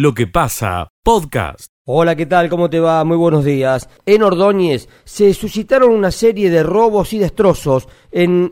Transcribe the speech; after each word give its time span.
lo 0.00 0.14
que 0.14 0.26
pasa, 0.26 0.88
podcast. 1.02 1.72
Hola, 1.84 2.16
¿qué 2.16 2.24
tal? 2.24 2.48
¿Cómo 2.48 2.70
te 2.70 2.80
va? 2.80 3.04
Muy 3.04 3.18
buenos 3.18 3.44
días. 3.44 3.86
En 4.06 4.22
Ordóñez 4.22 4.88
se 5.04 5.34
suscitaron 5.34 5.90
una 5.90 6.10
serie 6.10 6.48
de 6.48 6.62
robos 6.62 7.12
y 7.12 7.18
destrozos 7.18 7.86
en 8.10 8.50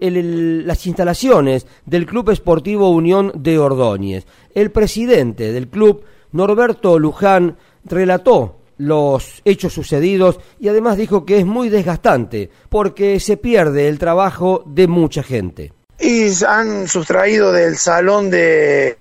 las 0.66 0.86
instalaciones 0.86 1.66
del 1.86 2.04
Club 2.04 2.30
Esportivo 2.30 2.90
Unión 2.90 3.32
de 3.34 3.58
Ordóñez. 3.58 4.26
El 4.54 4.70
presidente 4.72 5.50
del 5.52 5.68
club, 5.68 6.04
Norberto 6.32 6.98
Luján, 6.98 7.56
relató 7.82 8.58
los 8.76 9.40
hechos 9.46 9.72
sucedidos 9.72 10.40
y 10.60 10.68
además 10.68 10.98
dijo 10.98 11.24
que 11.24 11.38
es 11.38 11.46
muy 11.46 11.70
desgastante 11.70 12.50
porque 12.68 13.20
se 13.20 13.38
pierde 13.38 13.88
el 13.88 13.98
trabajo 13.98 14.64
de 14.66 14.86
mucha 14.86 15.22
gente. 15.22 15.72
Y 16.00 16.30
han 16.44 16.86
sustraído 16.86 17.50
del 17.50 17.76
salón 17.76 18.30
de 18.30 18.98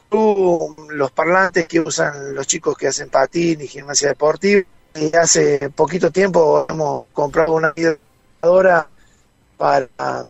los 0.89 1.12
parlantes 1.12 1.68
que 1.68 1.80
usan 1.80 2.34
los 2.34 2.48
chicos 2.48 2.75
que 2.75 2.88
hacen 2.88 3.09
patín 3.09 3.62
y 3.62 3.68
gimnasia 3.68 4.09
deportiva. 4.09 4.63
Y 4.95 5.16
hace 5.16 5.70
poquito 5.70 6.12
tiempo 6.12 6.66
hemos 6.67 7.05
comprado 7.13 7.53
una 7.53 7.73
para 9.58 10.27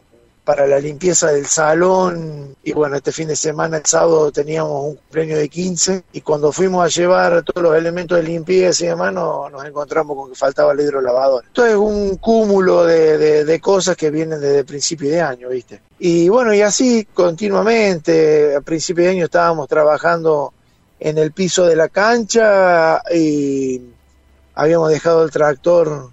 para 0.48 0.66
la 0.66 0.80
limpieza 0.80 1.30
del 1.30 1.46
salón 1.46 2.56
y 2.64 2.72
bueno, 2.72 2.96
este 2.96 3.12
fin 3.12 3.28
de 3.28 3.36
semana, 3.36 3.76
el 3.76 3.86
sábado, 3.86 4.32
teníamos 4.32 4.82
un 4.82 4.96
cumpleaños 4.96 5.40
de 5.40 5.50
15 5.50 6.04
y 6.14 6.22
cuando 6.22 6.54
fuimos 6.54 6.86
a 6.86 6.88
llevar 6.88 7.44
todos 7.44 7.62
los 7.62 7.76
elementos 7.76 8.18
de 8.18 8.24
limpieza 8.24 8.86
y 8.86 8.88
demás, 8.88 9.12
nos 9.12 9.66
encontramos 9.66 10.16
con 10.16 10.30
que 10.30 10.38
faltaba 10.38 10.72
el 10.72 10.80
hidrolavador. 10.80 11.44
Esto 11.48 11.66
es 11.66 11.76
un 11.76 12.16
cúmulo 12.16 12.86
de, 12.86 13.44
de, 13.44 13.60
cosas 13.60 13.98
que 13.98 14.10
vienen 14.10 14.40
desde 14.40 14.64
principio 14.64 15.10
de 15.10 15.20
año, 15.20 15.50
¿viste? 15.50 15.82
Y 16.00 16.30
bueno, 16.30 16.54
y 16.54 16.62
así 16.62 17.06
continuamente, 17.14 18.56
a 18.56 18.62
principio 18.62 19.04
de 19.04 19.10
año 19.10 19.26
estábamos 19.26 19.68
trabajando 19.68 20.54
en 20.98 21.18
el 21.18 21.34
piso 21.34 21.66
de 21.66 21.76
la 21.76 21.90
cancha 21.90 23.02
y 23.14 23.82
habíamos 24.56 24.92
dejado 24.92 25.26
el 25.26 25.30
tractor 25.30 26.10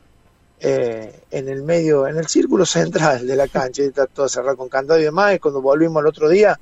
eh, 0.58 1.20
en 1.34 1.48
el 1.48 1.62
medio, 1.62 2.06
en 2.06 2.16
el 2.16 2.28
círculo 2.28 2.64
central 2.64 3.27
de 3.27 3.36
la 3.36 3.48
cancha, 3.48 3.82
y 3.82 3.86
está 3.86 4.06
todo 4.06 4.28
cerrado 4.28 4.56
con 4.56 4.68
candado 4.68 5.00
y 5.00 5.04
demás, 5.04 5.34
y 5.34 5.38
cuando 5.38 5.60
volvimos 5.60 6.00
el 6.00 6.06
otro 6.06 6.28
día 6.28 6.58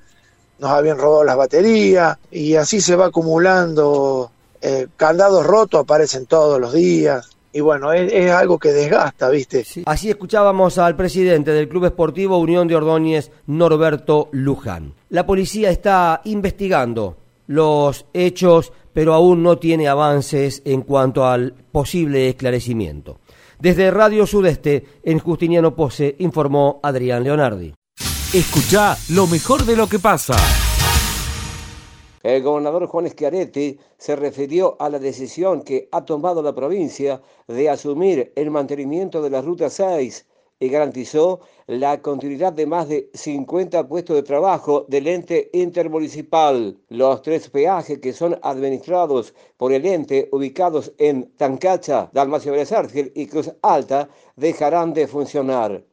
nos 0.59 0.71
habían 0.71 0.99
robado 0.99 1.25
las 1.25 1.37
baterías, 1.37 2.17
y 2.31 2.55
así 2.55 2.81
se 2.81 2.97
va 2.97 3.07
acumulando, 3.07 4.31
eh, 4.61 4.87
candados 4.97 5.45
rotos 5.45 5.81
aparecen 5.81 6.27
todos 6.27 6.61
los 6.61 6.73
días, 6.73 7.29
y 7.53 7.61
bueno, 7.61 7.93
es, 7.93 8.31
algo 8.31 8.59
que 8.59 8.73
desgasta, 8.73 9.29
¿viste? 9.29 9.65
Así 9.85 10.09
escuchábamos 10.09 10.79
al 10.79 10.97
presidente 10.97 11.51
del 11.51 11.69
Club 11.69 11.85
Esportivo 11.85 12.39
Unión 12.39 12.67
de 12.67 12.77
Ordóñez, 12.77 13.31
Norberto 13.47 14.31
Luján. 14.33 14.95
La 15.11 15.27
policía 15.27 15.69
está 15.71 16.23
investigando 16.25 17.19
los 17.49 18.07
hechos, 18.15 18.73
pero 18.95 19.13
aún 19.13 19.43
no 19.43 19.59
tiene 19.59 19.87
avances 19.87 20.63
en 20.65 20.81
cuanto 20.81 21.27
al 21.27 21.53
posible 21.71 22.31
esclarecimiento. 22.31 23.19
Desde 23.63 23.93
Radio 23.93 24.27
Sudeste, 24.27 24.83
en 25.05 25.21
Justiniano 25.21 25.77
Pose, 25.77 26.17
informó 26.19 26.81
Adrián 26.83 27.23
Leonardi. 27.23 27.73
Escucha 28.35 28.97
lo 29.11 29.29
mejor 29.29 29.65
de 29.65 29.77
lo 29.77 29.87
que 29.87 30.01
pasa. 30.01 30.35
El 32.25 32.43
gobernador 32.43 32.89
Juan 32.89 33.09
Schiaretti 33.09 33.79
se 33.97 34.17
refirió 34.17 34.77
a 34.81 34.89
la 34.89 34.99
decisión 34.99 35.63
que 35.63 35.89
ha 35.93 36.05
tomado 36.05 36.43
la 36.43 36.57
provincia 36.57 37.23
de 37.47 37.71
asumir 37.71 38.33
el 38.35 38.51
mantenimiento 38.51 39.23
de 39.23 39.31
la 39.31 39.41
Ruta 39.41 39.71
6 39.71 40.27
y 40.63 40.69
garantizó 40.69 41.41
la 41.67 42.01
continuidad 42.01 42.53
de 42.53 42.67
más 42.67 42.89
de 42.89 43.11
50 43.15 43.89
puestos 43.89 44.15
de 44.15 44.23
trabajo 44.23 44.87
del 44.87 45.09
ente 45.09 45.51
intermunicipal. 45.53 46.79
Los 46.89 47.21
tres 47.23 47.51
peajes 47.51 47.99
que 47.99 48.13
son 48.13 48.39
administrados 48.43 49.35
por 49.57 49.73
el 49.73 49.85
ente 49.85 50.29
ubicados 50.31 50.93
en 50.99 51.33
Tancacha, 51.37 52.11
Dalmacio 52.13 52.53
Vélez 52.53 52.71
y 53.17 53.27
Cruz 53.27 53.53
Alta 53.61 54.09
dejarán 54.37 54.95
de 54.95 55.09
funcionar. 55.09 55.85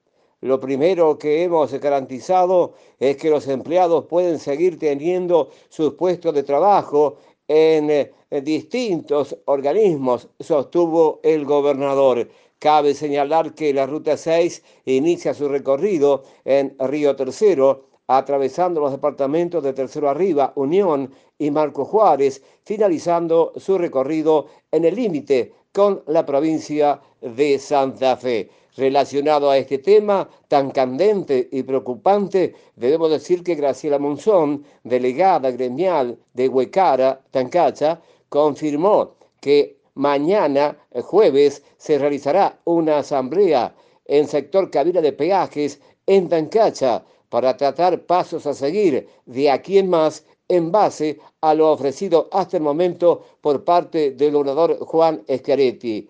Lo 0.42 0.59
primero 0.59 1.17
que 1.17 1.41
hemos 1.44 1.74
garantizado 1.74 2.75
es 3.00 3.18
que 3.18 3.31
los 3.31 3.47
empleados 3.47 4.06
pueden 4.06 4.38
seguir 4.38 4.78
teniendo 4.78 5.50
sus 5.69 5.96
puestos 5.96 6.35
de 6.35 6.44
trabajo 6.44 7.18
en, 7.47 7.90
en 7.90 8.12
eh, 8.29 8.41
distintos 8.41 9.35
organismos, 9.46 10.29
sostuvo 10.40 11.19
el 11.24 11.46
gobernador. 11.46 12.29
Cabe 12.59 12.94
señalar 12.94 13.56
que 13.56 13.74
la 13.74 13.86
Ruta 13.86 14.18
6 14.18 14.64
inicia 14.84 15.34
su 15.34 15.47
recorrido 15.47 16.24
en 16.44 16.75
Río 16.78 17.16
Tercero, 17.16 17.86
atravesando 18.08 18.81
los 18.81 18.92
departamentos 18.92 19.64
de 19.64 19.72
Tercero 19.72 20.09
Arriba, 20.09 20.52
Unión 20.56 21.09
y 21.38 21.52
Marco 21.52 21.86
Juárez, 21.86 22.44
finalizando 22.66 23.53
su 23.56 23.78
recorrido 23.78 24.47
en 24.72 24.84
el 24.84 24.96
límite 24.96 25.53
con 25.72 26.03
la 26.08 26.25
provincia 26.25 27.00
de 27.22 27.58
Santa 27.59 28.18
Fe. 28.18 28.50
Relacionado 28.76 29.50
a 29.50 29.58
este 29.58 29.78
tema 29.78 30.28
tan 30.50 30.72
candente 30.72 31.47
y 31.52 31.64
preocupante, 31.64 32.53
debemos 32.76 33.09
decir 33.09 33.41
que 33.41 33.56
Graciela 33.56 34.00
Monzón, 34.00 34.66
delegada 34.84 35.50
gremial 35.52 36.18
de 36.34 36.50
Huecara, 36.50 37.22
Tancacha, 37.31 38.02
confirmó 38.28 39.16
que 39.40 39.78
Mañana, 39.99 40.77
jueves, 41.03 41.61
se 41.75 41.97
realizará 41.97 42.57
una 42.63 42.99
asamblea 42.99 43.75
en 44.05 44.29
sector 44.29 44.71
cabina 44.71 45.01
de 45.01 45.11
peajes 45.11 45.81
en 46.07 46.29
Tancacha 46.29 47.03
para 47.27 47.57
tratar 47.57 48.05
pasos 48.05 48.47
a 48.47 48.53
seguir 48.53 49.09
de 49.25 49.51
aquí 49.51 49.77
en 49.77 49.89
más 49.89 50.23
en 50.47 50.71
base 50.71 51.19
a 51.41 51.53
lo 51.53 51.69
ofrecido 51.73 52.29
hasta 52.31 52.55
el 52.55 52.63
momento 52.63 53.25
por 53.41 53.65
parte 53.65 54.11
del 54.11 54.31
gobernador 54.31 54.79
Juan 54.79 55.21
Escaretti. 55.27 56.07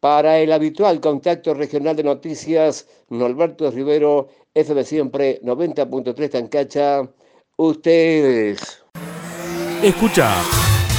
Para 0.00 0.38
el 0.38 0.50
habitual 0.50 0.98
contacto 1.02 1.52
regional 1.52 1.94
de 1.94 2.04
noticias, 2.04 2.88
Norberto 3.10 3.70
Rivero, 3.70 4.28
FB 4.54 4.82
Siempre 4.82 5.42
90.3 5.42 6.30
Tancacha, 6.30 7.06
ustedes. 7.58 8.82
Escucha 9.82 10.34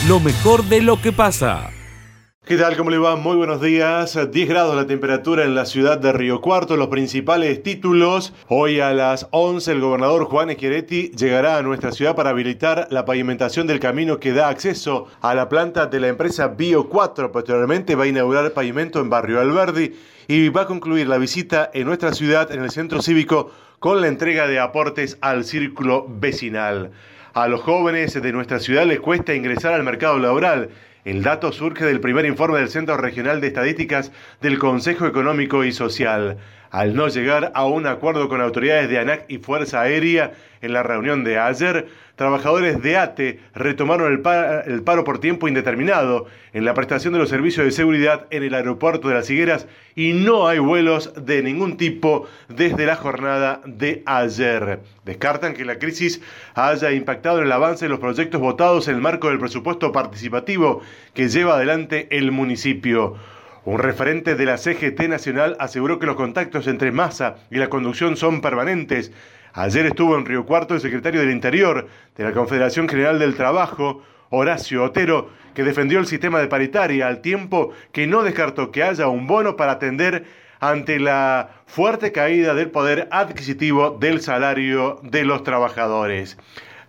lo 0.07 0.19
mejor 0.19 0.63
de 0.65 0.81
lo 0.81 1.01
que 1.01 1.11
pasa. 1.11 1.71
¿Qué 2.47 2.55
tal? 2.55 2.77
¿Cómo 2.77 2.91
le 2.91 2.97
va? 2.97 3.17
Muy 3.17 3.35
buenos 3.35 3.61
días. 3.61 4.17
10 4.31 4.47
grados 4.47 4.73
la 4.73 4.87
temperatura 4.87 5.43
en 5.43 5.53
la 5.53 5.65
ciudad 5.65 5.97
de 5.97 6.13
Río 6.13 6.39
Cuarto. 6.39 6.77
Los 6.77 6.87
principales 6.87 7.61
títulos. 7.61 8.33
Hoy 8.47 8.79
a 8.79 8.93
las 8.93 9.27
11 9.31 9.73
el 9.73 9.81
gobernador 9.81 10.23
Juan 10.23 10.49
Esqueretti 10.49 11.09
llegará 11.09 11.57
a 11.57 11.61
nuestra 11.61 11.91
ciudad 11.91 12.15
para 12.15 12.29
habilitar 12.29 12.87
la 12.89 13.03
pavimentación 13.03 13.67
del 13.67 13.81
camino 13.81 14.21
que 14.21 14.31
da 14.31 14.47
acceso 14.47 15.07
a 15.19 15.35
la 15.35 15.49
planta 15.49 15.87
de 15.87 15.99
la 15.99 16.07
empresa 16.07 16.47
Bio 16.47 16.87
4. 16.87 17.33
Posteriormente 17.33 17.95
va 17.95 18.05
a 18.05 18.07
inaugurar 18.07 18.53
pavimento 18.53 19.01
en 19.01 19.09
Barrio 19.09 19.41
Alberdi 19.41 19.93
y 20.29 20.47
va 20.47 20.61
a 20.61 20.67
concluir 20.67 21.09
la 21.09 21.17
visita 21.17 21.69
en 21.73 21.85
nuestra 21.85 22.13
ciudad 22.13 22.49
en 22.53 22.63
el 22.63 22.71
centro 22.71 23.01
cívico 23.01 23.51
con 23.79 23.99
la 23.99 24.07
entrega 24.07 24.47
de 24.47 24.59
aportes 24.59 25.17
al 25.19 25.43
círculo 25.43 26.05
vecinal. 26.07 26.91
A 27.33 27.49
los 27.49 27.61
jóvenes 27.61 28.19
de 28.19 28.31
nuestra 28.31 28.59
ciudad 28.59 28.85
les 28.85 29.01
cuesta 29.01 29.35
ingresar 29.35 29.73
al 29.73 29.83
mercado 29.83 30.17
laboral 30.17 30.69
el 31.07 31.23
dato 31.23 31.53
surge 31.53 31.85
del 31.85 32.01
primer 32.01 32.25
informe 32.25 32.59
del 32.59 32.67
Centro 32.67 32.97
Regional 32.97 33.39
de 33.39 33.47
Estadísticas 33.47 34.11
del 34.41 34.59
Consejo 34.59 35.07
Económico 35.07 35.63
y 35.63 35.71
Social. 35.71 36.37
Al 36.71 36.95
no 36.95 37.07
llegar 37.07 37.51
a 37.55 37.65
un 37.65 37.87
acuerdo 37.87 38.27
con 38.27 38.41
autoridades 38.41 38.89
de 38.89 38.99
ANAC 38.99 39.25
y 39.29 39.37
Fuerza 39.37 39.81
Aérea 39.81 40.33
en 40.61 40.73
la 40.73 40.83
reunión 40.83 41.23
de 41.23 41.37
ayer, 41.37 41.87
trabajadores 42.15 42.81
de 42.81 42.97
ATE 42.97 43.39
retomaron 43.53 44.11
el, 44.11 44.81
paro 44.81 45.03
por 45.03 45.19
tiempo 45.19 45.47
indeterminado 45.47 46.25
en 46.53 46.65
la 46.65 46.73
prestación 46.73 47.13
de 47.13 47.19
los 47.19 47.29
servicios 47.29 47.65
de 47.65 47.71
seguridad 47.71 48.25
en 48.31 48.43
el 48.43 48.53
aeropuerto 48.53 49.07
de 49.07 49.13
Las 49.13 49.29
Higueras 49.29 49.67
y 49.95 50.13
no 50.13 50.47
hay 50.47 50.59
vuelos 50.59 51.13
de 51.15 51.43
ningún 51.43 51.77
tipo 51.77 52.27
desde 52.49 52.85
la 52.85 52.95
jornada 52.95 53.61
de 53.65 54.03
ayer. 54.05 54.79
Descartan 55.05 55.53
que 55.53 55.63
la 55.63 55.79
crisis 55.79 56.21
haya 56.55 56.91
impactado 56.91 57.37
en 57.39 57.45
el 57.45 57.51
avance 57.51 57.85
de 57.85 57.89
los 57.89 57.99
proyectos 57.99 58.41
votados 58.41 58.87
en 58.87 58.95
el 58.95 59.01
marco 59.01 59.29
del 59.29 59.39
presupuesto 59.39 59.91
participativo 59.91 60.81
que 61.13 61.29
lleva 61.29 61.55
adelante 61.55 62.07
el 62.11 62.31
municipio. 62.31 63.15
Un 63.67 63.79
referente 63.79 64.35
de 64.35 64.45
la 64.45 64.57
CGT 64.57 65.09
Nacional 65.09 65.57
aseguró 65.59 65.99
que 65.99 66.05
los 66.05 66.15
contactos 66.15 66.67
entre 66.67 66.93
Massa 66.93 67.35
y 67.51 67.57
la 67.57 67.67
conducción 67.67 68.15
son 68.15 68.39
permanentes 68.39 69.11
Ayer 69.51 69.87
estuvo 69.87 70.17
en 70.17 70.25
Río 70.25 70.45
Cuarto 70.45 70.73
el 70.73 70.79
secretario 70.79 71.19
del 71.19 71.31
Interior 71.31 71.89
de 72.15 72.23
la 72.23 72.31
Confederación 72.31 72.87
General 72.87 73.19
del 73.19 73.35
Trabajo, 73.35 74.03
Horacio 74.29 74.85
Otero, 74.85 75.31
que 75.53 75.65
defendió 75.65 75.99
el 75.99 76.07
sistema 76.07 76.39
de 76.39 76.47
paritaria 76.47 77.07
al 77.07 77.19
tiempo 77.19 77.73
que 77.91 78.07
no 78.07 78.23
descartó 78.23 78.71
que 78.71 78.83
haya 78.83 79.09
un 79.09 79.27
bono 79.27 79.57
para 79.57 79.73
atender 79.73 80.23
ante 80.61 80.97
la 80.97 81.49
fuerte 81.65 82.13
caída 82.13 82.53
del 82.53 82.71
poder 82.71 83.09
adquisitivo 83.11 83.97
del 83.99 84.21
salario 84.21 85.01
de 85.03 85.25
los 85.25 85.43
trabajadores. 85.43 86.37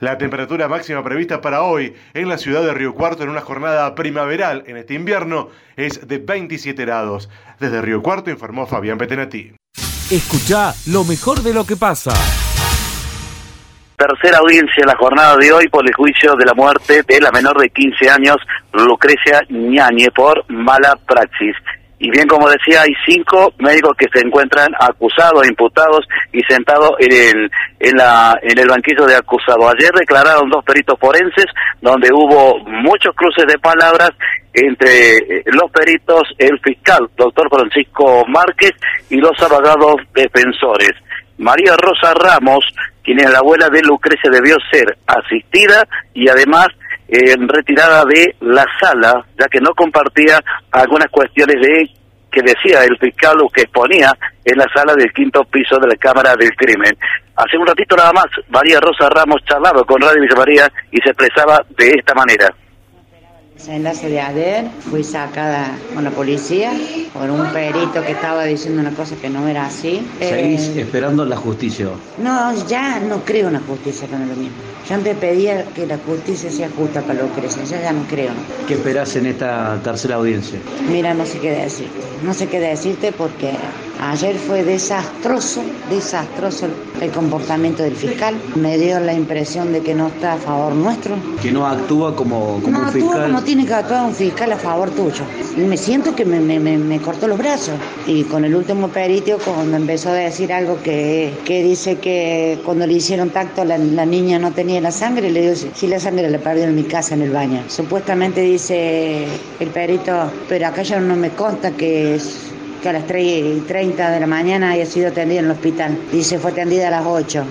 La 0.01 0.17
temperatura 0.17 0.69
máxima 0.69 1.03
prevista 1.03 1.41
para 1.41 1.63
hoy 1.63 1.93
en 2.15 2.29
la 2.29 2.39
ciudad 2.39 2.63
de 2.63 2.73
Río 2.73 2.95
Cuarto 2.95 3.25
en 3.25 3.31
una 3.31 3.41
jornada 3.41 3.97
primaveral 3.97 4.63
en 4.69 4.77
este 4.77 4.95
invierno 4.95 5.49
es 5.77 6.07
de 6.07 6.19
27 6.19 6.85
grados. 6.85 7.29
Desde 7.59 7.83
Río 7.83 8.01
Cuarto 8.01 8.31
informó 8.31 8.69
Fabián 8.69 8.97
Petenati. 8.97 9.55
Escucha 10.09 10.73
lo 10.87 11.03
mejor 11.03 11.43
de 11.43 11.53
lo 11.53 11.67
que 11.67 11.75
pasa. 11.75 12.13
tercera 13.97 14.39
audiencia 14.39 14.83
en 14.83 14.87
la 14.87 14.97
jornada 14.97 15.37
de 15.37 15.53
hoy 15.53 15.67
por 15.67 15.85
el 15.85 15.93
juicio 15.95 16.37
de 16.37 16.45
la 16.45 16.55
muerte 16.55 17.03
de 17.03 17.21
la 17.21 17.33
menor 17.33 17.61
de 17.61 17.69
15 17.69 18.09
años, 18.09 18.37
Lucrecia 18.73 19.43
Ñañe, 19.51 20.13
por 20.13 20.49
mala 20.49 20.97
praxis. 21.09 21.57
Y 22.01 22.11
bien, 22.11 22.29
como 22.29 22.49
decía, 22.49 22.83
hay 22.83 22.93
cinco 23.07 23.53
médicos 23.59 23.97
que 23.99 24.07
se 24.13 24.25
encuentran 24.25 24.69
acusados, 24.79 25.47
imputados 25.49 26.07
y 26.33 26.41
sentados 26.49 26.93
en 27.01 27.13
el, 27.13 27.51
en, 27.81 27.97
la, 27.97 28.39
en 28.41 28.57
el 28.57 28.69
banquillo 28.69 29.05
de 29.05 29.17
acusados. 29.17 29.75
Ayer 29.75 29.91
declararon 29.93 30.49
dos 30.49 30.65
peritos 30.65 30.99
forenses 31.01 31.47
donde 31.81 32.09
hubo 32.13 32.59
muchos 32.61 33.15
cruces 33.17 33.47
de 33.49 33.59
palabras 33.59 34.11
entre 34.53 35.17
eh, 35.17 35.45
los 35.47 35.71
peritos, 35.73 36.23
el 36.39 36.59
fiscal, 36.61 37.09
doctor 37.17 37.49
Francisco 37.51 38.25
Márquez, 38.29 38.73
y 39.11 39.17
los 39.17 39.33
abogados 39.43 39.97
defensores. 40.15 40.93
María 41.39 41.75
Rosa 41.77 42.15
Ramos, 42.15 42.65
quien 43.03 43.21
es 43.21 43.31
la 43.31 43.39
abuela 43.39 43.69
de 43.71 43.83
Lucrecia, 43.83 44.31
debió 44.31 44.57
ser 44.71 44.99
asistida 45.07 45.87
y 46.15 46.29
además 46.29 46.69
en 47.09 47.49
retirada 47.49 48.05
de 48.05 48.37
la 48.41 48.67
sala, 48.79 49.25
ya 49.39 49.47
que 49.47 49.61
no 49.61 49.71
compartía 49.75 50.39
algunas 50.71 51.09
cuestiones 51.11 51.57
de 51.61 51.91
que 52.31 52.43
decía 52.43 52.85
el 52.85 52.97
fiscal 52.99 53.41
o 53.43 53.49
que 53.49 53.63
exponía 53.63 54.13
en 54.45 54.59
la 54.59 54.67
sala 54.75 54.95
del 54.95 55.11
quinto 55.13 55.43
piso 55.45 55.79
de 55.79 55.89
la 55.89 55.97
Cámara 55.97 56.37
del 56.37 56.55
Crimen. 56.55 56.95
Hace 57.37 57.57
un 57.57 57.67
ratito 57.67 57.97
nada 57.97 58.13
más, 58.13 58.27
María 58.51 58.79
Rosa 58.81 59.09
Ramos 59.09 59.43
charlaba 59.45 59.83
con 59.85 60.01
Radio 60.01 60.21
Villa 60.21 60.37
María 60.37 60.73
y 60.91 60.99
se 60.99 61.11
expresaba 61.11 61.65
de 61.77 61.91
esta 61.91 62.15
manera. 62.15 62.49
Enlace 63.67 64.09
de 64.09 64.21
ayer 64.21 64.71
fui 64.89 65.03
sacada 65.03 65.77
con 65.93 66.05
la 66.05 66.11
policía 66.11 66.73
por 67.13 67.29
un 67.29 67.45
perito 67.53 68.03
que 68.03 68.13
estaba 68.13 68.45
diciendo 68.45 68.81
una 68.81 68.93
cosa 68.93 69.17
que 69.17 69.29
no 69.29 69.49
era 69.49 69.67
así. 69.67 70.07
¿Seguís 70.21 70.69
eh, 70.69 70.83
esperando 70.83 71.25
la 71.25 71.37
justicia? 71.37 71.89
No, 72.19 72.67
ya 72.67 73.01
no 73.01 73.25
creo 73.25 73.49
en 73.49 73.55
la 73.55 73.61
justicia, 73.61 74.07
que 74.07 74.15
es 74.15 74.21
lo 74.21 74.37
mismo. 74.37 74.57
Yo 74.89 74.95
antes 74.95 75.17
pedía 75.17 75.65
que 75.75 75.87
la 75.87 75.99
justicia 75.99 76.51
sea 76.51 76.71
justa 76.71 77.03
para 77.03 77.23
los 77.23 77.31
presos, 77.33 77.69
ya 77.69 77.83
ya 77.83 77.93
no 77.93 78.05
creo. 78.09 78.31
¿Qué 78.67 78.75
esperás 78.75 79.17
en 79.17 79.27
esta 79.27 79.79
tercera 79.83 80.15
audiencia? 80.15 80.59
Mira, 80.89 81.13
no 81.13 81.27
sé 81.27 81.39
qué 81.41 81.51
decirte. 81.51 81.99
No 82.23 82.33
sé 82.33 82.47
qué 82.47 82.61
decirte 82.61 83.13
porque 83.13 83.53
ayer 84.01 84.37
fue 84.37 84.65
desastroso, 84.65 85.63
desastroso 85.91 86.67
el 87.01 87.11
comportamiento 87.11 87.83
del 87.83 87.95
fiscal. 87.95 88.35
Me 88.57 88.77
dio 88.79 89.01
la 89.01 89.15
impresión 89.15 89.73
de 89.73 89.81
que 89.81 89.95
no 89.95 90.09
está 90.09 90.35
a 90.35 90.37
favor 90.37 90.75
nuestro. 90.75 91.17
Que 91.43 91.51
no 91.53 91.67
actúa 91.67 92.15
como, 92.15 92.61
como 92.63 92.79
no 92.79 92.87
un 92.87 92.93
fiscal. 92.93 93.11
Actúa 93.11 93.27
como 93.27 93.43
tiene 93.43 93.67
que 93.67 93.75
actuar 93.75 94.05
un 94.05 94.15
fiscal 94.15 94.53
a 94.53 94.57
favor 94.57 94.91
tuyo. 94.91 95.25
Me 95.57 95.77
siento 95.77 96.15
que 96.15 96.25
me, 96.25 96.41
me, 96.41 96.59
me, 96.59 97.01
cortó 97.01 97.29
los 97.29 97.39
brazos. 97.39 97.75
Y 98.07 98.25
con 98.25 98.45
el 98.45 98.55
último 98.55 98.89
perito, 98.89 99.39
cuando 99.45 99.77
empezó 99.77 100.11
a 100.11 100.15
decir 100.15 100.53
algo 100.53 100.81
que, 100.83 101.33
que 101.45 101.63
dice 101.63 101.97
que 101.97 102.59
cuando 102.65 102.87
le 102.87 102.95
hicieron 102.95 103.31
tacto 103.31 103.65
la, 103.65 103.79
la 103.79 104.07
niña 104.07 104.39
no 104.39 104.53
tenía 104.53 104.81
la 104.81 104.91
sangre, 104.91 105.31
le 105.31 105.43
digo, 105.43 105.71
si 105.75 105.87
la 105.87 106.01
sangre 106.01 106.29
la 106.31 106.39
perdió 106.39 106.65
en 106.65 106.75
mi 106.75 106.85
casa, 106.85 107.15
en 107.15 107.23
el 107.23 107.31
baño. 107.31 107.63
Supuestamente 107.69 108.41
dice 108.41 109.27
el 109.61 109.69
perito, 109.69 110.31
pero 110.49 110.67
acá 110.67 110.83
ya 110.83 111.01
no 111.01 111.17
me 111.17 111.31
consta 111.31 111.71
que, 111.73 112.19
que 112.89 112.97
a 112.97 113.01
las 113.01 113.07
3 113.07 113.57
y 113.57 113.61
30 113.67 114.11
de 114.11 114.21
la 114.21 114.27
mañana 114.27 114.71
haya 114.71 114.87
sido 114.87 115.09
atendida 115.09 115.41
en 115.41 115.47
el 115.47 115.51
hospital. 115.51 115.99
Dice, 116.11 116.39
fue 116.39 116.53
atendida 116.53 116.89
a 116.89 116.91
las 116.91 117.05
8. 117.05 117.45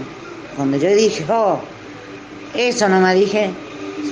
Cuando 0.56 0.78
yo 0.78 0.90
dije, 0.90 1.26
oh, 1.30 1.60
eso 2.56 2.90
no 2.90 3.00
me 3.00 3.14
dije, 3.14 3.52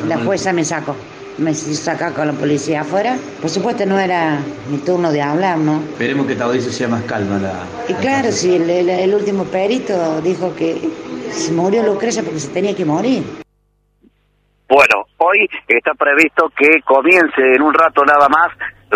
la 0.08 0.18
jueza 0.20 0.54
me 0.54 0.64
sacó 0.64 0.96
me 1.38 1.54
saca 1.54 2.14
con 2.14 2.28
la 2.28 2.34
policía 2.34 2.82
afuera. 2.82 3.18
Por 3.42 3.50
supuesto 3.50 3.86
no 3.86 4.00
era 4.00 4.40
mi 4.70 4.78
turno 4.78 5.12
de 5.12 5.22
hablar, 5.22 5.58
¿no? 5.58 5.82
Esperemos 5.82 6.28
que 6.28 6.32
esta 6.32 6.46
audiencia 6.46 6.72
sea 6.72 6.88
más 6.88 7.04
calma. 7.04 7.38
La, 7.40 7.52
y 7.90 7.94
claro, 7.96 8.32
sí, 8.32 8.56
el, 8.56 8.70
el, 8.70 9.14
último 9.14 9.44
perito 9.44 10.22
dijo 10.22 10.56
que 10.56 10.80
se 11.32 11.52
murió 11.52 11.84
Lucrecia 11.84 12.24
porque 12.24 12.40
se 12.40 12.54
tenía 12.54 12.74
que 12.74 12.86
morir. 12.86 13.22
Bueno, 14.70 15.08
hoy 15.18 15.50
está 15.68 15.94
previsto 15.94 16.50
que 16.56 16.82
comience 16.86 17.42
en 17.54 17.62
un 17.62 17.74
rato 17.74 18.06
nada 18.06 18.30
más 18.30 18.52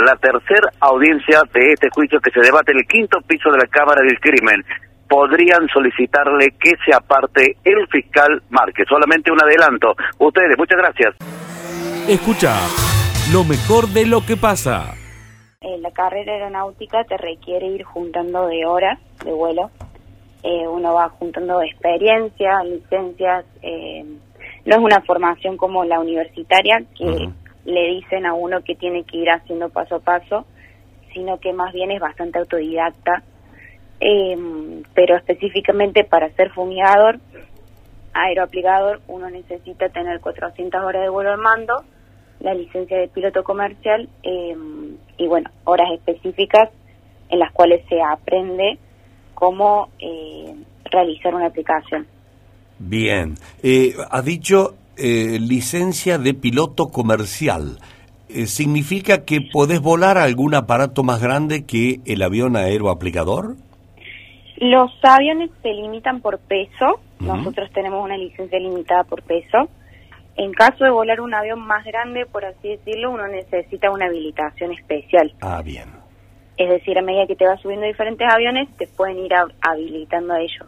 la 0.05 0.15
tercera 0.15 0.69
audiencia 0.79 1.41
de 1.53 1.73
este 1.73 1.89
juicio 1.93 2.19
que 2.19 2.31
se 2.31 2.41
debate 2.41 2.71
en 2.71 2.79
el 2.79 2.85
quinto 2.85 3.19
piso 3.21 3.51
de 3.51 3.57
la 3.57 3.67
Cámara 3.67 4.01
del 4.01 4.19
Crimen. 4.19 4.63
Podrían 5.07 5.67
solicitarle 5.73 6.53
que 6.59 6.71
se 6.85 6.93
aparte 6.93 7.57
el 7.63 7.87
fiscal 7.87 8.43
Márquez. 8.49 8.85
Solamente 8.87 9.31
un 9.31 9.41
adelanto. 9.41 9.95
Ustedes, 10.19 10.57
muchas 10.57 10.77
gracias. 10.77 11.15
Escucha 12.07 12.55
lo 13.31 13.43
mejor 13.43 13.87
de 13.89 14.05
lo 14.05 14.25
que 14.25 14.37
pasa. 14.37 14.95
la 15.61 15.91
carrera 15.91 16.33
aeronáutica 16.33 17.03
te 17.03 17.17
requiere 17.17 17.67
ir 17.67 17.83
juntando 17.83 18.47
de 18.47 18.65
horas 18.65 18.99
de 19.23 19.31
vuelo. 19.31 19.69
Eh, 20.43 20.67
uno 20.67 20.93
va 20.93 21.09
juntando 21.09 21.61
experiencia, 21.61 22.63
licencias. 22.63 23.45
Eh, 23.61 24.05
no 24.65 24.75
es 24.75 24.81
una 24.81 25.01
formación 25.01 25.57
como 25.57 25.83
la 25.83 25.99
universitaria 25.99 26.81
que 26.97 27.29
le 27.65 27.87
dicen 27.89 28.25
a 28.25 28.33
uno 28.33 28.61
que 28.63 28.75
tiene 28.75 29.03
que 29.03 29.17
ir 29.17 29.29
haciendo 29.29 29.69
paso 29.69 29.95
a 29.95 29.99
paso, 29.99 30.45
sino 31.13 31.39
que 31.39 31.53
más 31.53 31.73
bien 31.73 31.91
es 31.91 31.99
bastante 31.99 32.39
autodidacta. 32.39 33.23
Eh, 34.01 34.37
pero 34.93 35.17
específicamente 35.17 36.05
para 36.05 36.29
ser 36.31 36.51
fumigador, 36.51 37.19
aeroaplicador, 38.13 39.01
uno 39.07 39.29
necesita 39.29 39.89
tener 39.89 40.19
400 40.19 40.81
horas 40.81 41.01
de 41.03 41.09
vuelo 41.09 41.31
al 41.31 41.37
mando 41.37 41.83
la 42.39 42.53
licencia 42.53 42.97
de 42.97 43.07
piloto 43.09 43.43
comercial 43.43 44.09
em, 44.23 44.95
y 45.17 45.27
bueno, 45.27 45.49
horas 45.65 45.87
específicas 45.93 46.69
en 47.29 47.39
las 47.39 47.51
cuales 47.51 47.85
se 47.89 48.01
aprende 48.01 48.79
cómo 49.33 49.89
eh, 49.99 50.55
realizar 50.85 51.35
una 51.35 51.47
aplicación. 51.47 52.07
Bien, 52.79 53.35
eh, 53.61 53.93
ha 54.09 54.21
dicho 54.21 54.75
eh, 54.99 55.39
licencia 55.39 56.17
de 56.17 56.33
piloto 56.33 56.89
comercial. 56.89 57.79
¿Significa 58.45 59.25
que 59.25 59.41
podés 59.41 59.81
volar 59.81 60.19
algún 60.19 60.53
aparato 60.53 61.01
más 61.01 61.19
grande 61.19 61.65
que 61.65 61.99
el 62.05 62.21
avión 62.21 62.55
aeroaplicador? 62.55 63.55
Los 64.57 64.91
aviones 65.01 65.49
se 65.63 65.69
limitan 65.69 66.21
por 66.21 66.37
peso. 66.37 66.99
Nosotros 67.19 67.71
tenemos 67.73 68.03
una 68.03 68.17
licencia 68.17 68.59
limitada 68.59 69.03
por 69.05 69.23
peso. 69.23 69.69
En 70.35 70.51
caso 70.51 70.83
de 70.83 70.89
volar 70.89 71.21
un 71.21 71.33
avión 71.33 71.59
más 71.59 71.83
grande, 71.85 72.25
por 72.25 72.45
así 72.45 72.69
decirlo, 72.69 73.11
uno 73.11 73.27
necesita 73.27 73.89
una 73.89 74.05
habilitación 74.05 74.73
especial. 74.73 75.33
Ah, 75.41 75.61
bien. 75.61 75.89
Es 76.57 76.69
decir, 76.69 76.97
a 76.97 77.01
medida 77.01 77.25
que 77.25 77.35
te 77.35 77.45
vas 77.45 77.61
subiendo 77.61 77.85
diferentes 77.85 78.27
aviones, 78.29 78.67
te 78.77 78.87
pueden 78.87 79.19
ir 79.19 79.31
habilitando 79.61 80.33
a 80.33 80.41
ellos. 80.41 80.67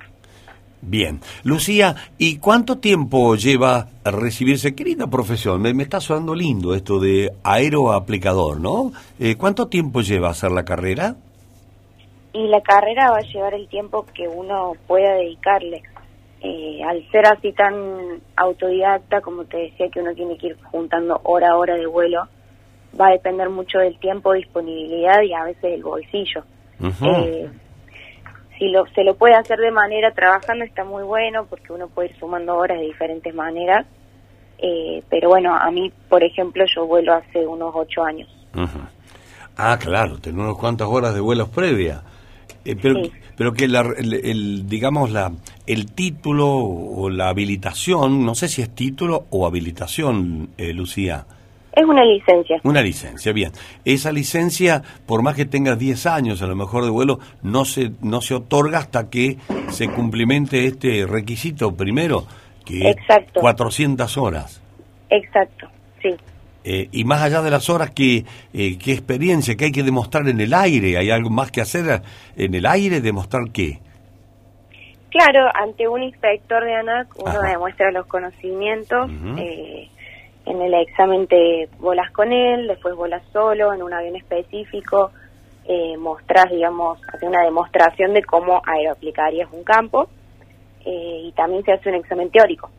Bien. 0.82 1.20
Lucía, 1.44 1.96
¿y 2.18 2.38
cuánto 2.40 2.80
tiempo 2.80 3.36
lleva 3.36 3.88
recibirse? 4.04 4.76
Querida 4.76 5.08
profesión, 5.08 5.62
me, 5.62 5.72
está 5.84 6.00
sonando 6.00 6.34
lindo 6.34 6.74
esto 6.74 7.00
de 7.00 7.32
aeroaplicador, 7.44 8.60
¿no? 8.60 8.92
Eh, 9.20 9.36
¿Cuánto 9.36 9.68
tiempo 9.68 10.02
lleva 10.02 10.30
hacer 10.30 10.52
la 10.52 10.66
carrera? 10.66 11.16
Y 12.34 12.48
la 12.48 12.62
carrera 12.62 13.12
va 13.12 13.18
a 13.18 13.34
llevar 13.34 13.54
el 13.54 13.68
tiempo 13.68 14.06
que 14.14 14.28
uno 14.28 14.74
pueda 14.88 15.14
dedicarle. 15.16 15.84
Eh, 16.44 16.82
al 16.84 17.08
ser 17.12 17.28
así 17.28 17.52
tan 17.54 17.74
autodidacta, 18.36 19.22
como 19.22 19.44
te 19.46 19.58
decía, 19.58 19.90
que 19.90 20.00
uno 20.00 20.16
tiene 20.16 20.38
que 20.38 20.48
ir 20.48 20.58
juntando 20.64 21.20
hora 21.24 21.52
a 21.52 21.58
hora 21.58 21.76
de 21.76 21.86
vuelo, 21.86 22.28
va 23.00 23.10
a 23.10 23.12
depender 23.12 23.50
mucho 23.50 23.78
del 23.78 24.00
tiempo, 24.00 24.34
disponibilidad 24.34 25.22
y 25.22 25.34
a 25.34 25.44
veces 25.44 25.62
del 25.62 25.84
bolsillo. 25.84 26.44
Eh, 26.82 27.48
si 28.62 28.70
lo, 28.70 28.86
se 28.94 29.04
lo 29.04 29.16
puede 29.16 29.34
hacer 29.34 29.58
de 29.58 29.72
manera 29.72 30.12
trabajando 30.12 30.64
está 30.64 30.86
muy 30.86 31.02
bueno 31.02 31.48
porque 31.50 31.74
uno 31.74 31.88
puede 31.88 32.10
ir 32.10 32.20
sumando 32.20 32.56
horas 32.56 32.78
de 32.78 32.86
diferentes 32.86 33.34
maneras. 33.34 33.88
Eh, 34.60 35.02
pero 35.10 35.30
bueno, 35.30 35.56
a 35.56 35.72
mí, 35.72 35.92
por 36.08 36.24
ejemplo, 36.24 36.64
yo 36.76 36.86
vuelo 36.86 37.16
hace 37.16 37.40
unos 37.40 37.74
ocho 37.74 38.04
años. 38.04 38.30
Ah, 39.58 39.80
claro, 39.82 40.20
tengo 40.20 40.44
unas 40.44 40.58
cuantas 40.58 40.88
horas 40.88 41.16
de 41.16 41.22
vuelos 41.22 41.50
previa. 41.50 42.04
pero, 42.64 43.02
pero 43.36 43.52
que 43.54 43.68
la, 43.68 43.82
el, 43.98 44.70
digamos 44.70 45.10
la 45.10 45.32
el 45.66 45.92
título 45.94 46.48
o 46.48 47.10
la 47.10 47.30
habilitación, 47.30 48.24
no 48.24 48.36
sé 48.36 48.48
si 48.48 48.62
es 48.62 48.76
título 48.76 49.26
o 49.32 49.48
habilitación, 49.48 50.50
eh, 50.60 50.72
Lucía. 50.72 51.26
Es 51.74 51.86
una 51.86 52.04
licencia. 52.04 52.60
Una 52.64 52.82
licencia, 52.82 53.32
bien. 53.32 53.52
Esa 53.86 54.12
licencia, 54.12 54.82
por 55.06 55.24
más 55.24 55.36
que 55.36 55.46
tengas 55.46 55.80
10 55.80 56.06
años 56.06 56.42
a 56.42 56.48
lo 56.48 56.56
mejor 56.56 56.84
de 56.84 56.90
vuelo, 56.90 57.20
no 57.44 57.64
se, 57.64 57.92
no 58.02 58.22
se 58.22 58.34
otorga 58.36 58.80
hasta 58.80 59.10
que 59.10 59.38
se 59.70 59.88
cumplimente 59.90 60.66
este 60.66 61.06
requisito 61.06 61.74
primero, 61.76 62.26
que 62.66 62.90
Exacto. 62.90 63.40
es 63.40 63.42
400 63.42 64.18
horas. 64.18 64.62
Exacto, 65.10 65.68
sí. 66.02 66.10
Eh, 66.64 66.90
y 66.92 67.06
más 67.06 67.22
allá 67.22 67.42
de 67.42 67.50
las 67.50 67.70
horas, 67.70 67.92
¿qué, 67.92 68.26
eh, 68.54 68.78
¿qué 68.78 68.92
experiencia 68.92 69.56
que 69.56 69.66
hay 69.66 69.72
que 69.72 69.84
demostrar 69.84 70.28
en 70.28 70.40
el 70.42 70.54
aire? 70.54 70.98
¿Hay 70.98 71.10
algo 71.10 71.30
más 71.30 71.52
que 71.52 71.62
hacer 71.62 72.02
en 72.36 72.54
el 72.54 72.66
aire? 72.66 73.02
¿Demostrar 73.02 73.44
qué? 73.52 73.80
Claro, 75.10 75.50
ante 75.54 75.88
un 75.88 76.04
inspector 76.04 76.64
de 76.64 76.74
ANAC 76.74 77.08
uno 77.18 77.42
demuestra 77.42 77.92
los 77.92 78.06
conocimientos. 78.08 79.10
eh, 79.38 79.90
en 80.46 80.62
el 80.62 80.74
examen 80.74 81.28
te 81.28 81.70
volas 81.80 82.12
con 82.12 82.32
él, 82.34 82.68
después 82.68 82.96
volas 82.96 83.22
solo 83.32 83.74
en 83.74 83.84
un 83.84 83.94
avión 83.94 84.16
específico. 84.16 85.12
Eh, 85.66 85.96
mostrás, 85.98 86.50
digamos, 86.52 87.00
hace 87.14 87.26
una 87.28 87.44
demostración 87.44 88.14
de 88.14 88.24
cómo 88.24 88.62
aeroaplicarías 88.66 89.50
un 89.52 89.64
campo. 89.64 90.08
eh, 90.84 91.26
y 91.28 91.32
también 91.34 91.64
se 91.64 91.74
hace 91.74 91.90
un 91.90 91.96
examen 91.96 92.32
teórico. 92.32 92.72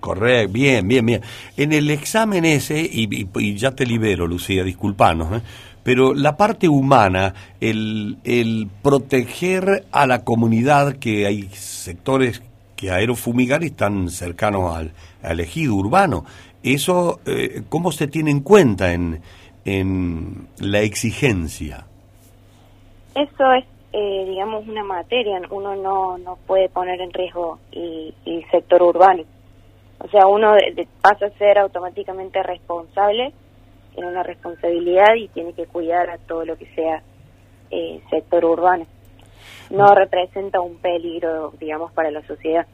Correcto, 0.00 0.52
bien, 0.54 0.88
bien, 0.88 1.04
bien. 1.04 1.20
En 1.56 1.72
el 1.74 1.90
examen 1.90 2.44
ese, 2.46 2.80
y, 2.80 3.08
y- 3.38 3.56
ya 3.56 3.72
te 3.72 3.84
libero, 3.84 4.26
Lucía, 4.26 4.64
disculpanos, 4.64 5.32
¿eh? 5.36 5.42
pero 5.82 6.14
la 6.14 6.36
parte 6.38 6.66
humana, 6.68 7.34
el, 7.60 8.16
el 8.24 8.68
proteger 8.82 9.84
a 9.92 10.06
la 10.06 10.24
comunidad, 10.24 10.94
que 10.96 11.26
hay 11.26 11.48
sectores 11.52 12.42
que 12.74 12.90
aerofumigar 12.90 13.62
están 13.64 14.08
cercanos 14.10 14.74
al, 14.74 14.92
al 15.22 15.40
ejido 15.40 15.74
urbano, 15.74 16.24
eso, 16.62 17.20
eh, 17.26 17.62
¿cómo 17.68 17.92
se 17.92 18.06
tiene 18.08 18.30
en 18.30 18.40
cuenta 18.40 18.92
en, 18.92 19.20
en 19.64 20.48
la 20.58 20.80
exigencia? 20.80 21.86
Eso 23.14 23.52
es, 23.52 23.64
eh, 23.92 24.24
digamos, 24.28 24.66
una 24.68 24.84
materia. 24.84 25.40
Uno 25.50 25.74
no, 25.76 26.18
no 26.18 26.36
puede 26.46 26.68
poner 26.68 27.00
en 27.00 27.12
riesgo 27.12 27.58
el, 27.72 28.14
el 28.26 28.44
sector 28.50 28.82
urbano. 28.82 29.22
O 29.98 30.08
sea, 30.08 30.26
uno 30.26 30.52
de- 30.54 30.72
de- 30.74 30.88
pasa 31.00 31.26
a 31.26 31.30
ser 31.38 31.58
automáticamente 31.58 32.42
responsable, 32.42 33.32
tiene 33.94 34.10
una 34.10 34.22
responsabilidad 34.22 35.14
y 35.14 35.28
tiene 35.28 35.54
que 35.54 35.66
cuidar 35.66 36.10
a 36.10 36.18
todo 36.18 36.44
lo 36.44 36.56
que 36.58 36.66
sea 36.74 37.02
eh, 37.70 38.00
sector 38.10 38.44
urbano. 38.44 38.86
No 39.70 39.94
representa 39.94 40.60
un 40.60 40.76
peligro, 40.76 41.52
digamos, 41.58 41.90
para 41.92 42.10
la 42.10 42.24
sociedad. 42.26 42.66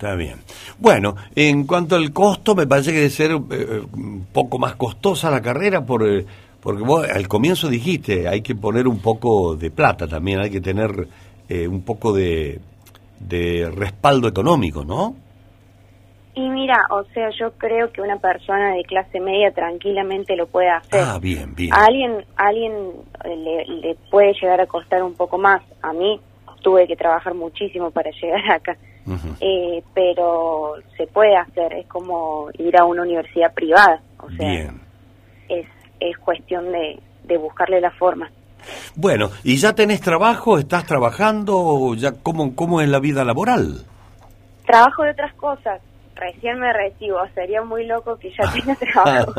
Está 0.00 0.14
bien. 0.14 0.36
Bueno, 0.78 1.14
en 1.36 1.66
cuanto 1.66 1.94
al 1.94 2.10
costo, 2.10 2.54
me 2.54 2.66
parece 2.66 2.90
que 2.90 2.96
debe 3.00 3.10
ser 3.10 3.32
eh, 3.32 3.82
un 3.92 4.28
poco 4.32 4.58
más 4.58 4.74
costosa 4.76 5.30
la 5.30 5.42
carrera 5.42 5.84
por, 5.84 6.08
eh, 6.08 6.24
porque 6.58 6.82
vos 6.82 7.06
al 7.06 7.28
comienzo 7.28 7.68
dijiste, 7.68 8.26
hay 8.26 8.40
que 8.40 8.54
poner 8.54 8.88
un 8.88 9.02
poco 9.02 9.56
de 9.56 9.70
plata 9.70 10.08
también, 10.08 10.40
hay 10.40 10.48
que 10.48 10.62
tener 10.62 11.06
eh, 11.50 11.68
un 11.68 11.82
poco 11.82 12.14
de, 12.14 12.60
de 13.18 13.70
respaldo 13.76 14.26
económico, 14.26 14.86
¿no? 14.86 15.16
Y 16.34 16.48
mira, 16.48 16.78
o 16.92 17.04
sea, 17.12 17.28
yo 17.38 17.52
creo 17.58 17.92
que 17.92 18.00
una 18.00 18.16
persona 18.16 18.72
de 18.76 18.84
clase 18.84 19.20
media 19.20 19.52
tranquilamente 19.52 20.34
lo 20.34 20.46
puede 20.46 20.70
hacer. 20.70 20.98
Ah, 20.98 21.18
bien, 21.20 21.54
bien. 21.54 21.74
A 21.74 21.84
alguien, 21.84 22.24
a 22.38 22.46
alguien 22.46 22.72
eh, 23.24 23.36
le, 23.36 23.66
le 23.66 23.96
puede 24.10 24.32
llegar 24.32 24.62
a 24.62 24.66
costar 24.66 25.02
un 25.02 25.12
poco 25.12 25.36
más. 25.36 25.60
A 25.82 25.92
mí 25.92 26.18
tuve 26.62 26.86
que 26.86 26.96
trabajar 26.96 27.34
muchísimo 27.34 27.90
para 27.90 28.10
llegar 28.22 28.50
acá. 28.50 28.78
Eh, 29.40 29.82
pero 29.94 30.74
se 30.96 31.06
puede 31.06 31.36
hacer, 31.36 31.72
es 31.74 31.86
como 31.86 32.48
ir 32.58 32.76
a 32.76 32.84
una 32.84 33.02
universidad 33.02 33.52
privada. 33.52 34.00
O 34.18 34.30
sea, 34.30 34.48
Bien. 34.48 34.80
es, 35.48 35.66
es 35.98 36.18
cuestión 36.18 36.70
de, 36.72 37.00
de 37.24 37.38
buscarle 37.38 37.80
la 37.80 37.90
forma. 37.90 38.30
Bueno, 38.94 39.30
¿y 39.44 39.56
ya 39.56 39.74
tenés 39.74 40.00
trabajo? 40.00 40.58
¿Estás 40.58 40.84
trabajando? 40.84 41.94
ya 41.96 42.12
¿Cómo, 42.22 42.54
cómo 42.54 42.80
es 42.80 42.88
la 42.88 43.00
vida 43.00 43.24
laboral? 43.24 43.84
Trabajo 44.66 45.02
de 45.04 45.10
otras 45.10 45.34
cosas. 45.34 45.80
Recién 46.14 46.58
me 46.58 46.70
recibo, 46.72 47.18
sería 47.34 47.62
muy 47.62 47.86
loco 47.86 48.18
que 48.18 48.30
ya 48.30 48.52
tenga 48.52 48.74
trabajo. 48.92 49.32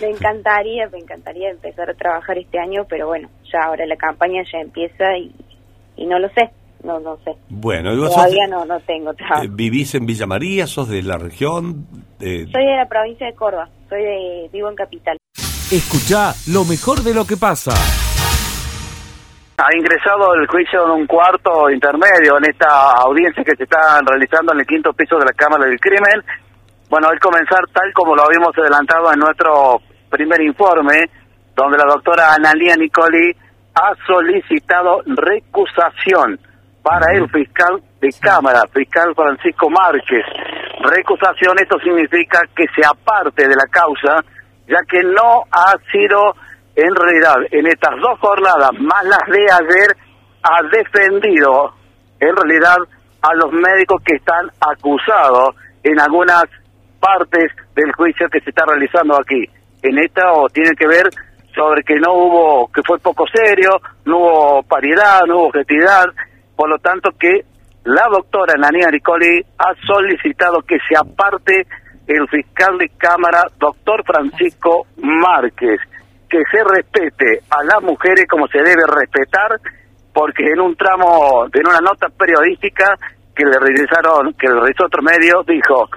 me 0.00 0.08
encantaría, 0.10 0.88
me 0.88 0.98
encantaría 0.98 1.50
empezar 1.50 1.88
a 1.88 1.94
trabajar 1.94 2.38
este 2.38 2.58
año, 2.58 2.84
pero 2.88 3.06
bueno, 3.06 3.28
ya 3.52 3.60
ahora 3.66 3.86
la 3.86 3.96
campaña 3.96 4.42
ya 4.52 4.58
empieza 4.58 5.16
y, 5.16 5.32
y 5.96 6.06
no 6.06 6.18
lo 6.18 6.28
sé, 6.30 6.50
no 6.84 7.00
no 7.00 7.16
sé. 7.24 7.32
Bueno, 7.48 7.92
¿y 7.92 7.96
vos 7.98 8.08
sos- 8.08 8.16
Todavía 8.16 8.46
no, 8.48 8.64
no 8.64 8.78
tengo 8.80 9.10
eh, 9.12 9.16
trabajo. 9.16 9.44
¿vivís 9.50 9.94
en 9.94 10.06
Villa 10.06 10.26
María? 10.26 10.66
¿Sos 10.66 10.88
de 10.88 11.02
la 11.02 11.16
región? 11.18 11.86
Eh, 12.20 12.46
Soy 12.52 12.64
de 12.64 12.76
la 12.76 12.86
provincia 12.88 13.26
de 13.26 13.34
Córdoba, 13.34 13.68
soy 13.88 14.02
de, 14.02 14.48
vivo 14.52 14.68
en 14.68 14.76
Capital. 14.76 15.16
Escucha 15.72 16.32
lo 16.52 16.64
mejor 16.64 17.00
de 17.02 17.14
lo 17.14 17.24
que 17.26 17.36
pasa. 17.36 17.72
Ha 19.56 19.76
ingresado 19.76 20.34
el 20.34 20.46
juicio 20.48 20.84
de 20.84 20.92
un 20.92 21.06
cuarto 21.06 21.70
intermedio 21.70 22.38
en 22.38 22.44
esta 22.50 22.92
audiencia 23.06 23.44
que 23.44 23.54
se 23.56 23.62
está 23.64 24.00
realizando 24.04 24.52
en 24.52 24.60
el 24.60 24.66
quinto 24.66 24.92
piso 24.92 25.16
de 25.16 25.24
la 25.26 25.32
Cámara 25.32 25.64
del 25.66 25.78
Crimen. 25.78 26.22
Bueno, 26.90 27.08
al 27.08 27.18
comenzar 27.20 27.60
tal 27.72 27.92
como 27.94 28.14
lo 28.16 28.24
habíamos 28.24 28.50
adelantado 28.58 29.12
en 29.12 29.18
nuestro 29.20 29.80
primer 30.10 30.40
informe, 30.42 31.04
donde 31.54 31.78
la 31.78 31.84
doctora 31.84 32.34
Analia 32.34 32.74
Nicoli 32.76 33.30
ha 33.74 33.92
solicitado 34.06 35.02
recusación 35.06 36.38
para 36.84 37.16
el 37.16 37.28
fiscal 37.30 37.82
de 37.98 38.10
Cámara, 38.20 38.60
fiscal 38.70 39.14
Francisco 39.16 39.70
Márquez. 39.70 40.22
Recusación, 40.80 41.56
esto 41.58 41.78
significa 41.80 42.42
que 42.54 42.66
se 42.76 42.86
aparte 42.86 43.48
de 43.48 43.56
la 43.56 43.66
causa, 43.70 44.22
ya 44.68 44.78
que 44.86 45.02
no 45.02 45.42
ha 45.50 45.72
sido 45.90 46.34
en 46.76 46.94
realidad 46.94 47.36
en 47.50 47.66
estas 47.66 47.98
dos 48.00 48.20
jornadas, 48.20 48.70
más 48.78 49.02
las 49.04 49.24
de 49.32 49.44
ayer, 49.50 49.96
ha 50.42 50.60
defendido 50.76 51.72
en 52.20 52.36
realidad 52.36 52.76
a 53.22 53.34
los 53.34 53.50
médicos 53.50 54.02
que 54.04 54.16
están 54.16 54.50
acusados 54.60 55.56
en 55.82 55.98
algunas 55.98 56.44
partes 57.00 57.50
del 57.74 57.92
juicio 57.92 58.28
que 58.28 58.40
se 58.40 58.50
está 58.50 58.66
realizando 58.66 59.18
aquí. 59.18 59.42
En 59.82 59.98
esta 59.98 60.32
o 60.32 60.50
tiene 60.50 60.74
que 60.76 60.86
ver 60.86 61.08
sobre 61.54 61.82
que 61.82 61.94
no 61.94 62.12
hubo, 62.12 62.70
que 62.72 62.82
fue 62.86 62.98
poco 62.98 63.24
serio, 63.32 63.70
no 64.04 64.18
hubo 64.18 64.62
paridad, 64.64 65.20
no 65.26 65.36
hubo 65.36 65.46
objetividad, 65.46 66.04
por 66.56 66.68
lo 66.68 66.78
tanto 66.78 67.10
que 67.18 67.44
la 67.84 68.06
doctora 68.10 68.54
Nanía 68.56 68.88
Ricoli 68.90 69.40
ha 69.58 69.74
solicitado 69.86 70.62
que 70.62 70.78
se 70.88 70.96
aparte 70.96 71.66
el 72.06 72.28
fiscal 72.28 72.78
de 72.78 72.90
Cámara, 72.96 73.44
doctor 73.58 74.02
Francisco 74.04 74.86
Márquez, 74.96 75.80
que 76.28 76.42
se 76.50 76.64
respete 76.64 77.40
a 77.50 77.64
las 77.64 77.82
mujeres 77.82 78.26
como 78.28 78.46
se 78.48 78.58
debe 78.58 78.82
respetar, 78.86 79.60
porque 80.12 80.44
en 80.50 80.60
un 80.60 80.76
tramo, 80.76 81.46
en 81.52 81.66
una 81.66 81.80
nota 81.80 82.08
periodística 82.08 82.96
que 83.34 83.44
le 83.44 83.58
realizaron, 83.58 84.32
que 84.34 84.48
le 84.48 84.54
realizó 84.54 84.86
otro 84.86 85.02
medio, 85.02 85.42
dijo, 85.46 85.88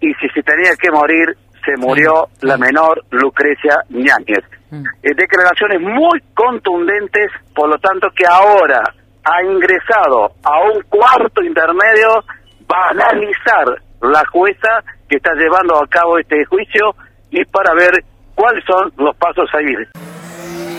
y 0.00 0.12
si 0.14 0.28
se 0.28 0.42
tenía 0.42 0.74
que 0.80 0.90
morir, 0.90 1.36
se 1.64 1.76
murió 1.76 2.28
la 2.42 2.56
menor 2.56 3.04
Lucrecia 3.10 3.76
Ñáñez. 3.90 4.44
Eh, 4.70 5.14
declaraciones 5.16 5.80
muy 5.80 6.20
contundentes, 6.34 7.30
por 7.54 7.68
lo 7.68 7.78
tanto 7.78 8.08
que 8.14 8.24
ahora 8.26 8.82
ha 9.30 9.42
ingresado 9.44 10.32
a 10.42 10.60
un 10.72 10.80
cuarto 10.88 11.42
intermedio, 11.42 12.24
va 12.70 12.86
a 12.86 12.90
analizar 12.90 13.66
la 14.00 14.22
jueza 14.32 14.82
que 15.08 15.16
está 15.16 15.32
llevando 15.34 15.76
a 15.82 15.86
cabo 15.88 16.18
este 16.18 16.44
juicio 16.46 16.94
y 17.30 17.44
para 17.46 17.74
ver 17.74 17.92
cuáles 18.34 18.64
son 18.64 18.92
los 18.96 19.14
pasos 19.16 19.48
a 19.52 19.58
seguir. 19.58 19.88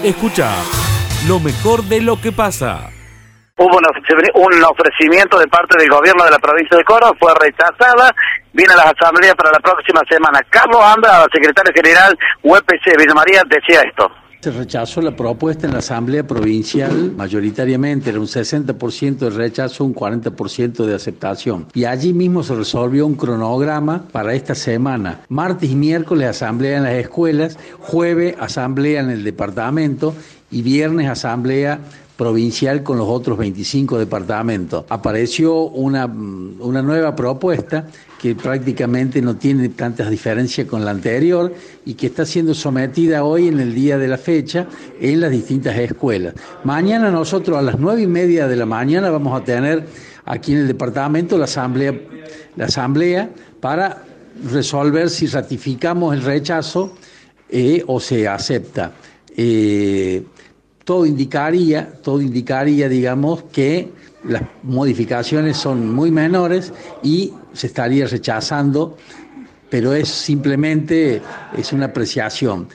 Escucha 0.04 0.50
lo 1.28 1.40
mejor 1.40 1.84
de 1.84 2.02
lo 2.02 2.20
que 2.22 2.32
pasa. 2.32 2.90
Hubo 3.58 3.76
un, 3.78 3.84
ofre- 3.84 4.32
un 4.36 4.64
ofrecimiento 4.64 5.38
de 5.38 5.48
parte 5.48 5.78
del 5.78 5.90
gobierno 5.90 6.24
de 6.24 6.32
la 6.32 6.40
provincia 6.40 6.78
de 6.78 6.84
Córdoba, 6.86 7.12
fue 7.20 7.34
rechazada, 7.42 8.10
viene 8.54 8.72
a 8.74 8.78
la 8.78 8.84
asamblea 8.98 9.36
para 9.36 9.52
la 9.52 9.60
próxima 9.60 10.00
semana. 10.10 10.40
Carlos 10.50 10.82
Anda, 10.82 11.26
secretario 11.34 11.74
general 11.76 12.18
UPC 12.42 12.98
Villa 12.98 13.14
María, 13.14 13.42
decía 13.48 13.82
esto. 13.82 14.10
Se 14.42 14.52
rechazó 14.52 15.02
la 15.02 15.18
propuesta 15.18 15.68
en 15.68 15.74
la 15.74 15.80
Asamblea 15.80 16.26
Provincial, 16.26 17.12
mayoritariamente 17.12 18.10
era 18.10 18.22
un 18.22 18.26
60% 18.26 19.18
de 19.18 19.30
rechazo, 19.32 19.84
un 19.84 19.94
40% 19.94 20.86
de 20.86 20.96
aceptación. 20.96 21.66
Y 21.74 21.84
allí 21.84 22.14
mismo 22.14 22.42
se 22.42 22.56
resolvió 22.56 23.06
un 23.06 23.16
cronograma 23.16 24.08
para 24.14 24.34
esta 24.34 24.56
semana. 24.56 25.20
Martes 25.28 25.70
y 25.70 25.76
miércoles 25.76 26.30
asamblea 26.30 26.78
en 26.78 26.84
las 26.84 26.94
escuelas, 26.94 27.58
jueves 27.82 28.38
asamblea 28.40 29.02
en 29.02 29.10
el 29.10 29.26
departamento 29.26 30.16
y 30.52 30.62
viernes 30.62 31.10
asamblea 31.10 31.82
provincial 32.20 32.84
con 32.84 32.98
los 32.98 33.08
otros 33.08 33.38
25 33.38 33.98
departamentos. 33.98 34.84
Apareció 34.90 35.62
una, 35.68 36.06
mm, 36.06 36.58
una 36.60 36.82
nueva 36.82 37.16
propuesta 37.16 37.88
que 38.22 38.36
prácticamente 38.36 39.22
no 39.22 39.38
tiene 39.38 39.70
tantas 39.70 40.10
diferencias 40.10 40.68
con 40.68 40.84
la 40.84 40.92
anterior 40.92 41.54
y 41.86 41.94
que 41.94 42.08
está 42.08 42.26
siendo 42.26 42.54
sometida 42.54 43.24
hoy 43.24 43.48
en 43.48 43.62
el 43.62 43.74
día 43.74 43.98
de 43.98 44.10
la 44.10 44.18
fecha 44.18 44.68
en 45.00 45.22
las 45.22 45.32
distintas 45.32 45.78
escuelas. 45.78 46.34
Mañana 46.66 47.10
nosotros 47.10 47.58
a 47.58 47.62
las 47.62 47.80
nueve 47.80 48.02
y 48.02 48.08
media 48.08 48.50
de 48.50 48.58
la 48.58 48.66
mañana 48.66 49.10
vamos 49.10 49.42
a 49.42 49.46
tener 49.46 49.86
aquí 50.26 50.52
en 50.52 50.58
el 50.58 50.68
departamento 50.68 51.38
la 51.38 51.46
asamblea, 51.46 51.94
la 52.58 52.66
asamblea 52.66 53.30
para 53.62 54.04
resolver 54.52 55.10
si 55.10 55.26
ratificamos 55.28 56.14
el 56.14 56.24
rechazo 56.24 56.98
eh, 57.50 57.82
o 57.88 58.02
se 58.02 58.28
acepta. 58.28 58.92
Eh, 59.38 60.22
todo 60.84 61.06
indicaría, 61.06 61.92
todo 62.02 62.22
indicaría, 62.22 62.90
digamos, 62.90 63.44
que 63.52 63.92
las 64.24 64.44
modificaciones 64.64 65.58
son 65.58 65.94
muy 65.94 66.12
menores 66.12 66.74
y 67.04 67.34
se 67.54 67.68
estaría 67.68 68.06
rechazando, 68.08 68.98
pero 69.70 69.94
es 69.94 70.10
simplemente 70.10 71.22
es 71.58 71.74
una 71.74 71.86
apreciación. 71.86 72.68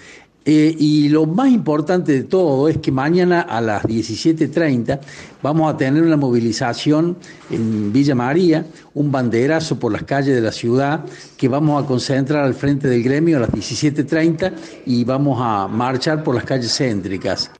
Eh, 0.47 0.77
y 0.79 1.09
lo 1.09 1.25
más 1.25 1.51
importante 1.51 2.13
de 2.13 2.25
todo 2.25 2.69
es 2.69 2.77
que 2.77 2.93
mañana 2.93 3.41
a 3.41 3.63
las 3.63 3.83
17.30 3.85 5.01
vamos 5.43 5.73
a 5.73 5.77
tener 5.79 6.03
una 6.03 6.19
movilización 6.19 7.17
en 7.51 7.91
Villa 7.95 8.15
María, 8.15 8.67
un 8.93 9.11
banderazo 9.11 9.79
por 9.79 9.93
las 9.93 10.03
calles 10.03 10.35
de 10.35 10.43
la 10.43 10.53
ciudad 10.53 11.03
que 11.39 11.49
vamos 11.49 11.83
a 11.83 11.87
concentrar 11.87 12.45
al 12.45 12.53
frente 12.53 12.89
del 12.89 13.03
gremio 13.03 13.39
a 13.39 13.41
las 13.41 13.53
17.30 13.53 14.53
y 14.85 15.05
vamos 15.05 15.39
a 15.41 15.67
marchar 15.67 16.23
por 16.23 16.35
las 16.35 16.45
calles 16.45 16.77
céntricas. 16.77 17.51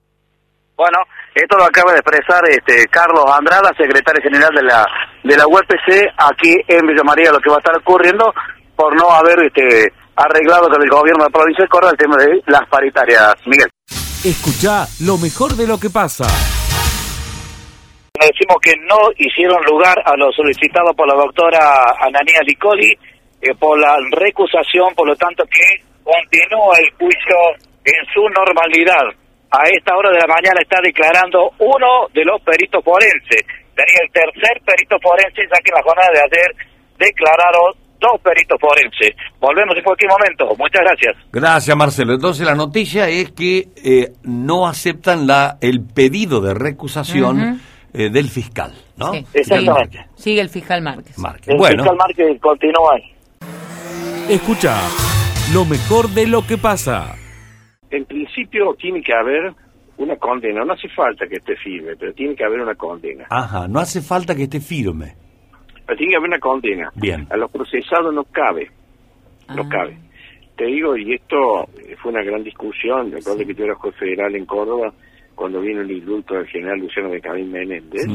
Bueno, 0.77 0.99
esto 1.35 1.57
lo 1.57 1.65
acaba 1.65 1.93
de 1.93 1.99
expresar 1.99 2.43
este 2.49 2.87
Carlos 2.89 3.25
Andrada, 3.31 3.73
secretario 3.77 4.23
general 4.23 4.51
de 4.55 4.63
la 4.63 4.87
de 5.23 5.37
la 5.37 5.47
UPC, 5.47 6.13
aquí 6.17 6.53
en 6.69 6.87
Villa 6.87 7.05
María, 7.05 7.31
lo 7.31 7.39
que 7.39 7.49
va 7.49 7.57
a 7.57 7.59
estar 7.59 7.77
ocurriendo 7.79 8.33
por 8.77 8.95
no 8.97 9.11
haber 9.11 9.39
este 9.47 9.93
arreglado 10.17 10.69
con 10.69 10.83
el 10.83 10.91
gobierno 10.91 11.25
de 11.25 11.31
la 11.31 11.39
provincia 11.39 11.65
de 11.65 11.69
Córdoba 11.69 11.93
el 11.93 11.99
tema 11.99 12.17
de 12.17 12.43
las 12.47 12.69
paritarias. 12.69 13.35
Miguel. 13.47 13.69
Escucha 14.25 14.87
lo 15.01 15.17
mejor 15.19 15.53
de 15.53 15.67
lo 15.67 15.79
que 15.79 15.91
pasa. 15.91 16.25
Decimos 18.15 18.57
que 18.63 18.73
no 18.89 19.11
hicieron 19.17 19.63
lugar 19.65 19.97
a 20.05 20.17
lo 20.17 20.33
solicitado 20.33 20.95
por 20.95 21.07
la 21.07 21.15
doctora 21.15 21.95
Ananía 22.01 22.41
Licoli 22.43 22.97
eh, 23.43 23.55
por 23.59 23.79
la 23.79 23.97
recusación, 24.11 24.95
por 24.95 25.07
lo 25.09 25.17
tanto 25.17 25.45
que 25.45 25.83
continúa 26.03 26.77
el 26.79 26.91
juicio 26.95 27.37
en 27.85 28.07
su 28.13 28.23
normalidad. 28.31 29.24
A 29.55 29.63
esta 29.71 29.95
hora 29.95 30.11
de 30.11 30.19
la 30.19 30.27
mañana 30.27 30.59
está 30.61 30.81
declarando 30.83 31.51
uno 31.61 32.11
de 32.13 32.25
los 32.25 32.43
peritos 32.43 32.83
forenses. 32.83 33.47
Sería 33.71 34.01
el 34.03 34.11
tercer 34.11 34.61
perito 34.67 34.97
forense, 35.01 35.43
ya 35.47 35.59
que 35.63 35.71
en 35.71 35.77
la 35.79 35.83
jornada 35.85 36.11
de 36.11 36.21
ayer 36.27 36.51
declararon 36.99 37.71
dos 38.01 38.21
peritos 38.21 38.59
forenses. 38.61 39.15
Volvemos 39.39 39.77
en 39.77 39.85
cualquier 39.85 40.11
momento. 40.11 40.47
Muchas 40.59 40.83
gracias. 40.83 41.15
Gracias, 41.31 41.77
Marcelo. 41.77 42.15
Entonces 42.15 42.45
la 42.45 42.57
noticia 42.57 43.09
es 43.09 43.31
que 43.31 43.69
eh, 43.77 44.13
no 44.25 44.67
aceptan 44.67 45.29
la 45.29 45.57
el 45.61 45.87
pedido 45.87 46.41
de 46.41 46.55
recusación 46.55 47.61
eh, 47.93 48.11
del 48.11 48.29
fiscal, 48.31 48.73
¿no? 48.97 49.13
Sí. 49.13 49.25
Exactamente. 49.35 50.05
Sigue 50.17 50.41
el 50.41 50.49
fiscal 50.49 50.83
Márquez. 50.83 51.17
Márquez. 51.17 51.49
El 51.49 51.59
Bueno, 51.59 51.85
fiscal 51.85 51.97
Márquez 51.97 52.41
continúa 52.41 52.95
ahí. 52.97 54.35
Escucha 54.35 54.81
lo 55.53 55.65
mejor 55.65 56.09
de 56.09 56.27
lo 56.27 56.45
que 56.45 56.59
pasa. 56.59 57.15
En 57.97 58.05
principio 58.07 58.75
tiene 58.79 59.01
que 59.03 59.13
haber 59.15 59.53
una 59.99 60.17
condena, 60.17 60.65
no 60.65 60.73
hace 60.73 60.89
falta 60.89 61.27
que 61.27 61.37
esté 61.37 61.55
firme, 61.57 61.93
pero 61.99 62.13
tiene 62.13 62.35
que 62.35 62.45
haber 62.45 62.61
una 62.61 62.75
condena. 62.75 63.27
ajá, 63.31 63.69
no 63.69 63.79
hace 63.79 64.01
falta 64.01 64.35
que 64.35 64.45
esté 64.45 64.61
firme. 64.61 65.15
Pero 65.87 65.97
tiene 65.99 66.13
que 66.13 66.17
haber 66.17 66.29
una 66.31 66.39
condena. 66.41 66.91
Bien. 66.97 67.27
A 67.31 67.37
los 67.37 67.51
procesados 67.51 68.13
no 68.13 68.25
cabe, 68.25 68.71
no 69.55 69.63
Ah. 69.63 69.69
cabe. 69.71 69.99
Te 70.57 70.65
digo, 70.67 70.97
y 70.97 71.15
esto 71.15 71.69
fue 72.01 72.11
una 72.13 72.23
gran 72.23 72.43
discusión, 72.43 73.13
recuerdo 73.13 73.45
que 73.47 73.55
yo 73.55 73.65
era 73.65 73.75
juez 73.75 73.95
federal 73.97 74.35
en 74.35 74.47
Córdoba 74.47 74.93
cuando 75.35 75.61
vino 75.61 75.81
el 75.83 75.91
indulto 75.91 76.35
del 76.35 76.47
general 76.47 76.79
Luciano 76.79 77.11
de 77.11 77.21
Cabín 77.21 77.51
Menéndez, 77.53 78.07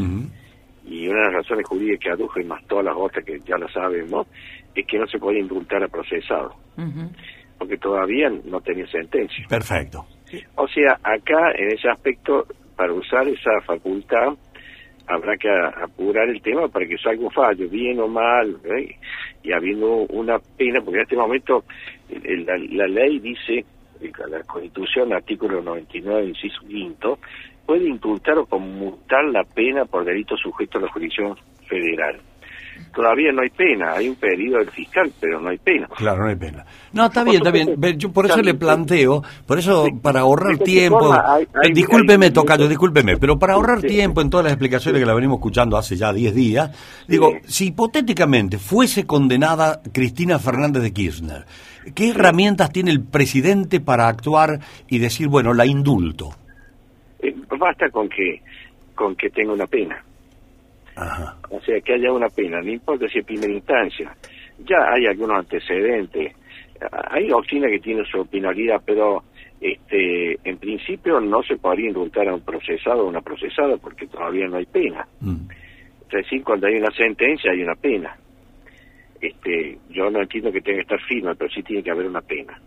y 0.85 1.07
una 1.07 1.19
de 1.19 1.25
las 1.25 1.33
razones 1.43 1.67
jurídicas 1.67 1.99
que 2.01 2.09
adujo, 2.11 2.39
y 2.39 2.45
más 2.45 2.65
todas 2.67 2.85
las 2.85 2.95
otras 2.97 3.23
que 3.25 3.39
ya 3.45 3.57
lo 3.57 3.67
sabemos, 3.69 4.25
es 4.73 4.85
que 4.87 4.97
no 4.97 5.05
se 5.07 5.19
podía 5.19 5.39
indultar 5.41 5.83
a 5.83 5.87
procesados, 5.89 6.53
Ujú. 6.77 7.11
Porque 7.59 7.77
todavía 7.77 8.31
no 8.45 8.61
tenía 8.61 8.87
sentencia. 8.87 9.45
Perfecto. 9.47 10.05
O 10.55 10.67
sea, 10.67 10.93
acá 11.03 11.51
en 11.55 11.73
ese 11.73 11.89
aspecto, 11.89 12.47
para 12.75 12.93
usar 12.93 13.27
esa 13.27 13.61
facultad, 13.65 14.33
habrá 15.07 15.35
que 15.37 15.49
apurar 15.49 16.29
el 16.29 16.41
tema 16.41 16.67
para 16.67 16.87
que 16.87 16.97
salga 16.97 17.23
un 17.23 17.31
fallo, 17.31 17.67
bien 17.67 17.99
o 17.99 18.07
mal, 18.07 18.57
¿eh? 18.63 18.95
y 19.43 19.51
habiendo 19.51 20.05
una 20.09 20.39
pena, 20.57 20.79
porque 20.81 20.97
en 20.99 21.03
este 21.03 21.15
momento 21.15 21.65
la, 22.09 22.57
la 22.57 22.87
ley 22.87 23.19
dice, 23.19 23.65
la 24.29 24.43
Constitución, 24.43 25.11
artículo 25.13 25.61
99, 25.61 26.27
inciso 26.27 26.61
quinto, 26.67 27.19
puede 27.65 27.87
indultar 27.87 28.37
o 28.37 28.45
conmutar 28.45 29.25
la 29.25 29.43
pena 29.43 29.85
por 29.85 30.05
delito 30.05 30.37
sujeto 30.37 30.77
a 30.77 30.81
la 30.81 30.91
jurisdicción 30.91 31.35
federal. 31.67 32.19
Todavía 32.93 33.31
no 33.31 33.41
hay 33.41 33.49
pena, 33.49 33.93
hay 33.93 34.09
un 34.09 34.15
pedido 34.15 34.57
del 34.57 34.69
fiscal, 34.71 35.11
pero 35.19 35.39
no 35.39 35.49
hay 35.49 35.57
pena. 35.57 35.87
Claro, 35.95 36.23
no 36.23 36.29
hay 36.29 36.35
pena. 36.35 36.65
No, 36.91 37.05
está 37.05 37.23
bien, 37.23 37.37
está 37.37 37.51
bien. 37.51 37.77
Yo 37.97 38.11
por 38.11 38.25
eso 38.25 38.37
le 38.37 38.43
bien. 38.43 38.59
planteo, 38.59 39.23
por 39.45 39.59
eso 39.59 39.87
para 40.01 40.21
ahorrar 40.21 40.57
tiempo, 40.57 41.15
eh, 41.15 41.69
discúlpeme, 41.73 42.31
Tocayo, 42.31 42.67
discúlpeme, 42.67 43.17
pero 43.17 43.37
para 43.37 43.53
ahorrar 43.53 43.81
tiempo 43.81 44.21
en 44.21 44.29
todas 44.29 44.45
las 44.45 44.53
explicaciones 44.53 44.99
que 44.99 45.05
la 45.05 45.13
venimos 45.13 45.37
escuchando 45.37 45.77
hace 45.77 45.95
ya 45.95 46.11
10 46.11 46.33
días, 46.33 47.05
digo, 47.07 47.33
si 47.45 47.67
hipotéticamente 47.67 48.57
fuese 48.57 49.05
condenada 49.05 49.81
Cristina 49.91 50.39
Fernández 50.39 50.83
de 50.83 50.91
Kirchner, 50.91 51.45
¿qué 51.93 52.09
herramientas 52.09 52.71
tiene 52.71 52.91
el 52.91 53.03
presidente 53.03 53.79
para 53.79 54.07
actuar 54.07 54.59
y 54.87 54.99
decir, 54.99 55.27
bueno, 55.27 55.53
la 55.53 55.65
indulto? 55.65 56.31
Eh, 57.21 57.35
basta 57.57 57.89
con 57.89 58.09
que 58.09 58.41
con 58.95 59.15
que 59.15 59.29
tenga 59.29 59.53
una 59.53 59.65
pena. 59.65 60.03
Ajá. 60.99 61.37
O 61.49 61.59
sea, 61.61 61.79
que 61.81 61.93
haya 61.93 62.11
una 62.11 62.29
pena, 62.29 62.61
no 62.61 62.71
importa 62.71 63.07
si 63.07 63.19
es 63.19 63.25
primera 63.25 63.53
instancia. 63.53 64.15
Ya 64.67 64.77
hay 64.93 65.05
algunos 65.05 65.37
antecedentes. 65.39 66.33
Hay 67.11 67.27
doctrina 67.27 67.67
que 67.67 67.79
tiene 67.79 68.03
su 68.09 68.25
penalidad, 68.25 68.81
pero 68.85 69.23
este 69.61 70.37
en 70.43 70.57
principio 70.57 71.19
no 71.19 71.43
se 71.43 71.57
podría 71.57 71.87
indultar 71.89 72.27
a 72.29 72.35
un 72.35 72.41
procesado 72.41 73.03
o 73.03 73.09
una 73.09 73.21
procesada 73.21 73.75
porque 73.77 74.07
todavía 74.07 74.47
no 74.47 74.57
hay 74.57 74.65
pena. 74.65 75.05
Mm. 75.19 75.47
Recién 76.09 76.41
cuando 76.43 76.67
hay 76.67 76.75
una 76.75 76.91
sentencia 76.91 77.51
hay 77.51 77.61
una 77.61 77.75
pena. 77.75 78.15
Este, 79.21 79.77
yo 79.89 80.09
no 80.09 80.21
entiendo 80.21 80.51
que 80.51 80.61
tenga 80.61 80.77
que 80.77 80.83
estar 80.83 81.01
firme, 81.01 81.35
pero 81.35 81.49
sí 81.51 81.61
tiene 81.61 81.83
que 81.83 81.91
haber 81.91 82.07
una 82.07 82.21
pena. 82.21 82.59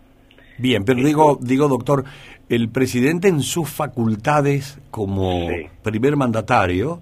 Bien, 0.58 0.84
pero 0.84 1.02
digo, 1.02 1.38
digo, 1.40 1.66
doctor, 1.66 2.04
el 2.50 2.68
presidente 2.68 3.28
en 3.28 3.40
sus 3.40 3.70
facultades 3.70 4.78
como 4.90 5.48
Sí. 5.48 5.66
primer 5.82 6.16
mandatario 6.16 7.00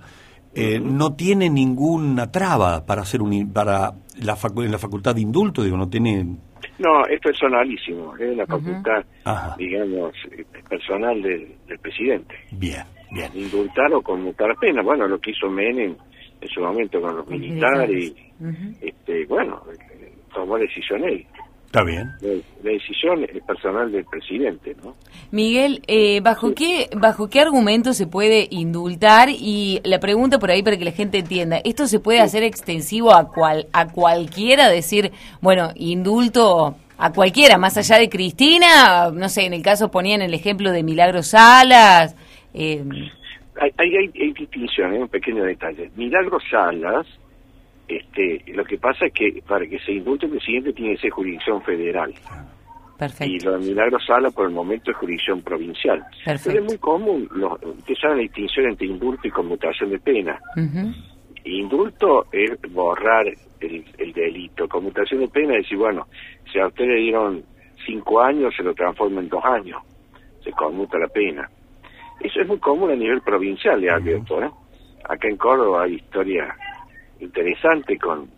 eh, 0.55 0.81
no 0.81 1.15
tiene 1.15 1.49
ninguna 1.51 2.31
traba 2.31 2.85
para 2.85 3.03
hacer 3.03 3.23
un 3.23 3.53
para 3.53 3.93
la 4.23 4.35
facu- 4.37 4.65
en 4.65 4.73
la 4.73 4.79
facultad 4.79 5.15
de 5.15 5.21
indulto, 5.21 5.63
digo, 5.63 5.77
no 5.77 5.89
tiene. 5.89 6.25
No, 6.79 7.05
es 7.07 7.21
personalísimo, 7.21 8.17
es 8.17 8.37
la 8.37 8.47
facultad, 8.47 9.05
digamos, 9.59 10.13
eh, 10.33 10.45
personal 10.69 11.21
del, 11.23 11.55
del 11.69 11.79
presidente. 11.79 12.35
Bien, 12.53 12.85
bien. 13.11 13.31
indultar 13.35 13.93
o 13.93 14.01
conmutar 14.03 14.55
pena. 14.61 14.83
Bueno, 14.83 15.07
lo 15.07 15.19
que 15.21 15.31
hizo 15.31 15.49
Menem 15.51 15.95
en 16.41 16.49
su 16.49 16.61
momento 16.61 17.01
con 17.01 17.17
los 17.17 17.29
militares, 17.29 18.13
Ujú. 18.41 18.75
este, 18.81 19.27
bueno, 19.27 19.63
eh, 19.73 20.13
tomó 20.33 20.57
decisión 20.59 21.05
él. 21.05 21.27
Está 21.71 21.85
bien. 21.85 22.11
La, 22.21 22.73
decisión 22.73 23.23
es 23.23 23.45
personal 23.45 23.93
del 23.93 24.05
presidente, 24.05 24.75
¿no? 24.83 24.97
Miguel, 25.31 25.83
eh, 25.87 26.21
¿bajo 26.21 26.53
qué 26.53 26.89
bajo 26.97 27.31
qué 27.31 27.41
argumento 27.41 27.93
se 27.93 28.09
puede 28.09 28.49
indultar? 28.51 29.29
Y 29.31 29.81
la 29.85 30.01
pregunta 30.01 30.41
por 30.41 30.51
ahí 30.51 30.65
para 30.65 30.77
que 30.77 30.85
la 30.85 30.91
gente 30.91 31.19
entienda, 31.19 31.61
¿esto 31.63 31.87
se 31.87 32.01
puede 32.01 32.19
hacer 32.19 32.43
extensivo 32.43 33.15
a 33.15 33.29
cual 33.29 33.69
a 33.73 33.87
cualquiera? 33.87 34.69
Decir, 34.69 35.13
bueno, 35.41 35.69
indulto 35.77 36.75
a 36.99 37.13
cualquiera, 37.13 37.57
más 37.57 37.77
allá 37.77 37.99
de 37.99 38.09
Cristina, 38.09 39.13
no 39.13 39.29
sé, 39.29 39.47
en 39.47 39.55
el 39.55 39.63
caso 39.63 39.93
ponían 39.93 40.23
el 40.23 40.35
ejemplo 40.35 40.73
de 40.73 40.83
Milagros 40.83 41.29
Salas. 41.29 42.17
Eh, 42.53 42.83
Hay, 43.61 43.71
hay, 43.79 43.97
hay, 43.97 44.11
hay 44.21 44.33
distinciones, 44.33 45.03
un 45.03 45.09
pequeño 45.09 45.45
detalle. 45.45 45.89
Milagros 45.95 46.43
Salas, 46.51 47.07
este, 47.91 48.45
lo 48.53 48.65
que 48.65 48.79
pasa 48.79 49.07
es 49.07 49.13
que 49.13 49.43
para 49.47 49.67
que 49.67 49.79
se 49.81 49.93
indulte 49.93 50.27
el 50.27 50.33
presidente 50.33 50.73
tiene 50.73 50.95
que 50.95 51.03
ser 51.03 51.11
jurisdicción 51.11 51.61
federal. 51.63 52.15
Y 53.21 53.41
lo 53.41 53.59
de 53.59 53.67
Milagros 53.67 54.05
Salas 54.07 54.33
por 54.33 54.47
el 54.47 54.53
momento 54.53 54.91
es 54.91 54.97
jurisdicción 54.99 55.41
provincial. 55.43 56.05
Perfecto. 56.25 56.51
Pero 56.51 56.61
es 56.61 56.67
muy 56.67 56.79
común, 56.79 57.29
los, 57.35 57.53
ustedes 57.63 57.99
saben 57.99 58.19
la 58.19 58.23
distinción 58.23 58.67
entre 58.67 58.87
indulto 58.87 59.27
y 59.27 59.31
conmutación 59.31 59.91
de 59.91 59.99
pena. 59.99 60.39
Indulto 61.45 62.27
es 62.31 62.61
borrar 62.71 63.27
el, 63.61 63.85
el 63.97 64.13
delito. 64.13 64.69
Conmutación 64.69 65.21
de 65.21 65.29
pena 65.29 65.55
es 65.55 65.63
decir, 65.63 65.79
bueno, 65.79 66.07
si 66.53 66.59
a 66.59 66.67
usted 66.67 66.85
le 66.85 66.97
dieron 66.97 67.43
cinco 67.87 68.21
años, 68.21 68.55
se 68.55 68.63
lo 68.63 68.75
transforma 68.75 69.21
en 69.21 69.29
dos 69.31 69.45
años. 69.45 69.83
Se 70.45 70.53
conmuta 70.53 70.99
la 70.99 71.09
pena. 71.09 71.51
Eso 72.21 72.41
es 72.41 72.47
muy 72.47 72.59
común 72.59 72.91
a 72.91 72.95
nivel 72.95 73.23
provincial, 73.23 73.83
advierto. 73.89 74.43
¿eh? 74.43 74.51
Acá 75.09 75.27
en 75.27 75.39
Córdoba 75.39 75.85
hay 75.85 75.95
historia 75.95 76.55
interesante 77.21 77.97
con 77.99 78.29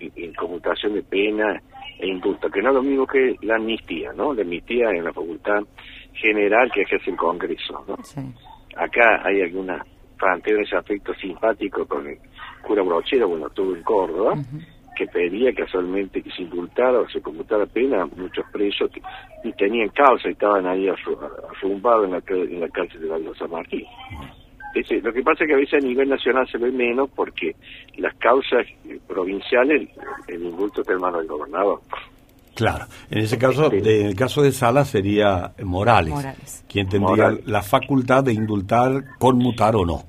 in- 0.00 0.12
inconmutación 0.16 0.94
de 0.94 1.02
pena 1.02 1.60
e 1.98 2.06
indulto, 2.06 2.48
que 2.50 2.62
no 2.62 2.70
es 2.70 2.74
lo 2.76 2.82
mismo 2.82 3.06
que 3.06 3.36
la 3.42 3.56
amnistía, 3.56 4.12
¿no? 4.12 4.32
La 4.32 4.42
amnistía 4.42 4.90
en 4.90 5.04
la 5.04 5.12
facultad 5.12 5.62
general 6.14 6.70
que 6.72 6.82
ejerce 6.82 7.10
el 7.10 7.16
Congreso, 7.16 7.84
¿no? 7.86 7.96
Sí. 8.02 8.20
Acá 8.76 9.20
hay 9.24 9.42
alguna 9.42 9.84
planteo 10.18 10.60
ese 10.60 10.76
aspecto 10.76 11.12
simpático 11.14 11.86
con 11.86 12.06
el 12.06 12.18
cura 12.62 12.82
Brochero, 12.82 13.28
bueno, 13.28 13.46
estuvo 13.48 13.74
en 13.74 13.82
Córdoba, 13.82 14.34
que 14.96 15.06
pedía 15.06 15.52
casualmente 15.54 16.22
que 16.22 16.30
se 16.30 16.42
indultara 16.42 16.98
o 17.00 17.08
se 17.08 17.22
conmutara 17.22 17.64
pena 17.66 18.02
a 18.02 18.06
muchos 18.06 18.44
presos 18.52 18.90
que 18.90 19.00
ni 19.44 19.52
tenían 19.54 19.88
causa 19.90 20.28
y 20.28 20.32
estaban 20.32 20.66
ahí 20.66 20.86
arru- 20.88 21.18
arrumbados 21.50 22.04
en 22.04 22.10
la, 22.12 22.22
en 22.28 22.60
la 22.60 22.68
cárcel 22.68 23.00
de 23.00 23.08
la 23.08 23.34
San 23.34 23.50
Martín. 23.50 23.84
Ese- 24.74 25.00
lo 25.00 25.12
que 25.12 25.22
pasa 25.22 25.44
es 25.44 25.48
que 25.48 25.54
a 25.54 25.58
veces 25.58 25.82
a 25.82 25.86
nivel 25.86 26.08
nacional 26.08 26.46
se 26.50 26.58
ve 26.58 26.70
menos 26.70 27.10
porque 27.14 27.56
las 27.98 28.14
causas 28.16 28.66
eh, 28.88 28.98
provinciales, 29.08 29.88
el 30.28 30.42
indulto 30.44 30.82
está 30.82 30.92
en 30.92 31.00
manos 31.00 31.20
del 31.20 31.28
gobernador. 31.28 31.80
Claro. 32.54 32.84
En 33.10 33.18
ese 33.18 33.38
caso, 33.38 33.68
de- 33.70 34.00
en 34.00 34.06
el 34.06 34.14
caso 34.16 34.42
de 34.42 34.52
Sala 34.52 34.84
sería 34.84 35.52
Morales, 35.64 36.12
Morales. 36.14 36.64
quien 36.68 36.88
tendría 36.88 37.24
Morales. 37.24 37.46
la 37.46 37.62
facultad 37.62 38.22
de 38.24 38.32
indultar, 38.32 39.02
conmutar 39.18 39.74
o 39.76 39.84
no. 39.84 40.02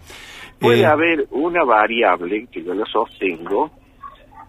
Puede 0.59 0.81
Eh, 0.81 0.85
haber 0.85 1.25
una 1.31 1.63
variable, 1.63 2.45
que 2.51 2.63
yo 2.63 2.73
lo 2.75 2.85
sostengo, 2.85 3.71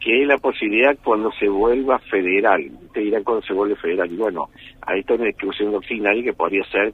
que 0.01 0.23
es 0.23 0.27
la 0.29 0.37
posibilidad 0.39 0.97
cuando 1.05 1.31
se 1.39 1.49
vuelva 1.49 1.99
federal. 2.01 2.61
Usted 2.87 3.03
dirá 3.03 3.23
cuando 3.23 3.43
se 3.47 3.55
vuelve 3.55 3.77
federal. 3.77 4.11
Y 4.13 4.17
bueno, 4.17 4.49
ahí 4.83 5.01
está 5.01 5.15
una 5.15 5.27
discusión 5.27 5.71
doctrinaria 5.73 6.23
que 6.25 6.33
podría 6.33 6.65
ser 6.65 6.93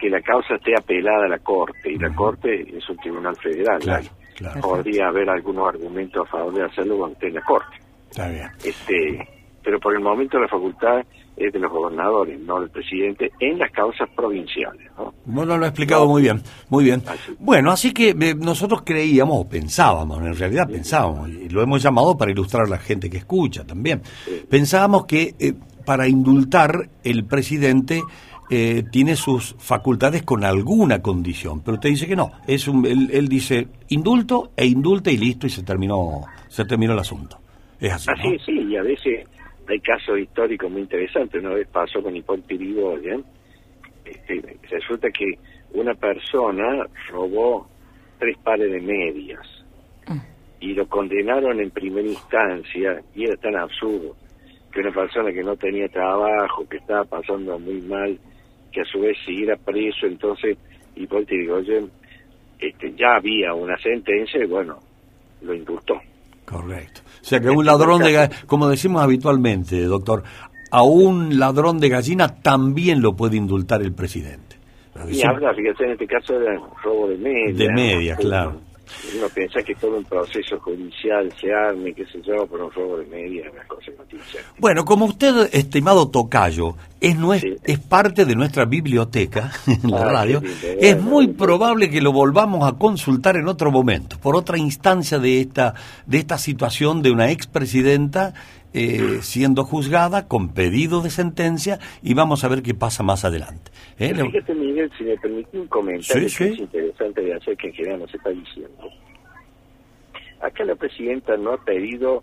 que 0.00 0.08
la 0.08 0.20
causa 0.20 0.54
esté 0.54 0.72
apelada 0.76 1.26
a 1.26 1.28
la 1.28 1.38
Corte, 1.38 1.92
y 1.92 1.98
la 1.98 2.14
Corte 2.14 2.62
es 2.76 2.88
un 2.88 2.96
tribunal 2.98 3.36
federal. 3.36 3.80
Podría 4.60 5.08
haber 5.08 5.28
algunos 5.28 5.68
argumentos 5.68 6.26
a 6.26 6.30
favor 6.30 6.54
de 6.54 6.64
hacerlo 6.64 6.98
cuando 6.98 7.14
esté 7.14 7.28
en 7.28 7.34
la 7.34 7.42
Corte. 7.42 7.76
Está 8.10 8.28
bien. 8.28 8.48
Este, 8.64 9.28
pero 9.62 9.80
por 9.80 9.94
el 9.94 10.00
momento 10.00 10.38
la 10.38 10.48
facultad 10.48 11.02
es 11.36 11.52
de 11.52 11.58
los 11.58 11.70
gobernadores, 11.70 12.40
no 12.40 12.60
del 12.60 12.70
presidente, 12.70 13.30
en 13.38 13.58
las 13.58 13.70
causas 13.70 14.08
provinciales. 14.14 14.90
¿no? 14.96 15.14
Bueno, 15.24 15.56
lo 15.56 15.64
ha 15.64 15.68
explicado 15.68 16.06
muy 16.06 16.22
bien, 16.22 16.42
muy 16.68 16.84
bien. 16.84 17.02
Bueno, 17.38 17.70
así 17.70 17.92
que 17.92 18.10
eh, 18.10 18.34
nosotros 18.34 18.82
creíamos, 18.84 19.36
o 19.38 19.48
pensábamos, 19.48 20.18
en 20.18 20.34
realidad 20.34 20.68
pensábamos, 20.68 21.28
y 21.28 21.48
lo 21.48 21.62
hemos 21.62 21.82
llamado 21.82 22.16
para 22.16 22.32
ilustrar 22.32 22.66
a 22.66 22.68
la 22.68 22.78
gente 22.78 23.08
que 23.08 23.18
escucha 23.18 23.64
también, 23.64 24.02
pensábamos 24.48 25.06
que 25.06 25.34
eh, 25.38 25.54
para 25.84 26.08
indultar 26.08 26.88
el 27.04 27.24
presidente 27.24 28.02
eh, 28.50 28.84
tiene 28.90 29.16
sus 29.16 29.54
facultades 29.58 30.22
con 30.22 30.44
alguna 30.44 31.02
condición, 31.02 31.62
pero 31.62 31.74
usted 31.74 31.90
dice 31.90 32.06
que 32.06 32.16
no, 32.16 32.32
es 32.46 32.66
un, 32.68 32.86
él, 32.86 33.10
él 33.12 33.28
dice 33.28 33.68
indulto 33.88 34.52
e 34.56 34.66
indulta 34.66 35.10
y 35.10 35.16
listo 35.16 35.46
y 35.46 35.50
se 35.50 35.62
terminó, 35.62 36.24
se 36.48 36.64
terminó 36.64 36.92
el 36.94 36.98
asunto. 36.98 37.38
Es 37.80 37.92
así. 37.92 38.10
Así, 38.10 38.38
sí, 38.44 38.52
y 38.68 38.76
a 38.76 38.82
veces 38.82 39.26
hay 39.68 39.80
casos 39.80 40.18
históricos 40.18 40.70
muy 40.70 40.82
interesantes. 40.82 41.42
Una 41.42 41.54
vez 41.54 41.68
pasó 41.68 42.02
con 42.02 42.16
Hipólito 42.16 42.54
Yrigoyen, 42.54 43.24
este, 44.04 44.56
resulta 44.70 45.10
que 45.10 45.38
una 45.74 45.94
persona 45.94 46.86
robó 47.10 47.68
tres 48.18 48.36
pares 48.38 48.72
de 48.72 48.80
medias 48.80 49.46
mm. 50.06 50.18
y 50.60 50.74
lo 50.74 50.88
condenaron 50.88 51.60
en 51.60 51.70
primera 51.70 52.08
instancia 52.08 53.02
y 53.14 53.24
era 53.24 53.36
tan 53.36 53.56
absurdo 53.56 54.16
que 54.72 54.80
una 54.80 54.92
persona 54.92 55.32
que 55.32 55.42
no 55.42 55.56
tenía 55.56 55.88
trabajo, 55.88 56.68
que 56.68 56.78
estaba 56.78 57.04
pasando 57.04 57.58
muy 57.58 57.80
mal, 57.82 58.18
que 58.72 58.82
a 58.82 58.84
su 58.84 59.00
vez 59.00 59.16
siguiera 59.24 59.56
preso, 59.56 60.06
entonces 60.06 60.56
Hipólito 60.96 61.34
Yrigoyen 61.34 61.90
este, 62.58 62.92
ya 62.94 63.16
había 63.16 63.54
una 63.54 63.76
sentencia 63.78 64.42
y 64.42 64.46
bueno, 64.46 64.78
lo 65.42 65.54
indultó. 65.54 65.94
Correcto. 66.44 67.02
O 67.20 67.24
sea 67.24 67.40
que 67.40 67.50
un 67.50 67.64
ladrón 67.64 68.02
de, 68.02 68.30
como 68.46 68.68
decimos 68.68 69.02
habitualmente, 69.02 69.82
doctor, 69.82 70.22
a 70.70 70.82
un 70.82 71.38
ladrón 71.38 71.78
de 71.78 71.88
gallina 71.88 72.40
también 72.40 73.02
lo 73.02 73.14
puede 73.14 73.36
indultar 73.36 73.82
el 73.82 73.92
presidente. 73.92 74.56
Y 75.10 75.24
habla, 75.24 75.54
fíjate, 75.54 75.84
en 75.84 75.90
este 75.92 76.06
caso 76.06 76.40
era 76.40 76.58
robo 76.82 77.08
de 77.08 77.18
media. 77.18 77.54
De 77.54 77.72
media, 77.72 78.16
claro. 78.16 78.60
Uno 79.16 79.28
piensa 79.28 79.62
que 79.62 79.74
todo 79.74 79.96
un 79.96 80.04
proceso 80.04 80.58
judicial 80.60 81.32
se 81.40 81.52
arme, 81.52 81.92
qué 81.92 82.04
sé 82.06 82.20
yo, 82.22 82.46
por 82.46 82.60
un 82.60 82.70
robo 82.70 82.98
de 82.98 83.06
media, 83.06 83.50
una 83.52 83.64
cosa. 83.64 83.92
Bueno, 84.58 84.84
como 84.84 85.06
usted, 85.06 85.48
estimado 85.52 86.08
Tocayo, 86.08 86.74
es, 87.00 87.16
es 87.64 87.78
parte 87.78 88.24
de 88.24 88.34
nuestra 88.34 88.64
biblioteca 88.64 89.52
en 89.66 89.90
la 89.90 90.02
ah, 90.02 90.12
radio, 90.12 90.42
es 90.62 91.00
muy 91.00 91.28
probable 91.28 91.90
que 91.90 92.00
lo 92.00 92.12
volvamos 92.12 92.68
a 92.68 92.76
consultar 92.76 93.36
en 93.36 93.48
otro 93.48 93.70
momento, 93.70 94.18
por 94.18 94.36
otra 94.36 94.58
instancia 94.58 95.18
de 95.18 95.40
esta, 95.40 95.74
de 96.06 96.18
esta 96.18 96.38
situación 96.38 97.02
de 97.02 97.10
una 97.10 97.30
expresidenta 97.30 98.34
eh, 98.72 99.18
siendo 99.22 99.64
juzgada 99.64 100.28
con 100.28 100.52
pedido 100.52 101.00
de 101.00 101.10
sentencia 101.10 101.78
y 102.02 102.14
vamos 102.14 102.44
a 102.44 102.48
ver 102.48 102.62
qué 102.62 102.74
pasa 102.74 103.02
más 103.02 103.24
adelante. 103.24 103.70
¿Eh? 103.98 104.14
Fíjate, 104.14 104.54
Miguel, 104.54 104.90
si 104.96 105.04
me 105.04 105.16
permite 105.16 105.58
un 105.58 105.66
comentario 105.68 106.28
que 106.36 106.44
es 106.44 106.58
interesante 106.58 107.22
de 107.22 107.34
hacer 107.34 107.56
que 107.56 107.68
en 107.68 107.74
general 107.74 108.00
no 108.00 108.08
se 108.08 108.16
está 108.16 108.30
diciendo. 108.30 108.90
Acá 110.40 110.64
la 110.64 110.76
presidenta 110.76 111.36
no 111.36 111.54
ha 111.54 111.64
pedido 111.64 112.22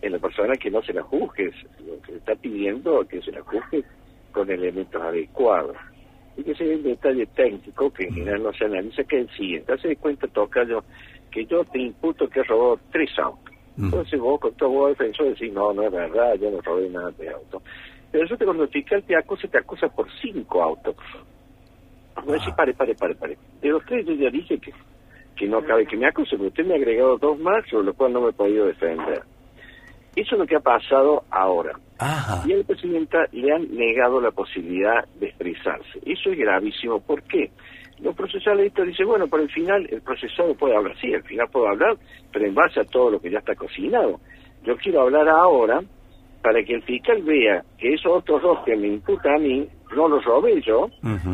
en 0.00 0.12
la 0.12 0.18
persona 0.18 0.54
que 0.56 0.70
no 0.70 0.82
se 0.82 0.92
la 0.92 1.02
juzgue, 1.02 1.52
lo 1.86 2.00
que 2.02 2.16
está 2.16 2.34
pidiendo 2.34 3.06
que 3.08 3.22
se 3.22 3.32
la 3.32 3.40
juzgue 3.42 3.84
con 4.30 4.50
elementos 4.50 5.00
adecuados. 5.00 5.76
Y 6.36 6.44
que 6.44 6.54
sea 6.54 6.74
un 6.74 6.82
detalle 6.82 7.26
técnico 7.26 7.92
que 7.92 8.04
en 8.04 8.14
general 8.14 8.42
no 8.42 8.52
se 8.52 8.64
analiza, 8.64 9.04
que 9.04 9.20
es 9.20 9.28
el 9.28 9.36
siguiente. 9.36 9.72
Hace 9.72 9.88
de 9.88 9.96
cuenta, 9.96 10.26
toca 10.28 10.64
yo, 10.64 10.82
que 11.30 11.44
yo 11.44 11.64
te 11.64 11.78
imputo 11.78 12.28
que 12.28 12.42
robó 12.42 12.78
tres 12.90 13.10
autos 13.18 13.51
entonces 13.78 14.20
vos 14.20 14.40
con 14.40 14.54
todo 14.54 14.68
vos 14.68 14.90
defensor 14.90 15.28
decís, 15.28 15.52
no, 15.52 15.72
no 15.72 15.82
es 15.82 15.92
verdad, 15.92 16.34
yo 16.34 16.50
no 16.50 16.60
robé 16.60 16.88
nada 16.90 17.10
de 17.12 17.30
auto. 17.30 17.62
Pero 18.10 18.24
eso 18.24 18.36
que 18.36 18.44
cuando 18.44 18.64
el 18.64 18.68
fiscal 18.68 19.02
te 19.04 19.16
acusa, 19.16 19.48
te 19.48 19.58
acusa 19.58 19.88
por 19.88 20.06
cinco 20.20 20.62
autos. 20.62 20.96
Vos 22.16 22.34
decís, 22.34 22.54
pare, 22.54 22.74
pare, 22.74 22.94
pare, 22.94 23.14
pare. 23.14 23.38
De 23.60 23.68
los 23.70 23.84
tres 23.86 24.06
yo 24.06 24.12
ya 24.12 24.30
dije 24.30 24.58
que, 24.58 24.72
que 25.36 25.48
no 25.48 25.62
cabe 25.62 25.86
que 25.86 25.96
me 25.96 26.06
acuse, 26.06 26.36
pero 26.36 26.48
usted 26.48 26.66
me 26.66 26.74
ha 26.74 26.76
agregado 26.76 27.16
dos 27.16 27.38
más, 27.38 27.64
sobre 27.70 27.86
lo 27.86 27.94
cual 27.94 28.12
no 28.12 28.20
me 28.20 28.30
he 28.30 28.32
podido 28.32 28.66
defender. 28.66 29.22
Eso 30.14 30.34
es 30.34 30.38
lo 30.38 30.46
que 30.46 30.56
ha 30.56 30.60
pasado 30.60 31.24
ahora. 31.30 31.72
Y 32.46 32.52
al 32.52 32.64
presidente 32.64 33.16
le 33.32 33.52
han 33.52 33.74
negado 33.74 34.20
la 34.20 34.30
posibilidad 34.30 35.06
de 35.18 35.28
expresarse. 35.28 36.00
Eso 36.04 36.30
es 36.30 36.38
gravísimo. 36.38 37.00
¿Por 37.00 37.22
qué? 37.22 37.50
Los 38.02 38.16
procesalistas 38.16 38.86
dicen, 38.86 39.06
bueno, 39.06 39.28
por 39.28 39.40
el 39.40 39.48
final 39.48 39.86
el 39.90 40.02
procesado 40.02 40.54
puede 40.54 40.76
hablar, 40.76 40.96
sí, 41.00 41.14
al 41.14 41.22
final 41.22 41.48
puede 41.52 41.68
hablar, 41.68 41.96
pero 42.32 42.46
en 42.46 42.54
base 42.54 42.80
a 42.80 42.84
todo 42.84 43.12
lo 43.12 43.20
que 43.20 43.30
ya 43.30 43.38
está 43.38 43.54
cocinado. 43.54 44.20
Yo 44.64 44.76
quiero 44.76 45.02
hablar 45.02 45.28
ahora 45.28 45.80
para 46.42 46.64
que 46.64 46.74
el 46.74 46.82
fiscal 46.82 47.22
vea 47.22 47.62
que 47.78 47.94
esos 47.94 48.12
otros 48.12 48.42
dos 48.42 48.58
que 48.64 48.76
me 48.76 48.88
imputan 48.88 49.36
a 49.36 49.38
mí, 49.38 49.68
no 49.94 50.08
los 50.08 50.24
robé 50.24 50.60
yo, 50.62 50.88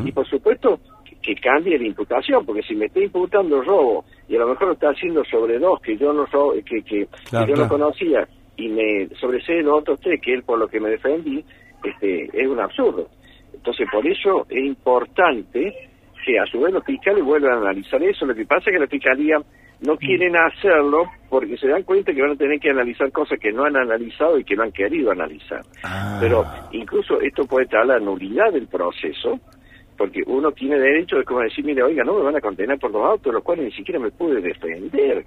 y 0.04 0.12
por 0.12 0.28
supuesto 0.28 0.80
que, 1.22 1.34
cambie 1.36 1.78
la 1.78 1.86
imputación, 1.86 2.44
porque 2.44 2.62
si 2.62 2.74
me 2.74 2.86
está 2.86 3.00
imputando 3.00 3.62
robo 3.62 4.04
y 4.28 4.36
a 4.36 4.40
lo 4.40 4.48
mejor 4.48 4.68
lo 4.68 4.72
está 4.74 4.90
haciendo 4.90 5.24
sobre 5.24 5.58
dos 5.58 5.80
que 5.80 5.96
yo 5.96 6.12
no 6.12 6.26
que, 6.64 6.82
que, 6.82 7.08
yo 7.32 7.56
no 7.56 7.68
conocía 7.68 8.28
y 8.56 8.68
me 8.68 9.08
sobresee 9.20 9.62
los 9.62 9.80
otros 9.80 10.00
tres 10.00 10.20
que 10.20 10.34
él 10.34 10.42
por 10.42 10.58
lo 10.58 10.68
que 10.68 10.80
me 10.80 10.90
defendí, 10.90 11.42
este 11.82 12.24
es 12.32 12.46
un 12.46 12.60
absurdo. 12.60 13.08
Entonces 13.54 13.86
por 13.90 14.06
eso 14.06 14.46
es 14.50 14.64
importante 14.64 15.90
que 16.24 16.38
a 16.38 16.46
su 16.46 16.60
vez 16.60 16.72
los 16.72 16.84
fiscales 16.84 17.24
vuelvan 17.24 17.52
a 17.52 17.70
analizar 17.70 18.02
eso. 18.02 18.26
Lo 18.26 18.34
que 18.34 18.46
pasa 18.46 18.70
es 18.70 18.76
que 18.76 18.80
la 18.80 18.86
fiscalía 18.86 19.38
no 19.80 19.94
mm. 19.94 19.98
quieren 19.98 20.36
hacerlo 20.36 21.04
porque 21.28 21.56
se 21.56 21.68
dan 21.68 21.82
cuenta 21.82 22.12
que 22.12 22.22
van 22.22 22.32
a 22.32 22.36
tener 22.36 22.58
que 22.58 22.70
analizar 22.70 23.10
cosas 23.12 23.38
que 23.38 23.52
no 23.52 23.64
han 23.64 23.76
analizado 23.76 24.38
y 24.38 24.44
que 24.44 24.56
no 24.56 24.64
han 24.64 24.72
querido 24.72 25.10
analizar. 25.10 25.62
Ah. 25.84 26.18
Pero 26.20 26.44
incluso 26.72 27.20
esto 27.20 27.46
puede 27.46 27.66
traer 27.66 27.86
la 27.86 27.98
nulidad 27.98 28.52
del 28.52 28.66
proceso, 28.66 29.38
porque 29.96 30.22
uno 30.26 30.52
tiene 30.52 30.78
derecho 30.78 31.16
de 31.16 31.24
como 31.24 31.40
decir, 31.40 31.64
mire, 31.64 31.82
oiga, 31.82 32.04
no 32.04 32.14
me 32.14 32.24
van 32.24 32.36
a 32.36 32.40
condenar 32.40 32.78
por 32.78 32.92
dos 32.92 33.04
autos, 33.04 33.32
los 33.32 33.42
cuales 33.42 33.66
ni 33.66 33.72
siquiera 33.72 34.00
me 34.00 34.10
pude 34.10 34.40
defender. 34.40 35.24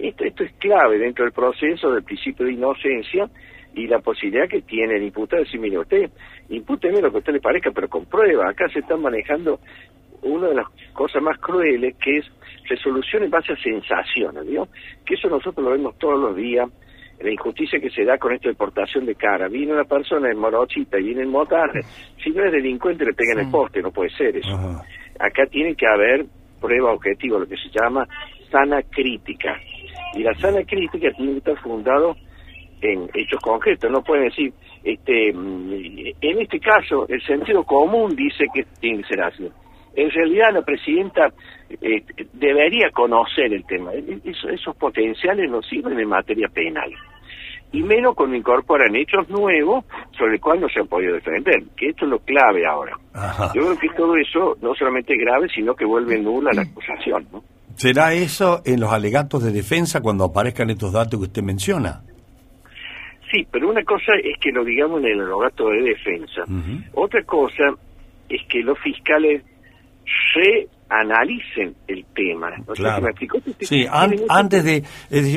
Esto, 0.00 0.24
esto 0.24 0.44
es 0.44 0.52
clave 0.54 0.98
dentro 0.98 1.24
del 1.24 1.32
proceso 1.32 1.92
del 1.92 2.02
principio 2.02 2.46
de 2.46 2.52
inocencia 2.52 3.28
y 3.74 3.86
la 3.86 4.00
posibilidad 4.00 4.48
que 4.48 4.62
tiene 4.62 4.96
el 4.96 5.04
imputado 5.04 5.42
de 5.42 5.44
decir, 5.44 5.60
mire, 5.60 5.78
usted 5.78 6.10
impúteme 6.48 7.00
lo 7.00 7.10
que 7.10 7.16
a 7.16 7.20
usted 7.20 7.34
le 7.34 7.40
parezca, 7.40 7.70
pero 7.70 7.88
con 7.88 8.06
prueba. 8.06 8.48
Acá 8.48 8.68
se 8.68 8.80
están 8.80 9.02
manejando 9.02 9.60
una 10.22 10.48
de 10.48 10.54
las 10.54 10.68
cosas 10.92 11.22
más 11.22 11.38
crueles, 11.38 11.96
que 11.96 12.18
es 12.18 12.26
resolución 12.68 13.24
en 13.24 13.30
base 13.30 13.52
a 13.52 13.56
sensaciones, 13.56 14.44
¿no? 14.46 14.68
Que 15.04 15.14
eso 15.14 15.28
nosotros 15.28 15.64
lo 15.64 15.72
vemos 15.72 15.98
todos 15.98 16.18
los 16.18 16.36
días, 16.36 16.68
la 17.20 17.30
injusticia 17.30 17.78
que 17.78 17.90
se 17.90 18.04
da 18.04 18.18
con 18.18 18.32
esta 18.32 18.48
deportación 18.48 19.06
de 19.06 19.14
cara. 19.14 19.48
Viene 19.48 19.72
una 19.72 19.84
persona 19.84 20.30
en 20.30 20.38
morochita 20.38 20.98
y 20.98 21.04
viene 21.04 21.22
en 21.22 21.30
motarre, 21.30 21.82
si 22.22 22.30
no 22.30 22.44
es 22.44 22.52
delincuente 22.52 23.04
le 23.04 23.12
pega 23.12 23.34
en 23.34 23.40
el 23.40 23.50
poste, 23.50 23.82
no 23.82 23.90
puede 23.90 24.10
ser 24.10 24.36
eso. 24.36 24.56
Acá 25.18 25.46
tiene 25.46 25.74
que 25.74 25.86
haber 25.86 26.26
prueba 26.60 26.92
objetiva, 26.92 27.38
lo 27.38 27.46
que 27.46 27.56
se 27.56 27.68
llama 27.70 28.06
sana 28.50 28.82
crítica. 28.82 29.56
Y 30.14 30.22
la 30.22 30.34
sana 30.34 30.62
crítica 30.64 31.10
tiene 31.16 31.32
que 31.32 31.38
estar 31.38 31.58
fundado 31.58 32.16
en 32.82 33.08
hechos 33.14 33.40
concretos, 33.42 33.90
no 33.90 34.02
pueden 34.02 34.24
decir, 34.24 34.52
este, 34.82 35.32
mm, 35.32 35.72
en 36.20 36.40
este 36.40 36.58
caso 36.60 37.06
el 37.08 37.22
sentido 37.22 37.62
común 37.64 38.16
dice 38.16 38.46
que 38.54 38.64
tiene 38.80 39.02
que 39.02 39.08
ser 39.08 39.22
así. 39.22 39.48
En 39.94 40.10
realidad 40.10 40.52
la 40.52 40.62
presidenta 40.62 41.28
eh, 41.68 42.02
debería 42.32 42.90
conocer 42.90 43.52
el 43.52 43.64
tema. 43.66 43.92
E-, 43.92 44.20
esos, 44.24 44.76
potenciales 44.76 45.50
no 45.50 45.62
sirven 45.62 45.98
en 45.98 46.08
materia 46.08 46.48
penal. 46.48 46.90
Y 47.72 47.82
menos 47.82 48.16
cuando 48.16 48.34
incorporan 48.34 48.96
hechos 48.96 49.28
nuevos 49.28 49.84
sobre 50.18 50.34
el 50.34 50.40
cual 50.40 50.60
no 50.60 50.68
se 50.68 50.80
han 50.80 50.88
podido 50.88 51.14
defender, 51.14 51.62
que 51.76 51.90
esto 51.90 52.04
es 52.04 52.10
lo 52.10 52.18
clave 52.18 52.66
ahora. 52.66 52.96
Yo 53.54 53.62
creo 53.62 53.78
que 53.78 53.88
todo 53.90 54.16
eso 54.16 54.56
no 54.60 54.74
solamente 54.74 55.12
es 55.12 55.20
grave, 55.20 55.48
sino 55.54 55.74
que 55.74 55.84
vuelve 55.84 56.18
nula 56.18 56.50
la 56.52 56.62
acusación. 56.62 57.28
¿no? 57.30 57.44
¿Será 57.76 58.12
eso 58.14 58.62
en 58.64 58.80
los 58.80 58.92
alegatos 58.92 59.42
de 59.42 59.52
defensa 59.52 60.00
cuando 60.00 60.24
aparezcan 60.24 60.70
estos 60.70 60.92
datos 60.92 61.18
que 61.18 61.26
usted 61.26 61.42
menciona? 61.42 62.02
Sí, 63.30 63.46
pero 63.50 63.70
una 63.70 63.84
cosa 63.84 64.12
es 64.22 64.38
que 64.40 64.50
lo 64.50 64.64
digamos 64.64 65.00
en 65.00 65.06
el 65.06 65.20
alegato 65.20 65.68
de 65.68 65.82
defensa. 65.82 66.44
Otra 66.94 67.22
cosa 67.24 67.64
es 68.28 68.40
que 68.48 68.60
los 68.60 68.78
fiscales 68.78 69.42
reanalicen 70.34 71.74
el 71.86 72.04
tema. 72.14 72.52
claro. 72.74 73.06
sí, 73.60 73.86
antes 74.28 74.64
de... 74.64 74.82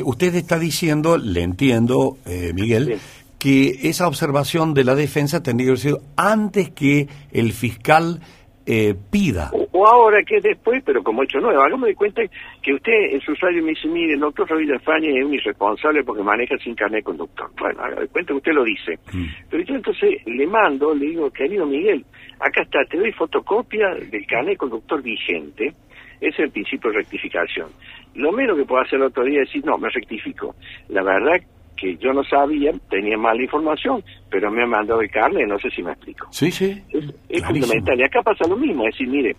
usted 0.04 0.36
está 0.36 0.58
diciendo, 0.58 1.18
le 1.18 1.44
entiendo, 1.44 2.18
eh, 2.26 2.52
Miguel, 2.54 3.00
que 3.38 3.90
esa 3.90 4.08
observación 4.08 4.74
de 4.74 4.86
la 4.86 4.96
defensa 4.96 5.44
tendría 5.44 5.72
que 5.72 5.78
ser 5.78 5.96
antes 6.16 6.72
que 6.72 7.08
el 7.32 7.54
fiscal 7.54 8.22
eh, 8.66 8.96
pida 9.12 9.52
o 9.74 9.88
ahora 9.88 10.24
que 10.24 10.38
es 10.38 10.44
después, 10.44 10.82
pero 10.86 11.04
como 11.04 11.24
hecho 11.24 11.40
nuevo. 11.40 11.62
Hágame 11.62 11.88
de 11.88 11.96
cuenta 11.96 12.22
que 12.62 12.74
usted 12.74 12.94
en 13.12 13.20
su 13.22 13.32
usuario 13.34 13.64
me 13.64 13.72
dice, 13.72 13.88
mire, 13.88 14.14
el 14.14 14.20
doctor 14.20 14.48
Javier 14.48 14.80
Faña 14.82 15.10
es 15.10 15.26
un 15.26 15.34
irresponsable 15.34 16.04
porque 16.04 16.24
maneja 16.24 16.58
sin 16.60 16.76
carnet 16.76 17.04
conductor. 17.04 17.50
Bueno, 17.60 17.82
haga 17.82 18.02
de 18.02 18.08
cuenta 18.08 18.34
que 18.34 18.38
usted 18.38 18.54
lo 18.54 18.64
dice. 18.64 19.00
Mm. 19.12 19.26
Pero 19.50 19.64
yo 19.64 19.76
entonces 19.76 20.26
le 20.26 20.48
mando, 20.48 20.94
le 20.94 21.08
digo, 21.08 21.30
querido 21.32 21.66
Miguel, 21.66 22.06
acá 22.40 22.62
está, 22.62 22.86
te 22.86 22.98
doy 22.98 23.12
fotocopia 23.14 23.96
del 24.10 24.26
carnet 24.28 24.58
conductor 24.58 25.02
vigente, 25.02 25.74
ese 26.22 26.30
es 26.30 26.40
el 26.40 26.52
principio 26.52 26.92
de 26.92 26.98
rectificación. 26.98 27.70
Lo 28.16 28.32
menos 28.32 28.56
que 28.58 28.66
puedo 28.66 28.82
hacer 28.82 29.00
el 29.00 29.08
otro 29.08 29.26
día 29.26 29.42
es 29.42 29.48
decir, 29.50 29.66
no, 29.66 29.78
me 29.78 29.90
rectifico. 29.90 30.56
La 30.90 31.04
verdad 31.04 31.42
que 31.76 31.98
yo 31.98 32.14
no 32.14 32.24
sabía, 32.24 32.72
tenía 32.90 33.18
mala 33.18 33.42
información, 33.42 34.04
pero 34.30 34.52
me 34.52 34.64
ha 34.64 34.68
mandado 34.68 35.02
el 35.02 35.10
carnet, 35.10 35.48
no 35.48 35.60
sé 35.60 35.70
si 35.72 35.82
me 35.84 35.92
explico. 35.92 36.28
Sí, 36.32 36.52
sí. 36.52 36.82
Es, 36.92 37.06
es 37.30 37.46
fundamental. 37.46 38.00
Y 38.00 38.04
acá 38.04 38.22
pasa 38.22 38.48
lo 38.48 38.56
mismo, 38.56 38.88
es 38.88 38.94
decir, 38.94 39.08
mire, 39.08 39.36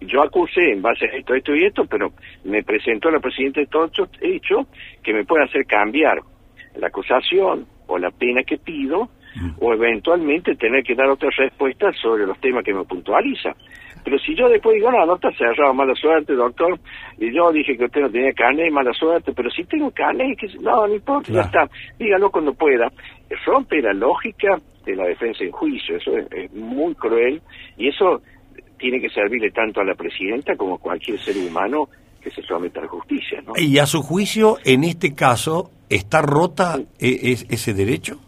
yo 0.00 0.22
acusé 0.22 0.72
en 0.72 0.82
base 0.82 1.06
a 1.06 1.16
esto, 1.16 1.34
esto 1.34 1.54
y 1.54 1.64
esto, 1.64 1.84
pero 1.84 2.12
me 2.44 2.62
presentó 2.62 3.10
la 3.10 3.20
presidenta 3.20 3.60
de 3.60 3.66
todo 3.66 3.86
esto 3.86 4.08
hecho 4.20 4.66
que 5.02 5.12
me 5.12 5.24
puede 5.24 5.44
hacer 5.44 5.64
cambiar 5.66 6.20
la 6.76 6.88
acusación 6.88 7.66
o 7.86 7.98
la 7.98 8.10
pena 8.10 8.42
que 8.42 8.58
pido 8.58 9.08
o 9.60 9.72
eventualmente 9.74 10.54
tener 10.56 10.82
que 10.84 10.94
dar 10.94 11.08
otras 11.08 11.34
respuestas 11.36 11.94
sobre 12.00 12.26
los 12.26 12.38
temas 12.40 12.64
que 12.64 12.74
me 12.74 12.84
puntualiza. 12.84 13.54
Pero 14.04 14.18
si 14.20 14.34
yo 14.34 14.48
después 14.48 14.76
digo, 14.76 14.90
no, 14.90 15.04
no 15.04 15.16
está 15.16 15.30
cerrado, 15.32 15.74
mala 15.74 15.94
suerte, 15.94 16.32
doctor, 16.34 16.78
y 17.18 17.34
yo 17.34 17.52
dije 17.52 17.76
que 17.76 17.84
usted 17.84 18.00
no 18.02 18.10
tenía 18.10 18.32
carnet, 18.32 18.70
mala 18.72 18.92
suerte, 18.94 19.32
pero 19.34 19.50
si 19.50 19.64
tengo 19.64 19.90
carnet, 19.90 20.38
que 20.38 20.46
no, 20.60 20.86
no 20.86 20.94
importa, 20.94 21.32
ya 21.32 21.40
está, 21.42 21.68
dígalo 21.98 22.30
cuando 22.30 22.54
pueda. 22.54 22.90
Rompe 23.44 23.82
la 23.82 23.92
lógica 23.92 24.58
de 24.86 24.96
la 24.96 25.04
defensa 25.04 25.44
en 25.44 25.50
juicio, 25.50 25.96
eso 25.96 26.16
es, 26.16 26.26
es 26.32 26.52
muy 26.54 26.94
cruel, 26.94 27.42
y 27.76 27.88
eso 27.88 28.22
tiene 28.78 29.00
que 29.00 29.10
servirle 29.10 29.50
tanto 29.50 29.80
a 29.80 29.84
la 29.84 29.94
presidenta 29.94 30.56
como 30.56 30.76
a 30.76 30.78
cualquier 30.78 31.18
ser 31.18 31.36
humano 31.36 31.88
que 32.22 32.30
se 32.30 32.40
someta 32.42 32.80
a 32.80 32.84
la 32.84 32.88
justicia, 32.88 33.42
¿no? 33.44 33.52
Y 33.56 33.78
a 33.78 33.86
su 33.86 34.00
juicio, 34.02 34.56
en 34.64 34.84
este 34.84 35.14
caso, 35.14 35.70
¿está 35.90 36.22
rota 36.22 36.78
e- 36.98 37.32
es- 37.32 37.46
ese 37.50 37.74
derecho? 37.74 38.18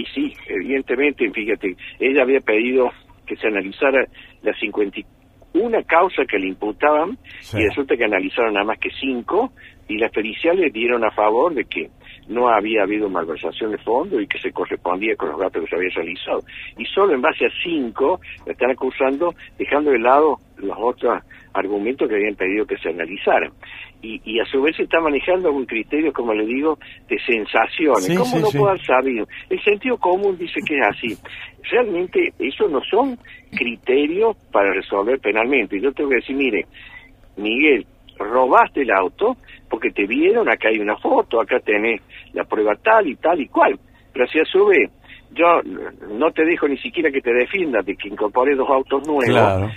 Y 0.00 0.04
sí, 0.14 0.32
evidentemente, 0.48 1.30
fíjate, 1.30 1.76
ella 1.98 2.22
había 2.22 2.40
pedido 2.40 2.90
que 3.26 3.36
se 3.36 3.48
analizara 3.48 4.06
las 4.42 4.58
51 4.58 5.84
causas 5.86 6.26
que 6.26 6.38
le 6.38 6.48
imputaban 6.48 7.18
Sí. 7.40 7.58
y 7.58 7.64
resulta 7.68 7.96
que 7.98 8.04
analizaron 8.04 8.54
nada 8.54 8.64
más 8.64 8.78
que 8.78 8.88
cinco 8.98 9.52
y 9.88 9.98
las 9.98 10.10
periciales 10.10 10.72
dieron 10.72 11.04
a 11.04 11.10
favor 11.10 11.52
de 11.52 11.64
que 11.66 11.90
no 12.28 12.48
había 12.48 12.84
habido 12.84 13.10
malversación 13.10 13.72
de 13.72 13.78
fondo 13.78 14.18
y 14.20 14.26
que 14.26 14.38
se 14.38 14.52
correspondía 14.52 15.16
con 15.16 15.30
los 15.30 15.38
datos 15.40 15.64
que 15.64 15.68
se 15.68 15.76
había 15.76 15.90
realizado. 15.94 16.40
Y 16.78 16.84
solo 16.86 17.12
en 17.12 17.20
base 17.20 17.44
a 17.44 17.50
cinco 17.62 18.20
la 18.46 18.52
están 18.52 18.70
acusando, 18.70 19.34
dejando 19.58 19.90
de 19.90 19.98
lado 19.98 20.38
los 20.56 20.76
otros 20.78 21.22
argumentos 21.54 22.08
que 22.08 22.14
habían 22.14 22.34
pedido 22.34 22.66
que 22.66 22.76
se 22.78 22.90
analizaran. 22.90 23.52
Y, 24.02 24.20
y 24.24 24.40
a 24.40 24.44
su 24.46 24.62
vez 24.62 24.76
se 24.76 24.84
está 24.84 25.00
manejando 25.00 25.52
un 25.52 25.66
criterio, 25.66 26.12
como 26.12 26.32
le 26.32 26.46
digo, 26.46 26.78
de 27.08 27.18
sensaciones. 27.20 28.04
Sí, 28.04 28.14
¿Cómo 28.14 28.36
sí, 28.36 28.40
no 28.40 28.46
sí. 28.46 28.58
puedo 28.58 28.76
sabido? 28.78 29.26
El 29.48 29.62
sentido 29.62 29.98
común 29.98 30.36
dice 30.38 30.60
que 30.66 30.78
es 30.78 30.86
así. 30.86 31.18
Realmente 31.70 32.32
eso 32.38 32.68
no 32.68 32.80
son 32.82 33.18
criterios 33.50 34.36
para 34.50 34.72
resolver 34.72 35.20
penalmente. 35.20 35.76
Y 35.76 35.82
Yo 35.82 35.92
tengo 35.92 36.10
que 36.10 36.16
decir, 36.16 36.36
mire, 36.36 36.66
Miguel, 37.36 37.86
robaste 38.18 38.82
el 38.82 38.90
auto 38.90 39.36
porque 39.68 39.90
te 39.90 40.06
vieron, 40.06 40.48
acá 40.48 40.68
hay 40.68 40.78
una 40.78 40.96
foto, 40.96 41.40
acá 41.40 41.60
tenés 41.60 42.00
la 42.32 42.44
prueba 42.44 42.74
tal 42.76 43.06
y 43.06 43.16
tal 43.16 43.40
y 43.40 43.48
cual. 43.48 43.78
Pero 44.12 44.26
si 44.26 44.40
a 44.40 44.44
su 44.44 44.66
vez 44.66 44.90
yo 45.32 45.62
no 46.10 46.30
te 46.32 46.44
dejo 46.44 46.66
ni 46.68 46.76
siquiera 46.78 47.10
que 47.10 47.20
te 47.20 47.32
defiendas 47.32 47.84
de 47.86 47.96
que 47.96 48.08
incorpore 48.08 48.54
dos 48.54 48.68
autos 48.68 49.06
nuevos, 49.06 49.24
Claro. 49.26 49.70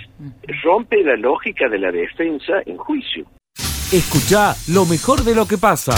rompe 0.64 1.04
la 1.04 1.16
lógica 1.16 1.68
de 1.70 1.80
la 1.80 1.92
defensa 1.92 2.54
en 2.66 2.78
juicio. 2.78 3.26
Escucha 3.92 4.56
lo 4.74 4.86
mejor 4.86 5.22
de 5.24 5.36
lo 5.36 5.46
que 5.48 5.58
pasa. 5.58 5.94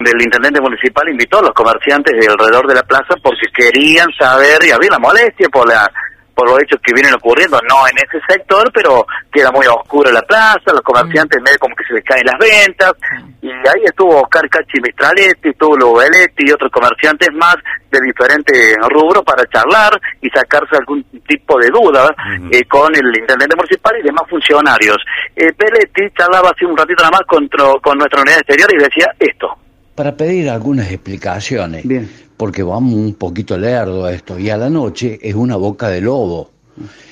del 0.00 0.20
intendente 0.22 0.60
municipal 0.60 1.08
invitó 1.08 1.38
a 1.38 1.42
los 1.42 1.52
comerciantes 1.52 2.12
de 2.20 2.26
alrededor 2.30 2.66
de 2.68 2.74
la 2.74 2.82
plaza 2.82 3.14
porque 3.22 3.46
querían 3.54 4.08
saber 4.18 4.58
y 4.68 4.70
había 4.70 4.90
la 4.90 4.98
molestia 4.98 5.48
por 5.48 5.66
la 5.66 5.90
por 6.34 6.48
los 6.50 6.60
hechos 6.62 6.80
que 6.82 6.92
vienen 6.92 7.14
ocurriendo, 7.14 7.58
no 7.68 7.86
en 7.88 7.96
ese 7.98 8.18
sector, 8.28 8.70
pero 8.72 9.06
queda 9.32 9.50
muy 9.52 9.66
oscura 9.66 10.10
la 10.12 10.22
plaza, 10.22 10.72
los 10.72 10.80
comerciantes 10.82 11.40
medio 11.42 11.58
como 11.58 11.74
que 11.76 11.84
se 11.84 11.94
les 11.94 12.04
caen 12.04 12.26
las 12.26 12.38
ventas, 12.38 12.92
y 13.40 13.48
ahí 13.48 13.84
estuvo 13.84 14.20
Oscar 14.22 14.48
Cachi 14.48 14.80
Mistraletti, 14.82 15.50
estuvo 15.50 15.76
Lobeletti 15.76 16.44
y 16.48 16.52
otros 16.52 16.70
comerciantes 16.72 17.28
más 17.34 17.54
de 17.90 17.98
diferentes 18.00 18.76
rubros 18.90 19.22
para 19.24 19.44
charlar 19.46 19.92
y 20.20 20.28
sacarse 20.30 20.76
algún 20.76 21.04
tipo 21.26 21.58
de 21.60 21.68
duda 21.70 22.14
eh, 22.50 22.64
con 22.64 22.94
el 22.94 23.06
intendente 23.16 23.54
municipal 23.56 23.94
y 24.00 24.02
demás 24.02 24.24
funcionarios. 24.28 24.96
Eh, 25.36 25.52
Peletti 25.52 26.10
charlaba 26.16 26.50
hace 26.50 26.66
un 26.66 26.76
ratito 26.76 27.02
nada 27.02 27.12
más 27.12 27.22
contra- 27.26 27.74
con 27.82 27.96
nuestra 27.98 28.20
unidad 28.22 28.38
exterior 28.38 28.68
y 28.74 28.82
decía 28.82 29.06
esto. 29.20 29.56
Para 29.94 30.16
pedir 30.16 30.50
algunas 30.50 30.90
explicaciones, 30.90 31.84
porque 32.36 32.62
vamos 32.62 32.94
un 32.94 33.14
poquito 33.14 33.56
lerdo 33.58 34.04
a 34.04 34.12
esto, 34.12 34.38
y 34.38 34.50
a 34.50 34.56
la 34.56 34.70
noche 34.70 35.18
es 35.22 35.34
una 35.34 35.56
boca 35.56 35.88
de 35.88 36.00
lobo. 36.00 36.50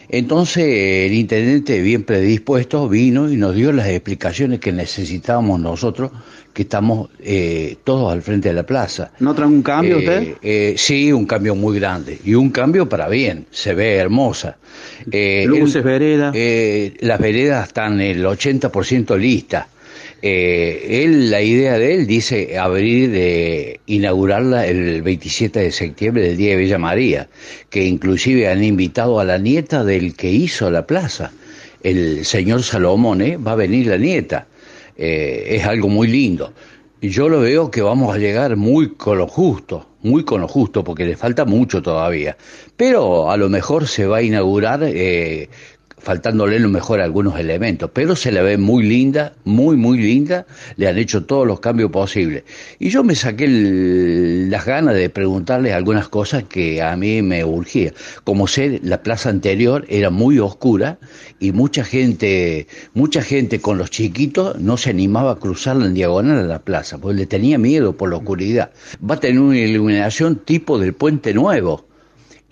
Entonces 0.08 0.64
el 1.06 1.14
intendente, 1.14 1.80
bien 1.80 2.02
predispuesto, 2.02 2.88
vino 2.88 3.30
y 3.30 3.36
nos 3.36 3.54
dio 3.54 3.72
las 3.72 3.86
explicaciones 3.88 4.60
que 4.60 4.72
necesitábamos 4.72 5.58
nosotros, 5.60 6.10
que 6.52 6.62
estamos 6.62 7.08
eh, 7.20 7.76
todos 7.82 8.12
al 8.12 8.20
frente 8.20 8.48
de 8.48 8.54
la 8.54 8.64
plaza. 8.66 9.12
¿Nota 9.20 9.42
algún 9.42 9.62
cambio 9.62 9.96
Eh, 9.96 9.98
usted? 10.00 10.34
eh, 10.42 10.74
sí, 10.76 11.10
un 11.12 11.24
cambio 11.24 11.54
muy 11.54 11.78
grande. 11.78 12.18
Y 12.24 12.34
un 12.34 12.50
cambio 12.50 12.88
para 12.88 13.08
bien. 13.08 13.46
Se 13.50 13.72
ve 13.72 13.94
hermosa. 13.94 14.58
Eh, 15.10 15.44
Luces, 15.46 15.82
veredas. 15.82 16.34
eh, 16.36 16.94
las 17.00 17.18
veredas 17.18 17.68
están 17.68 18.00
el 18.02 18.22
80% 18.26 19.16
listas. 19.16 19.66
Eh, 20.24 21.02
él, 21.02 21.30
la 21.32 21.42
idea 21.42 21.78
de 21.78 21.94
él 21.94 22.06
dice 22.06 22.56
abrir, 22.56 23.10
de 23.10 23.80
inaugurarla 23.86 24.66
el 24.66 25.02
27 25.02 25.58
de 25.58 25.72
septiembre 25.72 26.22
del 26.22 26.36
Día 26.36 26.52
de 26.52 26.56
Villa 26.58 26.78
María, 26.78 27.28
que 27.70 27.84
inclusive 27.84 28.48
han 28.48 28.62
invitado 28.62 29.18
a 29.18 29.24
la 29.24 29.38
nieta 29.38 29.82
del 29.82 30.14
que 30.14 30.30
hizo 30.30 30.70
la 30.70 30.86
plaza, 30.86 31.32
el 31.82 32.24
señor 32.24 32.62
Salomón, 32.62 33.20
¿eh? 33.20 33.36
va 33.36 33.52
a 33.52 33.56
venir 33.56 33.88
la 33.88 33.98
nieta. 33.98 34.46
Eh, 34.96 35.56
es 35.56 35.66
algo 35.66 35.88
muy 35.88 36.06
lindo. 36.06 36.52
Yo 37.00 37.28
lo 37.28 37.40
veo 37.40 37.68
que 37.68 37.82
vamos 37.82 38.14
a 38.14 38.18
llegar 38.18 38.54
muy 38.56 38.90
con 38.90 39.18
lo 39.18 39.26
justo, 39.26 39.88
muy 40.02 40.24
con 40.24 40.40
lo 40.40 40.46
justo, 40.46 40.84
porque 40.84 41.04
le 41.04 41.16
falta 41.16 41.44
mucho 41.44 41.82
todavía. 41.82 42.36
Pero 42.76 43.28
a 43.28 43.36
lo 43.36 43.48
mejor 43.48 43.88
se 43.88 44.06
va 44.06 44.18
a 44.18 44.22
inaugurar 44.22 44.84
eh, 44.84 45.48
faltándole 46.02 46.58
lo 46.58 46.68
mejor 46.68 47.00
algunos 47.00 47.38
elementos, 47.38 47.90
pero 47.92 48.16
se 48.16 48.32
la 48.32 48.42
ve 48.42 48.58
muy 48.58 48.82
linda, 48.82 49.34
muy, 49.44 49.76
muy 49.76 49.98
linda, 49.98 50.46
le 50.76 50.88
han 50.88 50.98
hecho 50.98 51.24
todos 51.24 51.46
los 51.46 51.60
cambios 51.60 51.90
posibles. 51.90 52.42
Y 52.78 52.90
yo 52.90 53.04
me 53.04 53.14
saqué 53.14 53.44
el- 53.44 54.50
las 54.50 54.66
ganas 54.66 54.94
de 54.94 55.08
preguntarle 55.10 55.72
algunas 55.72 56.08
cosas 56.08 56.44
que 56.44 56.82
a 56.82 56.96
mí 56.96 57.22
me 57.22 57.44
urgía. 57.44 57.92
Como 58.24 58.46
sé, 58.48 58.80
la 58.82 59.02
plaza 59.02 59.30
anterior 59.30 59.84
era 59.88 60.10
muy 60.10 60.38
oscura 60.40 60.98
y 61.38 61.52
mucha 61.52 61.84
gente, 61.84 62.66
mucha 62.94 63.22
gente 63.22 63.60
con 63.60 63.78
los 63.78 63.90
chiquitos 63.90 64.58
no 64.58 64.76
se 64.76 64.90
animaba 64.90 65.32
a 65.32 65.36
cruzarla 65.36 65.86
en 65.86 65.94
diagonal 65.94 66.38
a 66.38 66.42
la 66.42 66.58
plaza, 66.58 66.98
porque 66.98 67.18
le 67.18 67.26
tenía 67.26 67.58
miedo 67.58 67.96
por 67.96 68.10
la 68.10 68.16
oscuridad. 68.16 68.70
Va 69.08 69.14
a 69.14 69.20
tener 69.20 69.40
una 69.40 69.58
iluminación 69.58 70.36
tipo 70.36 70.78
del 70.78 70.94
puente 70.94 71.32
nuevo 71.32 71.86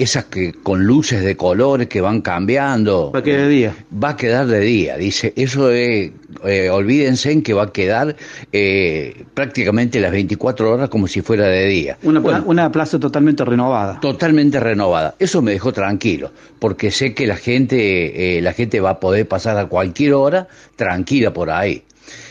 esas 0.03 0.25
que 0.25 0.53
con 0.53 0.85
luces 0.85 1.23
de 1.23 1.37
colores 1.37 1.89
que 1.89 2.01
van 2.01 2.23
cambiando. 2.23 3.13
Va 3.13 3.19
a 3.21 3.23
quedar 3.23 3.43
de 3.43 3.49
día. 3.49 3.75
Va 4.03 4.09
a 4.11 4.17
quedar 4.17 4.47
de 4.47 4.61
día, 4.61 4.97
dice. 4.97 5.33
Eso 5.37 5.71
es, 5.71 6.11
eh, 6.45 6.71
olvídense 6.71 7.31
en 7.33 7.43
que 7.43 7.53
va 7.53 7.65
a 7.65 7.73
quedar 7.73 8.17
eh, 8.53 9.25
prácticamente 9.35 10.01
las 10.01 10.13
24 10.13 10.73
horas 10.73 10.89
como 10.89 11.07
si 11.07 11.21
fuera 11.21 11.47
de 11.47 11.67
día. 11.67 11.99
Una, 12.03 12.21
Bueno, 12.21 12.43
una 12.47 12.73
plaza 12.73 12.99
totalmente 12.99 13.45
renovada. 13.45 14.01
totalmente 14.01 14.59
renovada. 14.59 15.15
Eso 15.19 15.43
me 15.43 15.53
dejó 15.53 15.73
tranquilo, 15.73 16.31
porque 16.59 16.91
sé 16.91 17.13
que 17.15 17.27
la 17.27 17.37
gente, 17.37 18.39
eh, 18.39 18.43
la 18.43 18.53
gente 18.53 18.81
va 18.81 18.91
a 18.91 19.01
poder 19.01 19.29
pasar 19.29 19.59
a 19.59 19.67
cualquier 19.67 20.15
hora 20.15 20.49
tranquila 20.77 21.33
por 21.33 21.51
ahí. 21.51 21.83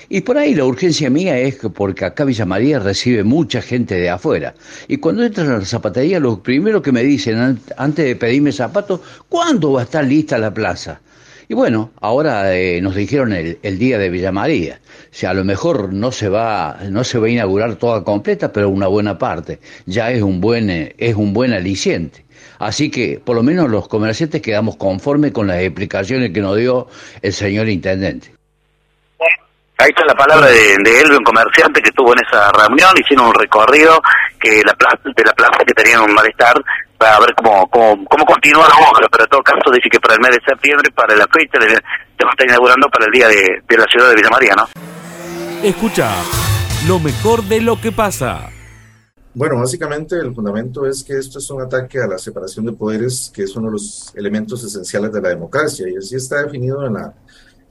Y 0.10 0.22
por 0.22 0.38
ahí 0.38 0.56
la 0.56 0.66
urgencia 0.66 1.10
mía 1.10 1.38
es 1.38 1.60
que 1.60 1.70
porque 1.70 2.04
acá 2.04 2.26
Villa 2.26 2.46
María 2.46 2.80
recibe 2.80 3.24
mucha 3.24 3.62
gente 3.62 3.96
de 3.96 4.10
afuera. 4.10 4.56
Y 4.88 4.98
cuando 4.98 5.24
entran 5.24 5.52
a 5.52 5.58
la 5.60 5.66
zapatería, 5.66 6.20
lo 6.20 6.42
primero 6.42 6.82
que 6.82 6.92
me 6.92 7.04
dicen 7.04 7.38
an- 7.38 7.60
antes 7.78 8.06
de 8.06 8.16
pedirme 8.16 8.52
zapatos, 8.52 9.02
¿cuándo 9.30 9.74
va 9.74 9.82
a 9.82 9.84
estar 9.84 10.04
lista 10.04 10.38
la 10.40 10.52
plaza? 10.54 11.00
Y 11.48 11.54
bueno, 11.54 11.92
ahora 12.02 12.56
eh, 12.56 12.82
nos 12.82 12.96
dijeron 12.96 13.34
el, 13.34 13.60
el 13.62 13.78
día 13.80 13.98
de 14.00 14.10
Villa 14.10 14.32
María. 14.32 14.80
O 15.12 15.16
sea, 15.16 15.30
a 15.32 15.34
lo 15.36 15.44
mejor 15.44 15.94
no 15.94 16.12
se 16.12 16.28
va, 16.30 16.80
no 16.90 17.04
se 17.04 17.20
va 17.20 17.28
a 17.28 17.30
inaugurar 17.30 17.76
toda 17.76 18.04
completa, 18.04 18.52
pero 18.52 18.70
una 18.70 18.88
buena 18.88 19.18
parte. 19.18 19.60
Ya 19.86 20.12
es 20.12 20.22
un 20.24 20.42
buen, 20.42 20.70
eh, 20.72 20.96
es 20.98 21.16
un 21.16 21.34
buen 21.34 21.54
aliciente. 21.54 22.26
Así 22.58 22.90
que, 22.90 23.20
por 23.24 23.36
lo 23.36 23.44
menos 23.44 23.70
los 23.70 23.88
comerciantes 23.88 24.42
quedamos 24.42 24.76
conformes 24.76 25.32
con 25.34 25.48
las 25.48 25.62
explicaciones 25.62 26.32
que 26.32 26.42
nos 26.42 26.58
dio 26.58 26.88
el 27.22 27.34
señor 27.34 27.70
intendente. 27.70 28.39
Ahí 29.80 29.90
está 29.96 30.04
la 30.06 30.14
palabra 30.14 30.48
de, 30.48 30.76
de 30.84 31.02
él, 31.02 31.08
de 31.08 31.18
un 31.18 31.24
comerciante 31.24 31.82
que 31.82 31.88
estuvo 31.88 32.12
en 32.12 32.20
esa 32.28 32.52
reunión, 32.52 32.92
hicieron 33.00 33.28
un 33.28 33.34
recorrido 33.34 34.02
que 34.38 34.62
la 34.66 34.74
plaza, 34.74 35.00
de 35.06 35.24
la 35.24 35.32
plaza 35.32 35.64
que 35.66 35.74
tenían 35.74 36.02
un 36.02 36.14
malestar 36.14 36.54
para 36.98 37.18
ver 37.22 37.34
cómo, 37.34 37.66
cómo, 37.70 38.04
cómo 38.04 38.26
continúa 38.26 38.68
la 38.68 38.76
obra, 38.76 39.08
pero 39.10 39.24
en 39.24 39.30
todo 39.30 39.42
caso 39.42 39.72
dice 39.72 39.88
que 39.90 40.02
para 40.02 40.16
el 40.16 40.20
mes 40.20 40.32
de 40.32 40.42
septiembre, 40.46 40.92
para 40.92 41.16
la 41.16 41.26
fecha, 41.32 41.58
de, 41.60 41.70
se 41.70 42.26
va 42.26 42.30
a 42.30 42.32
estar 42.32 42.46
inaugurando 42.46 42.90
para 42.90 43.06
el 43.06 43.12
día 43.12 43.30
de, 43.30 43.64
de 43.66 43.78
la 43.78 43.86
ciudad 43.86 44.10
de 44.10 44.16
Villa 44.16 44.30
María, 44.30 44.54
¿no? 44.56 44.68
Escucha 45.64 46.12
lo 46.86 47.00
mejor 47.00 47.44
de 47.44 47.62
lo 47.62 47.80
que 47.80 47.94
pasa. 47.94 48.50
Bueno, 49.34 49.60
básicamente 49.60 50.18
el 50.18 50.36
fundamento 50.36 50.86
es 50.86 51.06
que 51.06 51.18
esto 51.18 51.40
es 51.40 51.50
un 51.52 51.62
ataque 51.62 52.00
a 52.00 52.08
la 52.08 52.18
separación 52.18 52.66
de 52.66 52.74
poderes, 52.74 53.32
que 53.34 53.44
es 53.44 53.56
uno 53.56 53.68
de 53.68 53.74
los 53.74 54.12
elementos 54.16 54.62
esenciales 54.62 55.14
de 55.14 55.22
la 55.22 55.30
democracia, 55.30 55.88
y 55.88 55.96
así 55.96 56.18
está 56.18 56.44
definido 56.44 56.86
en 56.86 56.96
la, 56.96 57.14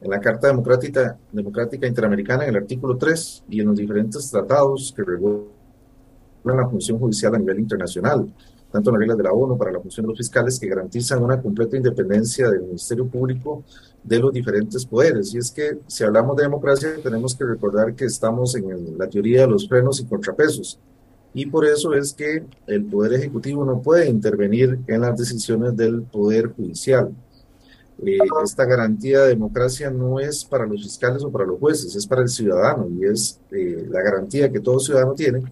en 0.00 0.10
la 0.10 0.20
Carta 0.20 0.48
Democrática, 0.48 1.18
Democrática 1.32 1.86
Interamericana, 1.86 2.44
en 2.44 2.50
el 2.50 2.56
artículo 2.56 2.96
3, 2.96 3.44
y 3.50 3.60
en 3.60 3.66
los 3.66 3.76
diferentes 3.76 4.30
tratados 4.30 4.92
que 4.96 5.02
regulan 5.02 5.46
la 6.44 6.68
función 6.68 6.98
judicial 6.98 7.34
a 7.34 7.38
nivel 7.38 7.58
internacional, 7.58 8.32
tanto 8.70 8.90
en 8.90 8.94
las 8.94 9.00
reglas 9.00 9.16
de 9.16 9.24
la 9.24 9.32
ONU 9.32 9.56
para 9.56 9.72
la 9.72 9.80
función 9.80 10.06
de 10.06 10.10
los 10.10 10.18
fiscales, 10.18 10.58
que 10.58 10.68
garantizan 10.68 11.22
una 11.22 11.40
completa 11.40 11.76
independencia 11.76 12.48
del 12.48 12.62
Ministerio 12.62 13.06
Público 13.06 13.64
de 14.02 14.18
los 14.18 14.32
diferentes 14.32 14.84
poderes. 14.86 15.34
Y 15.34 15.38
es 15.38 15.50
que 15.50 15.78
si 15.86 16.04
hablamos 16.04 16.36
de 16.36 16.44
democracia, 16.44 16.90
tenemos 17.02 17.34
que 17.34 17.44
recordar 17.44 17.94
que 17.94 18.04
estamos 18.04 18.54
en 18.54 18.96
la 18.96 19.08
teoría 19.08 19.42
de 19.42 19.48
los 19.48 19.68
frenos 19.68 20.00
y 20.00 20.04
contrapesos 20.04 20.78
y 21.34 21.46
por 21.46 21.66
eso 21.66 21.94
es 21.94 22.12
que 22.12 22.44
el 22.66 22.84
Poder 22.84 23.14
Ejecutivo 23.14 23.64
no 23.64 23.80
puede 23.80 24.08
intervenir 24.08 24.80
en 24.86 25.00
las 25.00 25.16
decisiones 25.16 25.76
del 25.76 26.02
Poder 26.02 26.48
Judicial. 26.48 27.14
Eh, 28.04 28.18
esta 28.44 28.64
garantía 28.64 29.22
de 29.22 29.30
democracia 29.30 29.90
no 29.90 30.20
es 30.20 30.44
para 30.44 30.66
los 30.66 30.82
fiscales 30.82 31.22
o 31.24 31.30
para 31.30 31.44
los 31.44 31.58
jueces, 31.58 31.94
es 31.96 32.06
para 32.06 32.22
el 32.22 32.28
ciudadano 32.28 32.88
y 32.88 33.04
es 33.04 33.40
eh, 33.50 33.86
la 33.90 34.02
garantía 34.02 34.50
que 34.50 34.60
todo 34.60 34.78
ciudadano 34.78 35.14
tiene 35.14 35.42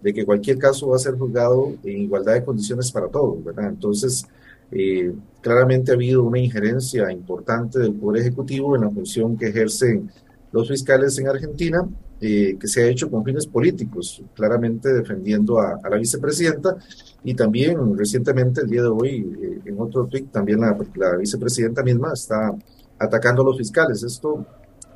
de 0.00 0.12
que 0.12 0.24
cualquier 0.24 0.58
caso 0.58 0.88
va 0.88 0.96
a 0.96 0.98
ser 0.98 1.16
juzgado 1.16 1.74
en 1.84 2.02
igualdad 2.02 2.34
de 2.34 2.44
condiciones 2.44 2.90
para 2.90 3.08
todos, 3.08 3.42
¿verdad? 3.44 3.68
Entonces, 3.68 4.24
eh, 4.72 5.12
claramente 5.40 5.92
ha 5.92 5.94
habido 5.94 6.24
una 6.24 6.40
injerencia 6.40 7.10
importante 7.12 7.78
del 7.78 7.94
Poder 7.94 8.22
Ejecutivo 8.22 8.74
en 8.74 8.82
la 8.82 8.90
función 8.90 9.36
que 9.36 9.48
ejercen 9.48 10.10
los 10.50 10.68
fiscales 10.68 11.16
en 11.18 11.28
Argentina 11.28 11.86
eh, 12.24 12.56
que 12.58 12.68
se 12.68 12.82
ha 12.82 12.86
hecho 12.86 13.10
con 13.10 13.24
fines 13.24 13.46
políticos, 13.46 14.22
claramente 14.34 14.92
defendiendo 14.92 15.58
a, 15.58 15.80
la 15.90 15.96
vicepresidenta 15.96 16.76
y 17.24 17.34
también 17.34 17.96
recientemente, 17.96 18.62
el 18.62 18.68
día 18.68 18.82
de 18.82 18.88
hoy, 18.88 19.36
eh, 19.40 19.60
en 19.64 19.80
otro 19.80 20.06
tweet, 20.06 20.24
también 20.32 20.60
la, 20.60 20.76
vicepresidenta 21.16 21.82
misma 21.82 22.12
está 22.12 22.52
atacando 22.98 23.42
a 23.42 23.44
los 23.46 23.58
fiscales. 23.58 24.02
Esto 24.02 24.44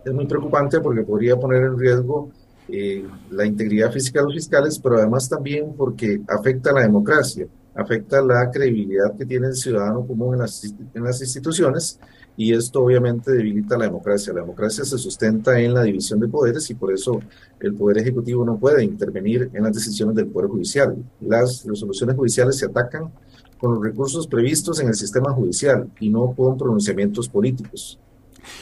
es 0.04 0.12
muy 0.12 0.26
preocupante 0.26 0.80
porque 0.80 1.02
podría 1.02 1.36
poner 1.36 1.62
en 1.62 1.78
riesgo 1.78 2.30
eh, 2.68 3.06
la 3.30 3.46
integridad 3.46 3.92
física 3.92 4.20
de 4.20 4.26
los 4.26 4.34
fiscales, 4.34 4.78
pero 4.78 4.96
además 4.96 5.28
también 5.28 5.74
porque 5.76 6.20
afecta 6.28 6.70
a 6.70 6.74
la 6.74 6.80
democracia, 6.82 7.46
afecta 7.74 8.20
la 8.20 8.50
credibilidad 8.50 9.16
que 9.16 9.24
tiene 9.24 9.46
el 9.48 9.54
ciudadano 9.54 10.04
común 10.04 10.34
en 10.34 10.40
las, 10.40 10.64
en 10.94 11.04
las 11.04 11.20
instituciones 11.20 12.00
y 12.36 12.52
esto 12.52 12.82
obviamente 12.82 13.32
debilita 13.32 13.78
la 13.78 13.86
democracia. 13.86 14.32
La 14.32 14.42
democracia 14.42 14.84
se 14.84 14.98
sustenta 14.98 15.58
en 15.58 15.74
la 15.74 15.82
división 15.82 16.20
de 16.20 16.28
poderes 16.28 16.68
y 16.70 16.74
por 16.74 16.92
eso 16.92 17.20
el 17.60 17.74
Poder 17.74 17.98
Ejecutivo 17.98 18.44
no 18.44 18.58
puede 18.58 18.84
intervenir 18.84 19.50
en 19.54 19.62
las 19.62 19.72
decisiones 19.72 20.14
del 20.14 20.26
Poder 20.26 20.50
Judicial. 20.50 20.96
Las 21.20 21.64
resoluciones 21.64 22.16
judiciales 22.16 22.58
se 22.58 22.66
atacan 22.66 23.10
con 23.58 23.74
los 23.74 23.82
recursos 23.82 24.26
previstos 24.26 24.80
en 24.80 24.88
el 24.88 24.94
sistema 24.94 25.32
judicial 25.32 25.88
y 25.98 26.10
no 26.10 26.34
con 26.36 26.58
pronunciamientos 26.58 27.28
políticos. 27.28 27.98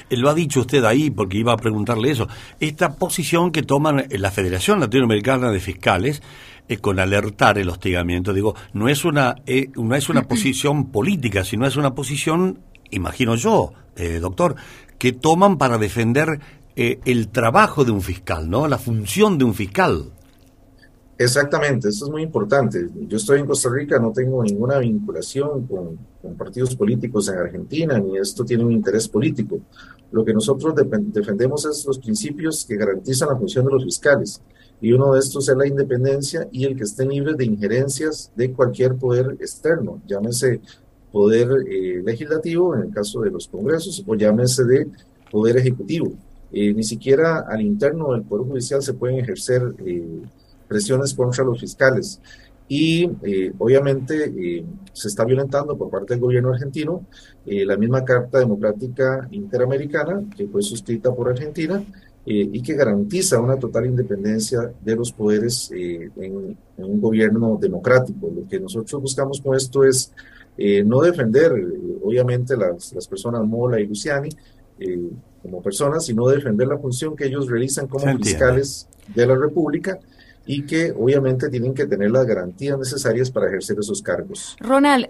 Eh, 0.08 0.16
lo 0.16 0.30
ha 0.30 0.34
dicho 0.34 0.60
usted 0.60 0.84
ahí 0.84 1.10
porque 1.10 1.38
iba 1.38 1.52
a 1.52 1.56
preguntarle 1.56 2.10
eso. 2.10 2.28
Esta 2.60 2.94
posición 2.94 3.50
que 3.50 3.62
toman 3.62 4.04
la 4.08 4.30
Federación 4.30 4.80
Latinoamericana 4.80 5.50
de 5.50 5.60
Fiscales 5.60 6.22
eh, 6.68 6.78
con 6.78 6.98
alertar 6.98 7.58
el 7.58 7.68
hostigamiento, 7.68 8.32
digo, 8.32 8.54
no 8.72 8.88
es 8.88 9.04
una 9.04 9.36
eh, 9.46 9.70
no 9.74 9.94
es 9.94 10.08
una 10.08 10.22
posición 10.28 10.90
política, 10.90 11.44
sino 11.44 11.66
es 11.66 11.76
una 11.76 11.94
posición 11.94 12.60
imagino 12.94 13.34
yo, 13.34 13.72
eh, 13.96 14.18
doctor, 14.20 14.56
que 14.98 15.12
toman 15.12 15.58
para 15.58 15.78
defender 15.78 16.40
eh, 16.76 17.00
el 17.04 17.28
trabajo 17.28 17.84
de 17.84 17.92
un 17.92 18.00
fiscal, 18.00 18.48
¿no? 18.48 18.66
La 18.66 18.78
función 18.78 19.38
de 19.38 19.44
un 19.44 19.54
fiscal. 19.54 20.12
Exactamente, 21.16 21.88
eso 21.90 22.06
es 22.06 22.10
muy 22.10 22.22
importante. 22.22 22.88
Yo 23.06 23.18
estoy 23.18 23.38
en 23.38 23.46
Costa 23.46 23.68
Rica, 23.70 24.00
no 24.00 24.10
tengo 24.10 24.42
ninguna 24.42 24.78
vinculación 24.78 25.64
con, 25.66 25.96
partidos 26.36 26.74
políticos 26.74 27.28
en 27.28 27.36
Argentina, 27.36 27.98
ni 28.00 28.16
esto 28.18 28.44
tiene 28.44 28.64
un 28.64 28.72
interés 28.72 29.06
político. 29.06 29.60
Lo 30.10 30.24
que 30.24 30.32
nosotros 30.32 30.74
defendemos 30.74 31.66
es 31.66 31.84
los 31.86 31.98
principios 31.98 32.64
que 32.64 32.76
garantizan 32.76 33.28
la 33.28 33.36
función 33.36 33.64
de 33.66 33.72
los 33.72 33.84
fiscales. 33.84 34.42
Y 34.80 34.92
uno 34.92 35.12
de 35.12 35.20
estos 35.20 35.48
es 35.48 35.56
la 35.56 35.66
independencia 35.66 36.48
y 36.50 36.64
el 36.64 36.76
que 36.76 36.82
estén 36.82 37.10
libres 37.10 37.36
de 37.36 37.44
injerencias 37.44 38.32
de 38.34 38.52
cualquier 38.52 38.96
poder 38.96 39.36
externo, 39.40 40.02
llámese 40.06 40.60
poder 41.14 41.48
eh, 41.70 42.02
legislativo, 42.04 42.74
en 42.74 42.82
el 42.88 42.90
caso 42.90 43.20
de 43.20 43.30
los 43.30 43.46
congresos, 43.46 44.02
o 44.04 44.16
llámese 44.16 44.64
de 44.64 44.88
poder 45.30 45.56
ejecutivo. 45.58 46.12
Eh, 46.50 46.74
ni 46.74 46.82
siquiera 46.82 47.44
al 47.48 47.62
interno 47.62 48.12
del 48.12 48.22
Poder 48.22 48.48
Judicial 48.48 48.82
se 48.82 48.94
pueden 48.94 49.20
ejercer 49.20 49.62
eh, 49.86 50.22
presiones 50.66 51.14
contra 51.14 51.44
los 51.44 51.60
fiscales. 51.60 52.20
Y 52.66 53.06
obviamente 53.58 54.64
se 54.94 55.08
está 55.08 55.22
violentando 55.26 55.76
por 55.76 55.90
parte 55.90 56.14
del 56.14 56.20
gobierno 56.20 56.50
argentino 56.50 57.04
la 57.44 57.76
misma 57.76 58.02
Carta 58.02 58.38
Democrática 58.38 59.28
Interamericana 59.32 60.24
que 60.34 60.46
fue 60.46 60.62
suscrita 60.62 61.14
por 61.14 61.28
Argentina 61.28 61.84
y 62.24 62.62
que 62.62 62.72
garantiza 62.72 63.38
una 63.38 63.58
total 63.58 63.84
independencia 63.84 64.72
de 64.82 64.96
los 64.96 65.12
poderes 65.12 65.70
en, 65.72 66.10
en, 66.16 66.84
un 66.84 67.00
gobierno 67.02 67.58
democrático. 67.60 68.32
Lo 68.34 68.48
que 68.48 68.58
nosotros 68.58 69.02
buscamos 69.02 69.42
con 69.42 69.54
esto 69.54 69.84
es 69.84 70.10
eh, 70.56 70.84
no 70.84 71.00
defender, 71.00 71.52
eh, 71.52 71.98
obviamente, 72.02 72.56
las, 72.56 72.92
las, 72.92 73.08
personas 73.08 73.42
Mola 73.44 73.80
y 73.80 73.86
Luciani 73.86 74.28
eh, 74.78 75.10
como 75.42 75.60
personas, 75.62 76.06
sino 76.06 76.28
defender 76.28 76.68
la 76.68 76.78
función 76.78 77.16
que 77.16 77.26
ellos 77.26 77.48
realizan 77.48 77.88
como 77.88 78.06
fiscales 78.18 78.88
de 79.14 79.26
la 79.26 79.34
República 79.34 79.98
y 80.46 80.66
que 80.66 80.92
obviamente 80.92 81.48
tienen 81.48 81.72
que 81.72 81.86
tener 81.86 82.10
las 82.10 82.26
garantías 82.26 82.78
necesarias 82.78 83.30
para 83.30 83.48
ejercer 83.48 83.78
esos 83.80 84.02
cargos. 84.02 84.56
Ronald, 84.60 85.06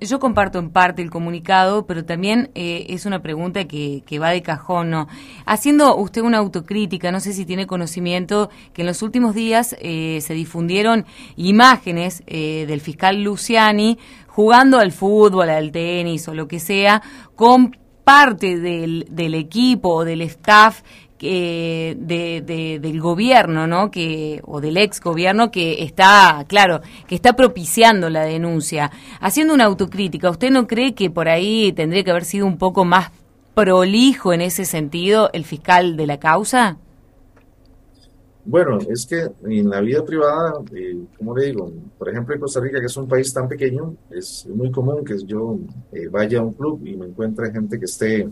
yo 0.00 0.18
comparto 0.18 0.58
en 0.58 0.70
parte 0.70 1.02
el 1.02 1.10
comunicado, 1.10 1.86
pero 1.86 2.04
también 2.04 2.50
es 2.54 3.06
una 3.06 3.22
pregunta 3.22 3.68
que, 3.68 4.02
que, 4.04 4.18
va 4.18 4.30
de 4.30 4.42
cajón, 4.42 4.90
¿no? 4.90 5.06
Haciendo 5.44 5.96
usted 5.96 6.22
una 6.22 6.38
autocrítica, 6.38 7.12
no 7.12 7.20
sé 7.20 7.32
si 7.32 7.44
tiene 7.44 7.68
conocimiento 7.68 8.50
que 8.72 8.82
en 8.82 8.88
los 8.88 9.02
últimos 9.02 9.36
días 9.36 9.68
se 9.68 10.34
difundieron 10.34 11.06
imágenes 11.36 12.24
del 12.26 12.80
fiscal 12.80 13.22
Luciani 13.22 13.98
jugando 14.36 14.78
al 14.78 14.92
fútbol, 14.92 15.48
al 15.48 15.72
tenis 15.72 16.28
o 16.28 16.34
lo 16.34 16.46
que 16.46 16.60
sea, 16.60 17.00
con 17.34 17.74
parte 18.04 18.60
del, 18.60 19.06
del 19.10 19.34
equipo 19.34 19.94
o 19.94 20.04
del 20.04 20.20
staff 20.20 20.82
que, 21.16 21.96
de, 21.98 22.78
del 22.78 23.00
gobierno, 23.00 23.66
¿no? 23.66 23.90
Que, 23.90 24.42
o 24.44 24.60
del 24.60 24.76
ex 24.76 25.00
gobierno 25.00 25.50
que 25.50 25.82
está, 25.82 26.44
claro, 26.48 26.82
que 27.08 27.14
está 27.14 27.32
propiciando 27.32 28.10
la 28.10 28.24
denuncia. 28.24 28.90
Haciendo 29.20 29.54
una 29.54 29.64
autocrítica, 29.64 30.28
¿usted 30.28 30.50
no 30.50 30.66
cree 30.66 30.94
que 30.94 31.08
por 31.08 31.30
ahí 31.30 31.72
tendría 31.72 32.04
que 32.04 32.10
haber 32.10 32.26
sido 32.26 32.44
un 32.44 32.58
poco 32.58 32.84
más 32.84 33.12
prolijo 33.54 34.34
en 34.34 34.42
ese 34.42 34.66
sentido 34.66 35.30
el 35.32 35.46
fiscal 35.46 35.96
de 35.96 36.06
la 36.06 36.18
causa? 36.18 36.76
Bueno, 38.48 38.78
es 38.88 39.06
que 39.06 39.28
en 39.44 39.68
la 39.68 39.80
vida 39.80 40.04
privada, 40.04 40.54
eh, 40.72 40.96
como 41.18 41.36
le 41.36 41.46
digo, 41.46 41.72
por 41.98 42.08
ejemplo 42.08 42.32
en 42.32 42.40
Costa 42.40 42.60
Rica, 42.60 42.78
que 42.78 42.86
es 42.86 42.96
un 42.96 43.08
país 43.08 43.32
tan 43.34 43.48
pequeño, 43.48 43.96
es 44.10 44.46
muy 44.46 44.70
común 44.70 45.04
que 45.04 45.16
yo 45.26 45.58
eh, 45.92 46.06
vaya 46.08 46.38
a 46.38 46.42
un 46.42 46.52
club 46.52 46.80
y 46.86 46.96
me 46.96 47.06
encuentre 47.06 47.50
gente 47.50 47.76
que 47.76 47.86
esté 47.86 48.28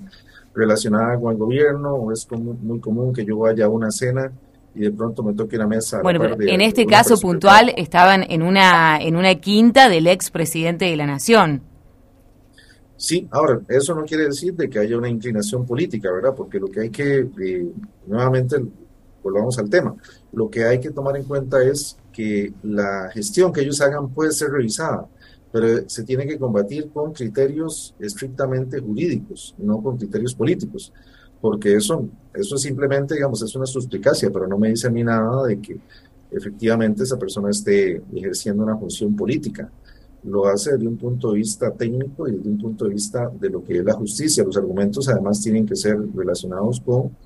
relacionada 0.54 1.18
con 1.18 1.32
el 1.32 1.38
gobierno, 1.38 1.94
o 1.94 2.12
es 2.12 2.28
muy 2.30 2.78
común 2.78 3.12
que 3.12 3.24
yo 3.24 3.38
vaya 3.38 3.64
a 3.64 3.68
una 3.68 3.90
cena 3.90 4.30
y 4.72 4.82
de 4.82 4.92
pronto 4.92 5.24
me 5.24 5.34
toque 5.34 5.56
la 5.56 5.66
mesa. 5.66 6.00
Bueno, 6.00 6.20
pero 6.20 6.36
en 6.40 6.60
este 6.60 6.86
caso 6.86 7.18
puntual 7.18 7.72
estaban 7.76 8.24
en 8.28 8.42
una, 8.42 8.98
en 9.00 9.16
una 9.16 9.34
quinta 9.34 9.88
del 9.88 10.06
ex 10.06 10.30
presidente 10.30 10.84
de 10.84 10.96
la 10.96 11.06
Nación. 11.06 11.60
Sí, 12.96 13.26
ahora, 13.32 13.60
eso 13.68 13.94
no 13.94 14.04
quiere 14.04 14.26
decir 14.26 14.54
de 14.54 14.70
que 14.70 14.78
haya 14.78 14.96
una 14.96 15.08
inclinación 15.08 15.66
política, 15.66 16.12
¿verdad? 16.12 16.34
Porque 16.36 16.60
lo 16.60 16.68
que 16.68 16.80
hay 16.80 16.90
que, 16.90 17.26
eh, 17.40 17.66
nuevamente, 18.06 18.56
volvamos 19.24 19.58
al 19.58 19.68
tema. 19.68 19.96
Lo 20.32 20.48
que 20.48 20.64
hay 20.64 20.78
que 20.78 20.90
tomar 20.90 21.16
en 21.16 21.24
cuenta 21.24 21.64
es 21.64 21.96
que 22.12 22.52
la 22.62 23.10
gestión 23.12 23.52
que 23.52 23.62
ellos 23.62 23.80
hagan 23.80 24.10
puede 24.10 24.30
ser 24.30 24.50
revisada, 24.50 25.08
pero 25.50 25.88
se 25.88 26.04
tiene 26.04 26.26
que 26.26 26.38
combatir 26.38 26.90
con 26.90 27.12
criterios 27.12 27.94
estrictamente 27.98 28.78
jurídicos, 28.80 29.54
no 29.58 29.82
con 29.82 29.96
criterios 29.96 30.34
políticos, 30.34 30.92
porque 31.40 31.74
eso, 31.74 32.08
eso 32.32 32.56
simplemente, 32.56 33.14
digamos, 33.14 33.42
es 33.42 33.54
una 33.56 33.66
suspicacia, 33.66 34.30
pero 34.30 34.46
no 34.46 34.58
me 34.58 34.68
dice 34.68 34.86
a 34.86 34.90
mí 34.90 35.02
nada 35.02 35.44
de 35.44 35.60
que 35.60 35.80
efectivamente 36.30 37.02
esa 37.02 37.18
persona 37.18 37.50
esté 37.50 38.02
ejerciendo 38.14 38.62
una 38.62 38.76
función 38.76 39.14
política 39.16 39.70
lo 40.24 40.46
hace 40.46 40.72
desde 40.72 40.88
un 40.88 40.96
punto 40.96 41.32
de 41.32 41.38
vista 41.38 41.70
técnico 41.72 42.26
y 42.28 42.32
desde 42.32 42.48
un 42.48 42.58
punto 42.58 42.86
de 42.86 42.94
vista 42.94 43.30
de 43.38 43.50
lo 43.50 43.62
que 43.64 43.78
es 43.78 43.84
la 43.84 43.94
justicia. 43.94 44.44
Los 44.44 44.56
argumentos 44.56 45.08
además 45.08 45.40
tienen 45.40 45.66
que 45.66 45.76
ser 45.76 45.98
relacionados 46.14 46.80
con 46.80 47.16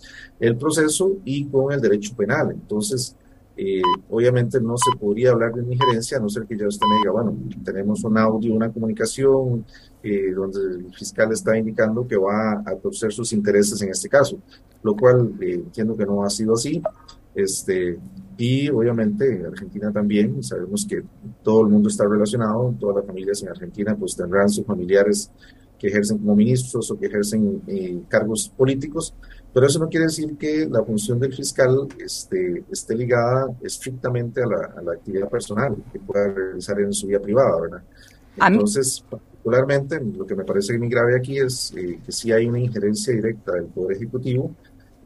el 0.41 0.57
proceso 0.57 1.17
y 1.25 1.47
con 1.47 1.73
el 1.73 1.81
derecho 1.81 2.15
penal. 2.17 2.51
Entonces, 2.51 3.15
eh, 3.61 3.83
obviamente 4.11 4.61
no 4.61 4.77
se 4.77 4.97
podría 4.99 5.33
hablar 5.33 5.53
de 5.53 5.63
una 5.63 5.75
injerencia 5.75 6.17
a 6.17 6.21
no 6.21 6.29
ser 6.29 6.47
que 6.47 6.57
ya 6.57 6.69
usted 6.69 6.87
me 6.89 6.99
diga, 6.99 7.11
bueno, 7.11 7.37
tenemos 7.65 8.05
un 8.05 8.17
audio, 8.17 8.55
una 8.55 8.73
comunicación 8.73 9.65
eh, 10.01 10.33
donde 10.33 10.61
el 10.61 10.95
fiscal 10.95 11.33
está 11.33 11.59
indicando 11.59 12.07
que 12.07 12.17
va 12.17 12.63
a 12.65 12.77
torcer 12.77 13.13
sus 13.13 13.33
intereses 13.33 13.83
en 13.83 13.91
este 13.91 14.09
caso, 14.09 14.39
lo 14.83 14.97
cual 14.97 15.33
eh, 15.41 15.55
entiendo 15.55 15.97
que 15.97 16.07
no 16.07 16.23
ha 16.23 16.31
sido 16.31 16.55
así. 16.55 16.81
Este, 17.39 17.97
y 18.37 18.69
obviamente 18.69 19.33
en 19.33 19.47
Argentina 19.47 19.93
también, 19.93 20.43
sabemos 20.43 20.85
que 20.85 21.05
todo 21.45 21.63
el 21.63 21.69
mundo 21.69 21.89
está 21.89 22.05
relacionado, 22.05 22.75
todas 22.81 22.97
las 22.97 23.07
familias 23.07 23.41
en 23.45 23.51
Argentina 23.51 23.95
pues 23.97 24.17
tendrán 24.17 24.49
sus 24.49 24.67
familiares 24.67 25.31
que 25.79 25.87
ejercen 25.87 26.19
como 26.19 26.35
ministros 26.35 26.91
o 26.91 26.99
que 26.99 27.07
ejercen 27.07 27.63
cargos 28.09 28.49
políticos, 28.49 29.15
pero 29.55 29.69
eso 29.69 29.79
no 29.79 29.89
quiere 29.89 30.07
decir 30.07 30.37
que 30.37 30.67
la 30.69 30.83
función 30.83 31.21
del 31.21 31.33
fiscal 31.33 31.87
este, 32.05 32.65
esté 32.73 32.97
ligada 32.97 33.47
estrictamente 33.63 34.43
a 34.43 34.47
la, 34.83 34.93
actividad 34.93 35.29
personal 35.29 35.77
que 35.93 36.01
pueda 36.01 36.27
realizar 36.33 36.81
en 36.81 36.93
su 36.93 37.07
vida 37.07 37.21
privada, 37.21 37.61
¿verdad? 37.61 37.83
Entonces, 38.45 39.05
particularmente, 39.09 40.01
lo 40.01 40.27
que 40.27 40.35
me 40.35 40.45
parece 40.45 40.77
muy 40.77 40.89
grave 40.89 41.17
aquí 41.17 41.39
es 41.39 41.73
eh, 41.77 42.01
que 42.05 42.11
sí 42.11 42.33
hay 42.33 42.47
una 42.47 42.59
injerencia 42.59 43.15
directa 43.15 43.53
del 43.53 43.67
Poder 43.67 43.97
Ejecutivo 43.97 44.57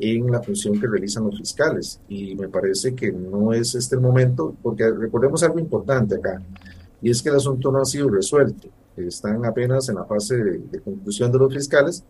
en 0.02 0.30
la 0.32 0.42
función 0.42 0.80
que 0.80 0.88
realizan 0.88 1.24
los 1.24 1.38
fiscales. 1.38 2.00
Y 2.08 2.34
me 2.34 2.48
parece 2.48 2.94
que 2.94 3.12
no 3.12 3.52
es 3.52 3.74
este 3.74 3.94
el 3.94 4.00
momento, 4.00 4.56
porque 4.62 4.90
recordemos 4.90 5.42
algo 5.42 5.60
importante 5.60 6.16
acá, 6.16 6.42
y 7.00 7.10
es 7.10 7.22
que 7.22 7.28
el 7.28 7.36
asunto 7.36 7.70
no 7.70 7.80
ha 7.80 7.84
sido 7.84 8.08
resuelto. 8.08 8.68
Están 8.96 9.44
apenas 9.44 9.88
en 9.88 9.94
la 9.96 10.04
fase 10.04 10.36
de 10.36 10.80
conclusión 10.80 11.32
de 11.32 11.38
los 11.38 11.52
fiscales 11.52 12.04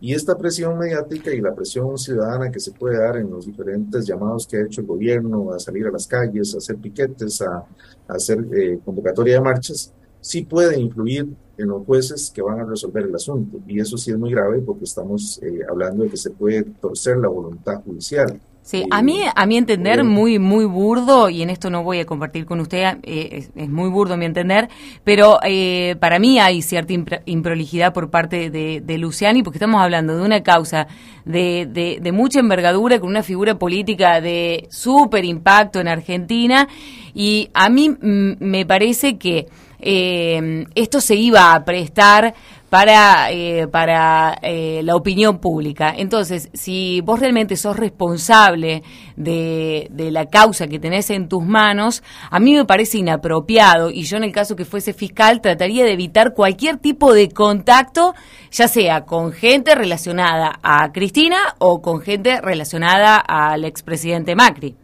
y 0.00 0.12
esta 0.12 0.36
presión 0.36 0.76
mediática 0.78 1.32
y 1.32 1.40
la 1.40 1.54
presión 1.54 1.96
ciudadana 1.96 2.50
que 2.50 2.60
se 2.60 2.72
puede 2.72 2.98
dar 2.98 3.16
en 3.16 3.30
los 3.30 3.46
diferentes 3.46 4.06
llamados 4.06 4.46
que 4.46 4.58
ha 4.58 4.64
hecho 4.64 4.80
el 4.80 4.86
gobierno 4.86 5.52
a 5.52 5.58
salir 5.58 5.86
a 5.86 5.90
las 5.90 6.06
calles, 6.06 6.54
a 6.54 6.58
hacer 6.58 6.76
piquetes, 6.76 7.40
a, 7.40 7.64
hacer 8.08 8.44
eh, 8.52 8.80
convocatoria 8.84 9.34
de 9.34 9.40
marchas, 9.40 9.92
sí 10.24 10.42
puede 10.42 10.80
influir 10.80 11.28
en 11.58 11.68
los 11.68 11.84
jueces 11.84 12.32
que 12.34 12.40
van 12.40 12.58
a 12.58 12.64
resolver 12.64 13.04
el 13.04 13.14
asunto. 13.14 13.58
Y 13.68 13.78
eso 13.78 13.98
sí 13.98 14.10
es 14.10 14.18
muy 14.18 14.32
grave 14.32 14.60
porque 14.60 14.84
estamos 14.84 15.38
eh, 15.42 15.60
hablando 15.68 16.02
de 16.02 16.08
que 16.08 16.16
se 16.16 16.30
puede 16.30 16.62
torcer 16.62 17.18
la 17.18 17.28
voluntad 17.28 17.82
judicial. 17.84 18.40
Sí, 18.62 18.86
a 18.90 19.02
mí, 19.02 19.20
a 19.36 19.44
mi 19.44 19.58
entender, 19.58 20.02
muy, 20.04 20.38
muy 20.38 20.64
burdo, 20.64 21.28
y 21.28 21.42
en 21.42 21.50
esto 21.50 21.68
no 21.68 21.82
voy 21.82 21.98
a 22.00 22.06
compartir 22.06 22.46
con 22.46 22.60
usted, 22.60 22.96
eh, 23.02 23.46
es, 23.54 23.68
muy 23.68 23.90
burdo 23.90 24.16
mi 24.16 24.24
entender, 24.24 24.70
pero 25.04 25.38
eh, 25.42 25.96
para 26.00 26.18
mí 26.18 26.38
hay 26.38 26.62
cierta 26.62 26.94
improlijidad 27.26 27.92
por 27.92 28.08
parte 28.08 28.48
de, 28.48 28.80
de, 28.80 28.96
Luciani, 28.96 29.42
porque 29.42 29.58
estamos 29.58 29.82
hablando 29.82 30.16
de 30.16 30.22
una 30.22 30.42
causa 30.42 30.86
de, 31.26 31.98
de, 32.00 32.12
mucha 32.12 32.40
envergadura, 32.40 32.98
con 33.00 33.10
una 33.10 33.22
figura 33.22 33.58
política 33.58 34.22
de 34.22 34.66
súper 34.70 35.26
impacto 35.26 35.78
en 35.78 35.88
Argentina, 35.88 36.66
y 37.12 37.50
a 37.52 37.68
mí 37.68 37.90
mm, 37.90 38.36
me 38.38 38.64
parece 38.64 39.18
que 39.18 39.46
eh, 39.80 40.66
esto 40.74 41.00
se 41.00 41.14
iba 41.14 41.54
a 41.54 41.64
prestar 41.64 42.34
para, 42.74 43.30
eh, 43.30 43.68
para 43.68 44.36
eh, 44.42 44.80
la 44.82 44.96
opinión 44.96 45.38
pública. 45.38 45.94
Entonces, 45.96 46.50
si 46.54 47.00
vos 47.02 47.20
realmente 47.20 47.54
sos 47.56 47.76
responsable 47.76 48.82
de, 49.14 49.86
de, 49.92 50.10
la 50.10 50.26
causa 50.26 50.66
que 50.66 50.80
tenés 50.80 51.10
en 51.10 51.28
tus 51.28 51.44
manos, 51.44 52.02
a 52.30 52.40
mí 52.40 52.52
me 52.52 52.64
parece 52.64 52.98
inapropiado 52.98 53.90
y 53.92 54.02
yo 54.02 54.16
en 54.16 54.24
el 54.24 54.32
caso 54.32 54.56
que 54.56 54.64
fuese 54.64 54.92
fiscal 54.92 55.40
trataría 55.40 55.84
de 55.84 55.92
evitar 55.92 56.34
cualquier 56.34 56.78
tipo 56.78 57.14
de 57.14 57.28
contacto, 57.28 58.12
ya 58.50 58.66
sea 58.66 59.04
con 59.04 59.30
gente 59.30 59.76
relacionada 59.76 60.58
a 60.60 60.90
Cristina 60.90 61.54
o 61.60 61.80
con 61.80 62.00
gente 62.00 62.40
relacionada 62.40 63.18
al 63.18 63.64
expresidente 63.64 64.34
Macri. 64.34 64.74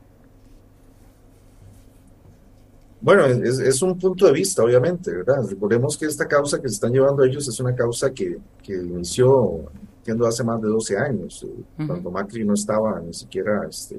Bueno, 3.03 3.24
es, 3.24 3.80
un 3.80 3.98
punto 3.98 4.26
de 4.26 4.32
vista, 4.32 4.62
obviamente, 4.62 5.11
¿verdad? 5.11 5.42
Recordemos 5.48 5.96
que 5.96 6.05
esta 6.05 6.28
causa 6.28 6.61
que 6.61 6.68
se 6.68 6.74
están 6.74 6.92
llevando 6.92 7.24
ellos 7.24 7.48
es 7.48 7.59
una 7.59 7.74
causa 7.74 8.12
que, 8.12 8.38
que 8.62 8.74
inició, 8.74 9.70
entiendo, 9.98 10.26
hace 10.26 10.44
más 10.44 10.61
de 10.61 10.68
12 10.68 10.98
años, 10.98 11.46
eh, 11.48 11.86
cuando 11.86 12.11
Macri 12.11 12.44
no 12.44 12.53
estaba 12.53 13.01
ni 13.01 13.14
siquiera 13.14 13.66
este, 13.66 13.98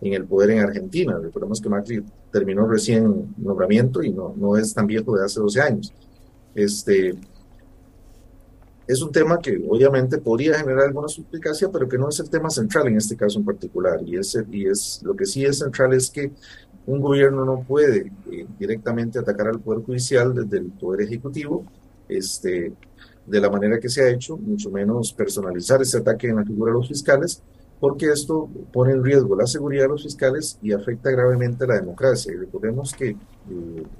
en 0.00 0.12
el 0.12 0.24
poder 0.24 0.50
en 0.50 0.60
Argentina. 0.60 1.18
Recordemos 1.20 1.60
que 1.60 1.68
Macri 1.68 2.04
terminó 2.30 2.66
recién 2.68 3.34
nombramiento 3.36 4.04
y 4.04 4.12
no, 4.12 4.32
no 4.36 4.56
es 4.56 4.72
tan 4.72 4.86
viejo 4.86 5.16
de 5.16 5.24
hace 5.24 5.40
12 5.40 5.60
años. 5.60 5.92
Este, 6.54 7.18
es 8.88 9.02
un 9.02 9.12
tema 9.12 9.38
que 9.38 9.62
obviamente 9.68 10.16
podría 10.16 10.58
generar 10.58 10.86
alguna 10.86 11.08
suplicacia, 11.08 11.68
pero 11.70 11.86
que 11.86 11.98
no 11.98 12.08
es 12.08 12.20
el 12.20 12.30
tema 12.30 12.48
central 12.48 12.88
en 12.88 12.96
este 12.96 13.16
caso 13.16 13.38
en 13.38 13.44
particular. 13.44 14.00
Y, 14.02 14.16
es, 14.16 14.38
y 14.50 14.66
es, 14.66 15.00
lo 15.02 15.14
que 15.14 15.26
sí 15.26 15.44
es 15.44 15.58
central 15.58 15.92
es 15.92 16.08
que 16.08 16.32
un 16.88 17.00
gobierno 17.00 17.44
no 17.44 17.60
puede 17.60 18.10
eh, 18.32 18.46
directamente 18.58 19.18
atacar 19.18 19.48
al 19.48 19.60
Poder 19.60 19.84
Judicial 19.84 20.34
desde 20.34 20.56
el 20.56 20.70
Poder 20.72 21.02
Ejecutivo, 21.02 21.64
este, 22.08 22.72
de 23.26 23.40
la 23.40 23.50
manera 23.50 23.78
que 23.78 23.90
se 23.90 24.02
ha 24.02 24.08
hecho, 24.08 24.38
mucho 24.38 24.70
menos 24.70 25.12
personalizar 25.12 25.82
ese 25.82 25.98
ataque 25.98 26.28
en 26.28 26.36
la 26.36 26.44
figura 26.44 26.72
de 26.72 26.78
los 26.78 26.88
fiscales, 26.88 27.42
porque 27.78 28.06
esto 28.10 28.48
pone 28.72 28.92
en 28.92 29.04
riesgo 29.04 29.36
la 29.36 29.46
seguridad 29.46 29.82
de 29.82 29.88
los 29.90 30.02
fiscales 30.02 30.58
y 30.62 30.72
afecta 30.72 31.10
gravemente 31.10 31.64
a 31.64 31.68
la 31.68 31.74
democracia. 31.74 32.32
Y 32.32 32.36
recordemos 32.38 32.94
que 32.94 33.10
eh, 33.10 33.16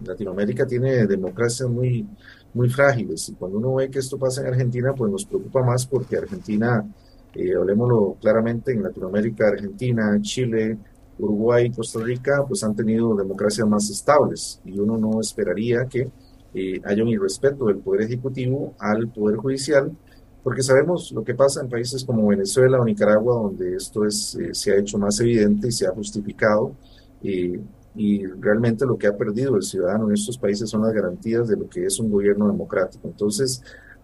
Latinoamérica 0.03 0.67
tiene 0.67 1.07
democracias 1.07 1.69
muy, 1.69 2.07
muy 2.55 2.71
frágiles 2.71 3.29
y 3.29 3.35
cuando 3.35 3.59
uno 3.59 3.75
ve 3.75 3.91
que 3.91 3.99
esto 3.99 4.19
pasa 4.19 4.41
en 4.41 4.47
Argentina, 4.47 4.95
pues 4.95 5.13
nos 5.13 5.27
preocupa 5.27 5.63
más 5.63 5.87
porque 5.87 6.17
Argentina, 6.17 6.83
eh, 7.35 7.55
hablemoslo 7.55 8.17
claramente, 8.19 8.73
en 8.73 8.83
Latinoamérica, 8.83 9.49
Argentina, 9.49 10.19
Chile, 10.23 10.79
Uruguay 11.19 11.67
y 11.67 11.71
Costa 11.71 12.01
Rica 12.01 12.45
pues 12.47 12.63
han 12.65 12.75
tenido 12.75 13.15
democracias 13.15 13.67
más 13.67 13.91
estables 13.91 14.61
y 14.65 14.79
uno 14.79 14.97
no 14.97 15.21
esperaría 15.21 15.87
que 15.87 16.09
eh, 16.55 16.81
haya 16.85 17.03
un 17.03 17.09
irrespeto 17.09 17.67
del 17.67 17.79
Poder 17.79 18.03
Ejecutivo 18.03 18.75
al 18.79 19.09
Poder 19.09 19.37
Judicial, 19.37 19.93
porque 20.43 20.63
sabemos 20.63 21.13
lo 21.13 21.23
que 21.23 21.35
pasa 21.35 21.61
en 21.61 21.69
países 21.69 22.05
como 22.05 22.27
Venezuela 22.29 22.81
o 22.81 22.85
Nicaragua, 22.85 23.35
donde 23.35 23.77
esto 23.77 24.05
es, 24.07 24.35
eh, 24.37 24.55
se 24.55 24.73
ha 24.73 24.77
hecho 24.77 24.97
más 24.99 25.21
evidente 25.21 25.69
y 25.69 25.73
se 25.73 25.87
ha 25.87 25.91
justificado, 25.91 26.73
y 27.21 28.25
realmente 28.27 28.87
lo 28.87 28.97
que 28.97 29.09
ha 29.09 29.17
perdido 29.17 29.57
el 29.57 29.63
ciudadano 29.63 30.07
en 30.07 30.15
estos 30.15 30.39
países 30.39 30.71
son 30.71 30.83
las 30.83 30.93
garantías 30.93 31.49
de 31.49 31.57
lo 31.57 31.69
que 31.69 31.85
es 31.85 31.99
un 31.99 32.11
gobierno 32.11 32.47
democrático. 32.47 33.09
Entonces, 33.09 33.61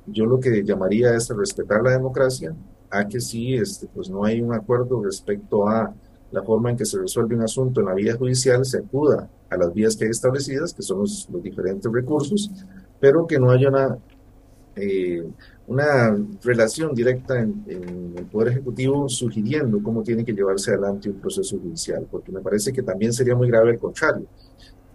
yo 0.07 0.27
lo 0.27 0.41
que 0.41 0.65
llamaría 0.65 1.15
es 1.15 1.29
respetar 1.29 1.81
la 1.83 1.93
democracia, 1.93 2.55
a 2.91 3.07
que 3.07 3.21
sí, 3.21 3.55
este, 3.55 3.87
pues 3.87 4.11
no 4.11 4.25
hay 4.25 4.41
un 4.41 4.53
acuerdo 4.53 5.03
respecto 5.03 5.69
a 5.69 5.95
la 6.35 6.43
forma 6.43 6.71
en 6.71 6.77
que 6.77 6.85
se 6.85 6.99
resuelve 6.99 7.37
un 7.37 7.43
asunto 7.43 7.81
en 7.81 7.87
la 7.87 7.95
vía 7.95 8.17
judicial 8.17 8.65
se 8.65 8.79
acuda 8.79 9.31
a 9.49 9.57
las 9.57 9.73
vías 9.73 9.97
que 9.97 10.05
hay 10.05 10.11
establecidas, 10.11 10.75
que 10.75 10.83
son 10.83 10.99
los, 10.99 11.29
diferentes 11.41 11.91
recursos, 11.91 12.51
pero 13.01 13.25
que 13.25 13.39
no 13.39 13.53
haya 13.53 13.69
una, 13.69 13.97
eh, 14.75 15.25
una 15.69 16.17
relación 16.43 16.93
directa 16.93 17.39
en, 17.39 17.65
el 18.17 18.25
Poder 18.27 18.49
Ejecutivo 18.49 19.09
sugiriendo 19.09 19.81
cómo 19.81 20.03
tiene 20.03 20.25
que 20.25 20.33
llevarse 20.33 20.73
adelante 20.73 21.09
un 21.09 21.21
proceso 21.21 21.57
judicial, 21.57 22.05
porque 22.11 22.33
me 22.33 22.41
parece 22.41 22.73
que 22.73 22.83
también 22.83 23.13
sería 23.13 23.37
muy 23.37 23.49
grave 23.49 23.71
el 23.71 23.79
contrario, 23.79 24.27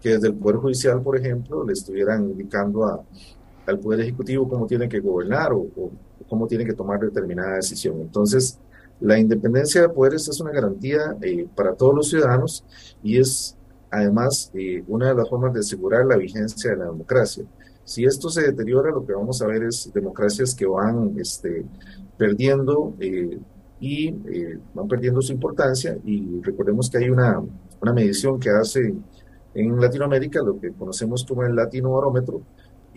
que 0.02 0.10
desde 0.10 0.28
el 0.28 0.34
Poder 0.34 0.58
Judicial, 0.58 1.02
por 1.02 1.18
ejemplo, 1.18 1.64
le 1.66 1.72
estuvieran 1.72 2.26
indicando 2.26 2.86
a, 2.86 3.02
al 3.66 3.80
Poder 3.80 4.02
Ejecutivo 4.02 4.50
cómo 4.50 4.68
tiene 4.68 4.90
que 4.90 5.00
gobernar 5.00 5.54
o, 5.54 5.60
o 5.60 5.92
cómo 6.28 6.48
tiene 6.48 6.66
que 6.66 6.74
tomar 6.74 7.00
determinada 7.00 7.56
decisión. 7.56 8.02
Entonces, 8.02 8.60
la 9.00 9.18
independencia 9.18 9.82
de 9.82 9.90
poderes 9.90 10.28
es 10.28 10.40
una 10.42 10.52
garantía 10.52 11.16
eh, 11.22 11.48
para 11.56 11.74
todos 11.74 11.96
los 11.96 12.10
ciudadanos 12.10 12.66
y 13.02 13.18
es 13.18 13.56
además 13.92 14.52
eh, 14.54 14.84
una 14.88 15.10
de 15.10 15.16
las 15.16 15.30
formas 15.30 15.54
de 15.54 15.62
asegurar 15.62 16.06
la 16.06 16.18
vigencia 16.18 16.72
de 16.72 16.78
la 16.78 16.86
democracia. 16.86 17.46
Si 17.84 18.04
esto 18.06 18.30
se 18.30 18.44
deteriora, 18.44 18.92
lo 18.92 19.06
que 19.06 19.14
vamos 19.14 19.42
a 19.42 19.48
ver 19.48 19.64
es 19.64 19.92
democracias 19.94 20.54
que 20.54 20.66
van 20.66 21.16
este, 21.18 21.66
perdiendo 22.18 22.94
eh, 23.00 23.40
y 23.80 24.12
van 24.74 24.88
perdiendo 24.90 25.22
su 25.22 25.32
importancia 25.32 25.98
y 26.04 26.42
recordemos 26.42 26.90
que 26.90 26.98
hay 26.98 27.10
una, 27.10 27.42
una 27.82 27.94
medición 27.94 28.38
que 28.38 28.50
hace 28.50 28.94
en 29.54 29.80
Latinoamérica, 29.80 30.42
lo 30.42 30.60
que 30.60 30.72
conocemos 30.74 31.26
como 31.26 31.44
el 31.44 31.56
Latino 31.56 31.94
Barómetro, 31.94 32.42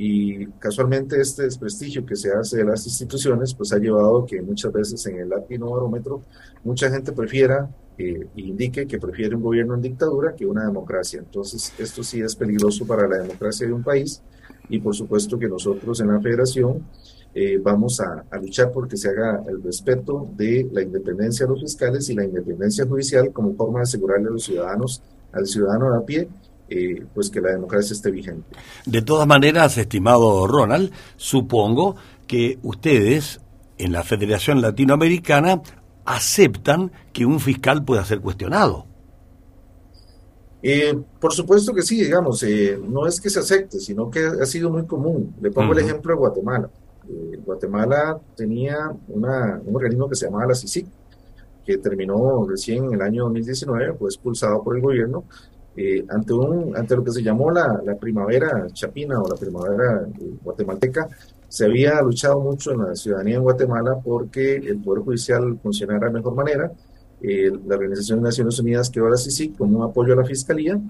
y 0.04 0.46
casualmente 0.58 1.20
este 1.20 1.44
desprestigio 1.44 2.04
que 2.04 2.16
se 2.16 2.32
hace 2.32 2.56
de 2.56 2.64
las 2.64 2.84
instituciones, 2.84 3.54
pues 3.54 3.72
ha 3.72 3.78
llevado 3.78 4.26
que 4.26 4.42
muchas 4.42 4.72
veces 4.72 5.06
en 5.06 5.20
el 5.20 5.28
latino 5.28 5.70
barómetro 5.70 6.22
mucha 6.64 6.90
gente 6.90 7.12
prefiera 7.12 7.70
eh, 7.96 8.26
indique 8.34 8.88
que 8.88 8.98
prefiere 8.98 9.36
un 9.36 9.42
gobierno 9.42 9.76
en 9.76 9.82
dictadura 9.82 10.34
que 10.34 10.44
una 10.44 10.66
democracia. 10.66 11.20
Entonces, 11.20 11.72
esto 11.78 12.02
sí 12.02 12.20
es 12.20 12.34
peligroso 12.34 12.84
para 12.84 13.06
la 13.06 13.18
democracia 13.18 13.64
de 13.64 13.72
un 13.72 13.84
país 13.84 14.20
y 14.68 14.80
por 14.80 14.96
supuesto 14.96 15.38
que 15.38 15.46
nosotros 15.46 16.00
en 16.00 16.08
la 16.08 16.20
federación 16.20 16.84
eh, 17.32 17.60
vamos 17.62 18.00
a, 18.00 18.24
a, 18.28 18.38
luchar 18.38 18.72
porque 18.72 18.96
se 18.96 19.08
haga 19.08 19.40
el 19.48 19.62
respeto 19.62 20.28
de 20.36 20.68
la 20.72 20.82
independencia 20.82 21.46
de 21.46 21.52
los 21.52 21.60
fiscales 21.60 22.10
y 22.10 22.14
la 22.14 22.24
independencia 22.24 22.84
judicial 22.86 23.32
como 23.32 23.54
forma 23.54 23.78
de 23.78 23.84
asegurarle 23.84 24.26
a 24.26 24.32
los 24.32 24.42
ciudadanos, 24.42 25.00
al 25.30 25.46
ciudadano 25.46 25.94
a 25.94 26.04
pie, 26.04 26.28
eh, 26.72 27.06
pues 27.14 27.30
que 27.30 27.40
la 27.40 27.50
democracia 27.50 27.94
esté 27.94 28.10
vigente. 28.10 28.56
De 28.86 29.02
todas 29.02 29.26
maneras, 29.26 29.76
estimado 29.78 30.46
Ronald, 30.46 30.90
supongo 31.16 31.96
que 32.26 32.58
ustedes 32.62 33.40
en 33.78 33.92
la 33.92 34.02
Federación 34.02 34.60
Latinoamericana 34.60 35.60
aceptan 36.04 36.92
que 37.12 37.26
un 37.26 37.40
fiscal 37.40 37.84
pueda 37.84 38.04
ser 38.04 38.20
cuestionado. 38.20 38.86
Eh, 40.62 40.94
por 41.20 41.32
supuesto 41.32 41.74
que 41.74 41.82
sí, 41.82 42.02
digamos, 42.04 42.42
eh, 42.44 42.78
no 42.80 43.06
es 43.06 43.20
que 43.20 43.28
se 43.28 43.40
acepte, 43.40 43.80
sino 43.80 44.08
que 44.08 44.24
ha 44.24 44.46
sido 44.46 44.70
muy 44.70 44.86
común. 44.86 45.34
Le 45.40 45.50
pongo 45.50 45.72
el 45.72 45.80
ejemplo 45.80 46.14
de 46.14 46.18
Guatemala. 46.18 46.70
Eh, 47.08 47.40
Guatemala 47.44 48.20
tenía 48.36 48.92
una, 49.08 49.60
un 49.64 49.74
organismo 49.74 50.08
que 50.08 50.14
se 50.14 50.26
llamaba 50.26 50.46
la 50.46 50.54
CICIC, 50.54 50.86
que 51.66 51.78
terminó 51.78 52.46
recién 52.46 52.84
en 52.84 52.94
el 52.94 53.02
año 53.02 53.24
2019, 53.24 53.94
fue 53.94 54.08
expulsado 54.08 54.62
por 54.62 54.76
el 54.76 54.82
gobierno, 54.82 55.24
eh, 55.76 56.04
ante, 56.08 56.32
un, 56.32 56.76
ante 56.76 56.96
lo 56.96 57.04
que 57.04 57.12
se 57.12 57.22
llamó 57.22 57.50
la, 57.50 57.80
la 57.84 57.96
primavera 57.96 58.66
chapina 58.72 59.20
o 59.20 59.28
la 59.28 59.36
primavera 59.36 60.06
eh, 60.20 60.34
guatemalteca. 60.42 61.08
Se 61.48 61.64
había 61.64 62.00
luchado 62.02 62.40
mucho 62.40 62.72
en 62.72 62.84
la 62.84 62.94
ciudadanía 62.94 63.36
en 63.36 63.42
Guatemala 63.42 63.98
porque 64.02 64.56
el 64.56 64.82
Poder 64.82 65.02
Judicial 65.02 65.58
funcionara 65.62 66.08
de 66.08 66.14
mejor 66.14 66.34
manera. 66.34 66.72
Eh, 67.24 67.52
la 67.66 67.76
Organización 67.76 68.18
de 68.18 68.24
Naciones 68.24 68.58
Unidas 68.58 68.90
creó 68.90 69.06
a 69.06 69.10
la 69.10 69.16
CICIC 69.16 69.56
como 69.56 69.78
un 69.78 69.84
apoyo 69.88 70.12
a 70.12 70.16
la 70.16 70.24
Fiscalía 70.24 70.80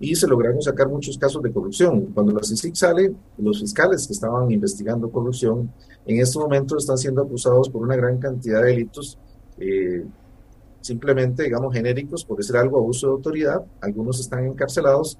y 0.00 0.14
se 0.14 0.26
lograron 0.26 0.62
sacar 0.62 0.88
muchos 0.88 1.18
casos 1.18 1.42
de 1.42 1.52
corrupción. 1.52 2.06
Cuando 2.14 2.32
la 2.32 2.42
CICIC 2.42 2.74
sale, 2.74 3.12
los 3.36 3.60
fiscales 3.60 4.06
que 4.06 4.14
estaban 4.14 4.50
investigando 4.50 5.10
corrupción 5.10 5.70
en 6.06 6.20
estos 6.20 6.42
momentos 6.42 6.82
están 6.82 6.96
siendo 6.96 7.22
acusados 7.22 7.68
por 7.68 7.82
una 7.82 7.94
gran 7.94 8.18
cantidad 8.18 8.62
de 8.62 8.68
delitos, 8.68 9.18
eh, 9.58 10.02
simplemente, 10.82 11.44
digamos, 11.44 11.72
genéricos, 11.72 12.24
por 12.24 12.36
decir 12.36 12.56
algo, 12.56 12.78
abuso 12.78 13.06
de 13.06 13.12
autoridad. 13.14 13.64
Algunos 13.80 14.20
están 14.20 14.44
encarcelados. 14.44 15.18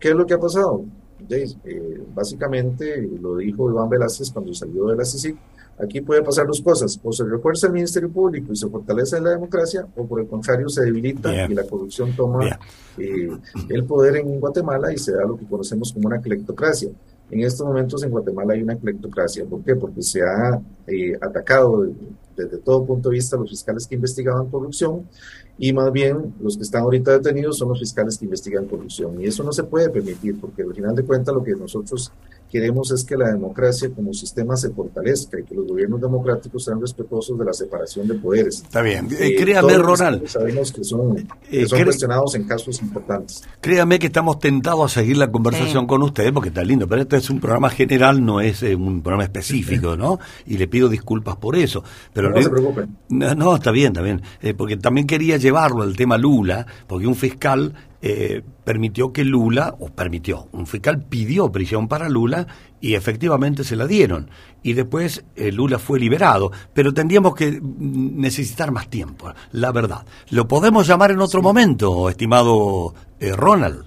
¿Qué 0.00 0.08
es 0.08 0.14
lo 0.14 0.26
que 0.26 0.34
ha 0.34 0.38
pasado? 0.40 0.84
Eh, 1.28 2.02
básicamente, 2.14 3.08
lo 3.20 3.36
dijo 3.36 3.70
Iván 3.70 3.88
Velázquez 3.88 4.30
cuando 4.32 4.52
salió 4.52 4.86
de 4.86 4.96
la 4.96 5.04
CICIC, 5.04 5.36
aquí 5.78 6.00
puede 6.00 6.22
pasar 6.22 6.46
dos 6.46 6.60
cosas, 6.60 7.00
o 7.02 7.12
se 7.12 7.24
refuerza 7.24 7.68
el 7.68 7.72
Ministerio 7.72 8.10
Público 8.10 8.52
y 8.52 8.56
se 8.56 8.68
fortalece 8.68 9.20
la 9.20 9.30
democracia, 9.30 9.86
o 9.96 10.06
por 10.06 10.20
el 10.20 10.26
contrario 10.26 10.68
se 10.68 10.84
debilita 10.84 11.46
y 11.46 11.54
la 11.54 11.64
corrupción 11.64 12.14
toma 12.14 12.58
eh, 12.98 13.28
el 13.68 13.84
poder 13.84 14.16
en 14.16 14.40
Guatemala 14.40 14.92
y 14.92 14.98
se 14.98 15.12
da 15.12 15.22
lo 15.22 15.36
que 15.36 15.46
conocemos 15.46 15.92
como 15.92 16.08
una 16.08 16.20
clectocracia. 16.20 16.90
En 17.30 17.40
estos 17.40 17.66
momentos 17.66 18.02
en 18.04 18.10
Guatemala 18.10 18.54
hay 18.54 18.62
una 18.62 18.76
clectocracia. 18.76 19.44
¿Por 19.44 19.62
qué? 19.62 19.74
Porque 19.76 20.02
se 20.02 20.20
ha 20.22 20.60
eh, 20.86 21.14
atacado 21.20 21.82
de- 21.82 21.92
desde 22.36 22.58
todo 22.58 22.84
punto 22.84 23.08
de 23.10 23.14
vista 23.14 23.36
los 23.36 23.48
fiscales 23.48 23.86
que 23.86 23.94
investigaban 23.94 24.50
corrupción 24.50 25.08
y 25.56 25.72
más 25.72 25.92
bien 25.92 26.34
los 26.40 26.56
que 26.56 26.64
están 26.64 26.82
ahorita 26.82 27.12
detenidos 27.12 27.56
son 27.58 27.68
los 27.68 27.78
fiscales 27.78 28.18
que 28.18 28.24
investigan 28.24 28.66
corrupción. 28.66 29.20
Y 29.20 29.26
eso 29.26 29.44
no 29.44 29.52
se 29.52 29.62
puede 29.62 29.88
permitir 29.88 30.40
porque 30.40 30.62
al 30.62 30.74
final 30.74 30.96
de 30.96 31.04
cuentas 31.04 31.32
lo 31.34 31.44
que 31.44 31.52
nosotros 31.52 32.10
queremos 32.54 32.92
es 32.92 33.02
que 33.04 33.16
la 33.16 33.28
democracia 33.32 33.90
como 33.94 34.14
sistema 34.14 34.56
se 34.56 34.70
fortalezca 34.70 35.40
y 35.40 35.42
que 35.42 35.56
los 35.56 35.66
gobiernos 35.66 36.00
democráticos 36.00 36.62
sean 36.64 36.80
respetuosos 36.80 37.36
de 37.36 37.44
la 37.44 37.52
separación 37.52 38.06
de 38.06 38.14
poderes. 38.14 38.62
Está 38.62 38.80
bien. 38.80 39.08
Eh, 39.10 39.26
Eh, 39.26 39.36
créame, 39.36 39.76
Ronald. 39.76 40.26
Sabemos 40.28 40.70
que 40.72 40.84
son, 40.84 41.16
que 41.50 41.62
Eh, 41.62 41.66
son 41.66 41.80
cre- 41.80 41.84
cuestionados 41.86 42.34
en 42.36 42.44
casos 42.44 42.80
importantes. 42.80 43.42
Créame 43.60 43.98
que 43.98 44.06
estamos 44.06 44.38
tentados 44.38 44.84
a 44.96 45.00
seguir 45.00 45.16
la 45.16 45.32
conversación 45.32 45.82
Sí. 45.82 45.86
con 45.88 46.02
ustedes 46.04 46.30
porque 46.30 46.50
está 46.50 46.62
lindo, 46.62 46.86
pero 46.86 47.02
este 47.02 47.16
es 47.16 47.28
un 47.28 47.40
programa 47.40 47.70
general, 47.70 48.24
no 48.24 48.40
es 48.40 48.62
eh, 48.62 48.76
un 48.76 49.02
programa 49.02 49.24
específico, 49.24 49.96
¿no? 49.96 50.20
Y 50.46 50.56
le 50.58 50.68
pido 50.68 50.88
disculpas 50.88 51.36
por 51.36 51.56
eso. 51.56 51.82
Pero 52.12 52.30
No 52.30 52.36
le- 52.36 52.42
se 52.44 52.50
preocupen. 52.50 52.96
No, 53.08 53.34
no, 53.34 53.56
está 53.56 53.72
bien, 53.72 53.88
está 53.88 54.02
bien. 54.02 54.22
Eh, 54.42 54.54
porque 54.54 54.76
también 54.76 55.06
quería 55.08 55.36
llevarlo 55.38 55.82
al 55.82 55.96
tema 55.96 56.16
Lula, 56.18 56.66
porque 56.86 57.06
un 57.08 57.16
fiscal 57.16 57.74
eh, 58.06 58.42
permitió 58.64 59.14
que 59.14 59.24
Lula, 59.24 59.76
o 59.78 59.88
permitió, 59.88 60.48
un 60.52 60.66
fiscal 60.66 61.02
pidió 61.08 61.50
prisión 61.50 61.88
para 61.88 62.10
Lula 62.10 62.46
y 62.78 62.96
efectivamente 62.96 63.64
se 63.64 63.76
la 63.76 63.86
dieron. 63.86 64.28
Y 64.62 64.74
después 64.74 65.24
eh, 65.36 65.50
Lula 65.50 65.78
fue 65.78 65.98
liberado. 65.98 66.52
Pero 66.74 66.92
tendríamos 66.92 67.34
que 67.34 67.52
mm, 67.52 68.20
necesitar 68.20 68.72
más 68.72 68.90
tiempo, 68.90 69.32
la 69.52 69.72
verdad. 69.72 70.04
¿Lo 70.28 70.46
podemos 70.46 70.86
llamar 70.86 71.12
en 71.12 71.20
otro 71.20 71.40
momento, 71.40 72.10
estimado 72.10 72.92
eh, 73.18 73.32
Ronald? 73.32 73.86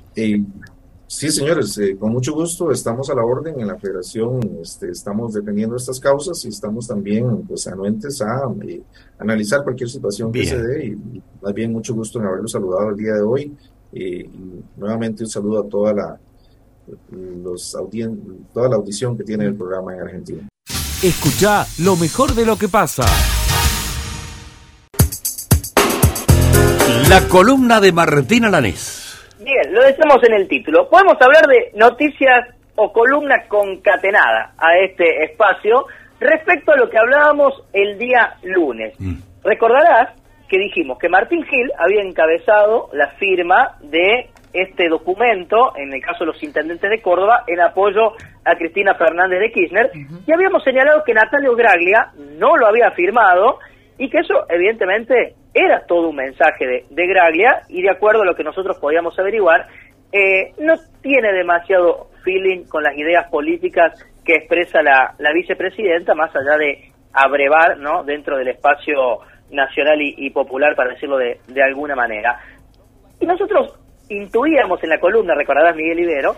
Sí, 1.06 1.30
señores, 1.30 1.78
eh, 1.78 1.96
con 1.96 2.12
mucho 2.12 2.34
gusto 2.34 2.72
estamos 2.72 3.12
a 3.12 3.14
la 3.14 3.24
orden 3.24 3.60
en 3.60 3.68
la 3.68 3.78
federación, 3.78 4.40
este, 4.62 4.90
estamos 4.90 5.34
defendiendo 5.34 5.76
estas 5.76 6.00
causas 6.00 6.44
y 6.44 6.48
estamos 6.48 6.88
también 6.88 7.44
pues, 7.48 7.68
anuentes 7.68 8.20
a 8.22 8.42
eh, 8.68 8.82
analizar 9.20 9.64
cualquier 9.64 9.90
situación 9.90 10.32
que 10.32 10.46
se 10.46 10.62
dé 10.62 10.86
y, 10.88 10.90
y 10.90 11.24
más 11.42 11.54
bien 11.54 11.72
mucho 11.72 11.94
gusto 11.94 12.20
en 12.20 12.26
haberlos 12.26 12.52
saludado 12.52 12.90
el 12.90 12.98
día 12.98 13.14
de 13.14 13.22
hoy 13.22 13.56
eh, 13.94 14.00
y 14.26 14.64
nuevamente 14.78 15.24
un 15.24 15.30
saludo 15.30 15.62
a 15.66 15.70
toda 15.70 15.94
la, 15.94 16.18
los 17.44 17.76
audien- 17.76 18.46
toda 18.54 18.70
la 18.70 18.76
audición 18.76 19.18
que 19.18 19.24
tiene 19.24 19.46
el 19.46 19.56
programa 19.56 19.94
en 19.94 20.02
Argentina. 20.02 20.48
Escucha 21.04 21.66
lo 21.84 21.96
mejor 21.96 22.34
de 22.34 22.46
lo 22.46 22.58
que 22.58 22.68
pasa. 22.68 23.06
La 27.10 27.28
columna 27.30 27.80
de 27.80 27.92
Martín 27.92 28.46
Alanés. 28.46 29.04
Bien, 29.40 29.74
lo 29.74 29.82
decimos 29.84 30.18
en 30.28 30.34
el 30.34 30.48
título. 30.48 30.90
Podemos 30.90 31.14
hablar 31.22 31.46
de 31.48 31.72
noticias 31.78 32.48
o 32.76 32.92
columna 32.92 33.36
concatenada 33.48 34.54
a 34.58 34.78
este 34.84 35.24
espacio 35.24 35.86
respecto 36.20 36.72
a 36.72 36.76
lo 36.78 36.90
que 36.90 36.98
hablábamos 36.98 37.54
el 37.74 37.98
día 37.98 38.36
lunes. 38.44 38.94
Recordarás 39.44 40.10
que 40.48 40.58
dijimos 40.58 40.98
que 40.98 41.10
Martín 41.10 41.44
Gil 41.44 41.72
había 41.78 42.02
encabezado 42.02 42.90
la 42.94 43.10
firma 43.12 43.78
de 43.82 44.30
este 44.54 44.88
documento, 44.90 45.74
en 45.76 45.94
el 45.94 46.02
caso 46.02 46.20
de 46.20 46.32
los 46.32 46.44
intendentes 46.44 46.90
de 46.90 47.02
Córdoba, 47.02 47.44
en 47.48 47.60
apoyo 47.60 48.14
a 48.46 48.56
Cristina 48.56 48.96
Fernández 48.96 49.40
de 49.40 49.52
Kirchner, 49.52 49.92
y 50.26 50.32
habíamos 50.32 50.64
señalado 50.64 51.04
que 51.04 51.14
Natalio 51.14 51.56
Graglia 51.56 52.12
no 52.40 52.56
lo 52.56 52.68
había 52.68 52.92
firmado 52.92 53.60
y 53.98 54.10
que 54.10 54.20
eso 54.20 54.46
evidentemente 54.50 55.36
era 55.54 55.86
todo 55.86 56.10
un 56.10 56.16
mensaje 56.16 56.66
de, 56.66 56.86
de 56.90 57.08
Graglia 57.08 57.64
y 57.68 57.82
de 57.82 57.90
acuerdo 57.90 58.22
a 58.22 58.26
lo 58.26 58.36
que 58.36 58.44
nosotros 58.44 58.78
podíamos 58.80 59.18
averiguar, 59.20 59.68
eh, 60.12 60.54
no 60.60 60.76
tiene 61.02 61.34
demasiado 61.34 62.10
feeling 62.24 62.66
con 62.66 62.84
las 62.84 62.98
ideas 62.98 63.30
políticas 63.30 63.94
que 64.26 64.36
expresa 64.36 64.82
la, 64.82 65.16
la 65.18 65.34
vicepresidenta, 65.34 66.14
más 66.16 66.36
allá 66.36 66.58
de 66.58 66.92
abrevar 67.14 67.78
¿no? 67.78 68.04
dentro 68.04 68.38
del 68.38 68.50
espacio 68.50 69.20
nacional 69.52 70.02
y, 70.02 70.16
y 70.18 70.30
popular, 70.30 70.76
para 70.76 70.92
decirlo 70.92 71.18
de, 71.18 71.40
de 71.48 71.64
alguna 71.64 71.96
manera. 71.96 72.40
Y 73.20 73.26
nosotros 73.26 73.74
intuíamos 74.10 74.84
en 74.84 74.90
la 74.90 75.00
columna, 75.00 75.36
recordarás 75.36 75.76
Miguel 75.76 76.00
Ibero, 76.00 76.36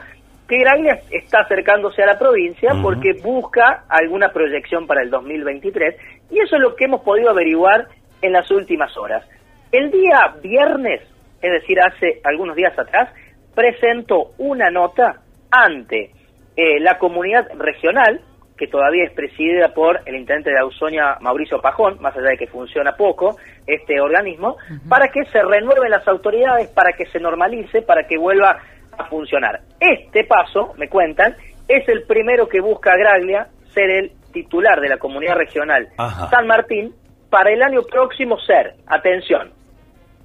que 0.48 0.58
Graglia 0.58 1.00
está 1.12 1.42
acercándose 1.42 2.02
a 2.02 2.08
la 2.08 2.18
provincia 2.18 2.72
porque 2.82 3.14
busca 3.22 3.84
alguna 3.88 4.30
proyección 4.30 4.88
para 4.88 5.04
el 5.04 5.12
2023 5.12 5.96
y 6.32 6.40
eso 6.40 6.56
es 6.56 6.62
lo 6.62 6.76
que 6.76 6.86
hemos 6.86 7.02
podido 7.02 7.30
averiguar 7.30 7.88
en 8.22 8.34
las 8.34 8.50
últimas 8.50 8.98
horas. 8.98 9.24
El 9.72 9.92
día 9.92 10.36
viernes, 10.42 11.02
es 11.42 11.52
decir, 11.52 11.80
hace 11.80 12.20
algunos 12.24 12.56
días 12.56 12.78
atrás, 12.78 13.14
presentó 13.54 14.32
una 14.40 14.72
nota 14.72 15.22
ante 15.52 16.12
eh, 16.56 16.80
la 16.80 16.98
comunidad 16.98 17.48
regional, 17.56 18.22
que 18.60 18.68
todavía 18.68 19.06
es 19.06 19.14
presidida 19.14 19.70
por 19.70 20.02
el 20.06 20.16
intendente 20.16 20.52
de 20.52 20.60
Ausonia, 20.60 21.18
Mauricio 21.22 21.62
Pajón, 21.62 21.98
más 22.02 22.16
allá 22.18 22.32
de 22.32 22.38
que 22.38 22.48
funciona 22.48 22.92
poco 22.92 23.38
este 23.66 24.02
organismo, 24.02 24.58
para 24.90 25.08
que 25.08 25.24
se 25.32 25.42
renueven 25.42 25.90
las 25.90 26.06
autoridades, 26.10 26.68
para 26.68 26.92
que 26.92 27.06
se 27.06 27.22
normalice, 27.22 27.82
para 27.82 28.04
que 28.04 28.18
vuelva 28.18 28.58
a 28.98 29.06
funcionar. 29.06 29.62
Este 29.80 30.26
paso, 30.26 30.74
me 30.78 30.90
cuentan, 30.90 31.38
es 31.70 31.88
el 31.88 32.04
primero 32.04 32.50
que 32.50 32.60
busca 32.60 32.98
Graglia 32.98 33.48
ser 33.74 33.90
el 33.90 34.12
titular 34.34 34.82
de 34.82 34.90
la 34.90 34.98
comunidad 34.98 35.36
regional 35.36 35.88
Ajá. 35.98 36.30
San 36.30 36.46
Martín 36.46 36.94
para 37.30 37.52
el 37.52 37.64
año 37.64 37.84
próximo 37.84 38.38
ser, 38.40 38.74
atención, 38.88 39.54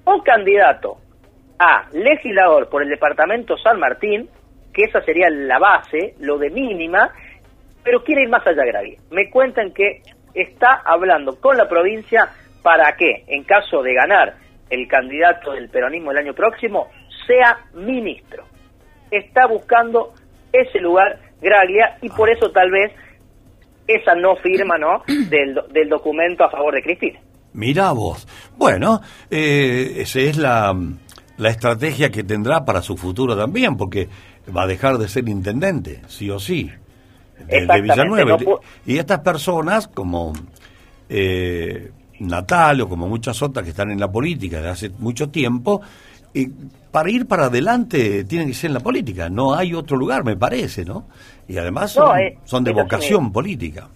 o 0.05 0.23
candidato 0.25 0.97
a 1.57 1.87
legislador 1.93 2.69
por 2.69 2.83
el 2.83 2.89
departamento 2.89 3.57
San 3.59 3.79
Martín, 3.79 4.29
que 4.73 4.83
esa 4.83 5.01
sería 5.03 5.31
la 5.31 5.61
base, 5.61 6.15
lo 6.19 6.37
de 6.37 6.51
mínima, 6.51 7.13
pero 7.85 8.03
quiere 8.03 8.23
ir 8.23 8.29
más 8.29 8.47
allá, 8.47 8.65
Graglia. 8.65 8.99
Me 9.11 9.31
cuentan 9.31 9.73
que 9.73 10.03
está 10.35 10.83
hablando 10.85 11.39
con 11.39 11.57
la 11.57 11.69
provincia 11.69 12.29
para 12.63 12.97
que, 12.97 13.25
en 13.29 13.45
caso 13.45 13.83
de 13.83 13.95
ganar 13.95 14.35
el 14.71 14.89
candidato 14.89 15.53
del 15.53 15.69
peronismo 15.69 16.11
el 16.11 16.19
año 16.19 16.35
próximo, 16.35 16.89
sea 17.27 17.59
ministro. 17.75 18.45
Está 19.11 19.47
buscando 19.47 20.15
ese 20.53 20.81
lugar 20.81 21.19
Graglia 21.41 21.99
y 22.01 22.09
por 22.09 22.31
eso 22.31 22.51
tal 22.51 22.71
vez 22.71 22.93
esa 23.87 24.15
no 24.15 24.37
firma 24.37 24.79
¿no? 24.79 25.03
Del 25.29 25.89
documento 25.89 26.45
a 26.45 26.51
favor 26.51 26.75
de 26.75 26.83
Cristina. 26.83 27.21
Mirá 27.53 27.93
vos. 27.93 28.27
Bueno, 28.57 29.01
eh, 29.31 29.97
esa 29.99 30.21
es 30.21 30.37
la, 30.37 30.75
la 31.37 31.49
estrategia 31.51 32.11
que 32.11 32.25
tendrá 32.25 32.65
para 32.65 32.83
su 32.83 32.97
futuro 32.97 33.37
también, 33.37 33.77
porque 33.77 34.09
va 34.55 34.65
a 34.65 34.67
dejar 34.67 34.99
de 34.99 35.09
ser 35.09 35.29
intendente, 35.29 36.01
sí 36.09 36.31
o 36.31 36.41
sí, 36.41 36.71
de, 37.47 37.81
Villanueva. 37.81 38.37
no 38.39 38.61
y 38.87 38.99
estas 38.99 39.21
personas, 39.21 39.89
como 39.89 40.33
eh, 41.09 41.91
Natal 42.21 42.81
o 42.81 42.89
como 42.89 43.09
muchas 43.09 43.41
otras 43.43 43.65
que 43.65 43.71
están 43.71 43.91
en 43.91 44.01
la 44.01 44.11
política 44.11 44.57
desde 44.59 44.71
hace 44.71 44.91
mucho 44.99 45.29
tiempo, 45.31 45.81
eh, 46.35 46.49
para 46.91 47.11
ir 47.11 47.27
para 47.27 47.47
adelante 47.47 48.25
tienen 48.25 48.49
que 48.49 48.55
ser 48.55 48.71
en 48.71 48.75
la 48.75 48.81
política. 48.81 49.29
No 49.29 49.55
hay 49.55 49.75
otro 49.75 49.97
lugar, 49.97 50.25
me 50.25 50.37
parece, 50.37 50.85
¿no? 50.85 51.07
Y 51.49 51.59
además 51.59 51.97
No, 51.97 52.17
eh, 52.17 52.39
son 52.45 52.65
de 52.65 52.73
vocación 52.73 53.33
política. 53.33 53.89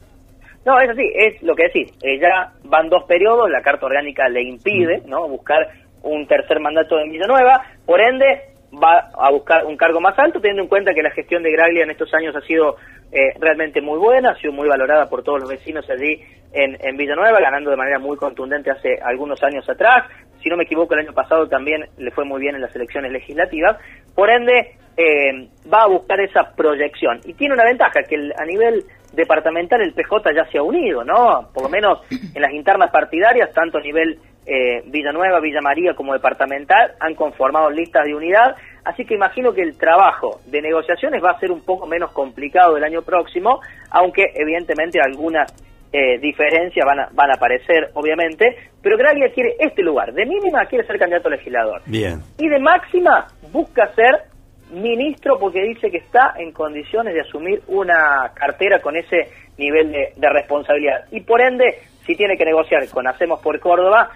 No, 0.64 0.78
es 0.80 0.90
así, 0.90 1.10
es 1.14 1.42
lo 1.42 1.54
que 1.54 1.64
decís. 1.64 1.92
Eh, 2.02 2.18
ya 2.20 2.52
van 2.64 2.88
dos 2.88 3.04
periodos, 3.04 3.48
la 3.50 3.62
Carta 3.62 3.86
Orgánica 3.86 4.28
le 4.28 4.42
impide 4.42 5.02
¿no? 5.06 5.26
buscar 5.28 5.66
un 6.02 6.26
tercer 6.26 6.60
mandato 6.60 6.96
de 6.96 7.08
Villanueva, 7.08 7.62
por 7.86 8.00
ende, 8.00 8.47
va 8.72 9.10
a 9.14 9.30
buscar 9.30 9.64
un 9.64 9.76
cargo 9.76 10.00
más 10.00 10.18
alto, 10.18 10.40
teniendo 10.40 10.62
en 10.62 10.68
cuenta 10.68 10.92
que 10.94 11.02
la 11.02 11.10
gestión 11.10 11.42
de 11.42 11.52
Graglia 11.52 11.84
en 11.84 11.90
estos 11.90 12.12
años 12.14 12.34
ha 12.36 12.40
sido 12.42 12.76
eh, 13.10 13.32
realmente 13.40 13.80
muy 13.80 13.98
buena, 13.98 14.30
ha 14.32 14.36
sido 14.36 14.52
muy 14.52 14.68
valorada 14.68 15.06
por 15.06 15.22
todos 15.22 15.40
los 15.40 15.48
vecinos 15.48 15.88
allí 15.88 16.20
en, 16.52 16.76
en 16.80 16.96
Villanueva, 16.96 17.40
ganando 17.40 17.70
de 17.70 17.76
manera 17.76 17.98
muy 17.98 18.16
contundente 18.16 18.70
hace 18.70 18.98
algunos 19.02 19.42
años 19.42 19.68
atrás. 19.68 20.04
Si 20.42 20.48
no 20.48 20.56
me 20.56 20.64
equivoco, 20.64 20.94
el 20.94 21.00
año 21.00 21.12
pasado 21.14 21.48
también 21.48 21.84
le 21.96 22.10
fue 22.10 22.24
muy 22.24 22.40
bien 22.40 22.54
en 22.54 22.60
las 22.60 22.74
elecciones 22.76 23.10
legislativas. 23.10 23.76
Por 24.14 24.30
ende, 24.30 24.76
eh, 24.96 25.48
va 25.72 25.82
a 25.84 25.88
buscar 25.88 26.20
esa 26.20 26.52
proyección. 26.54 27.20
Y 27.24 27.34
tiene 27.34 27.54
una 27.54 27.64
ventaja, 27.64 28.02
que 28.08 28.14
el- 28.14 28.32
a 28.38 28.44
nivel 28.44 28.84
departamental 29.12 29.80
el 29.80 29.94
PJ 29.94 30.32
ya 30.34 30.44
se 30.50 30.58
ha 30.58 30.62
unido, 30.62 31.02
¿no? 31.04 31.48
Por 31.52 31.64
lo 31.64 31.68
menos 31.68 32.00
en 32.10 32.42
las 32.42 32.52
internas 32.52 32.90
partidarias, 32.90 33.52
tanto 33.52 33.78
a 33.78 33.80
nivel 33.80 34.18
eh, 34.48 34.82
Villanueva, 34.86 35.40
Villa 35.40 35.60
María 35.60 35.92
como 35.94 36.14
departamental, 36.14 36.92
han 37.00 37.14
conformado 37.14 37.70
listas 37.70 38.06
de 38.06 38.14
unidad. 38.14 38.56
Así 38.82 39.04
que 39.04 39.14
imagino 39.14 39.52
que 39.52 39.60
el 39.60 39.76
trabajo 39.76 40.40
de 40.46 40.62
negociaciones 40.62 41.22
va 41.22 41.32
a 41.32 41.38
ser 41.38 41.52
un 41.52 41.60
poco 41.60 41.86
menos 41.86 42.12
complicado 42.12 42.78
el 42.78 42.84
año 42.84 43.02
próximo, 43.02 43.60
aunque 43.90 44.24
evidentemente 44.34 44.98
algunas 45.04 45.52
eh, 45.92 46.18
diferencias 46.18 46.86
van 46.86 47.00
a, 47.00 47.08
van 47.12 47.30
a 47.30 47.34
aparecer, 47.34 47.90
obviamente. 47.92 48.56
Pero 48.80 48.96
Graglia 48.96 49.30
quiere 49.34 49.54
este 49.58 49.82
lugar. 49.82 50.14
De 50.14 50.24
mínima 50.24 50.64
quiere 50.64 50.86
ser 50.86 50.98
candidato 50.98 51.28
a 51.28 51.32
legislador. 51.32 51.82
Bien. 51.84 52.22
Y 52.38 52.48
de 52.48 52.58
máxima 52.58 53.26
busca 53.52 53.92
ser 53.94 54.24
ministro 54.70 55.38
porque 55.38 55.62
dice 55.62 55.90
que 55.90 55.98
está 55.98 56.34
en 56.38 56.52
condiciones 56.52 57.12
de 57.12 57.20
asumir 57.20 57.60
una 57.68 58.32
cartera 58.34 58.80
con 58.80 58.96
ese 58.96 59.28
nivel 59.58 59.92
de, 59.92 60.12
de 60.16 60.28
responsabilidad. 60.30 61.04
Y 61.10 61.20
por 61.20 61.42
ende, 61.42 61.80
si 62.06 62.16
tiene 62.16 62.38
que 62.38 62.44
negociar 62.46 62.88
con 62.88 63.06
Hacemos 63.06 63.40
por 63.40 63.60
Córdoba, 63.60 64.10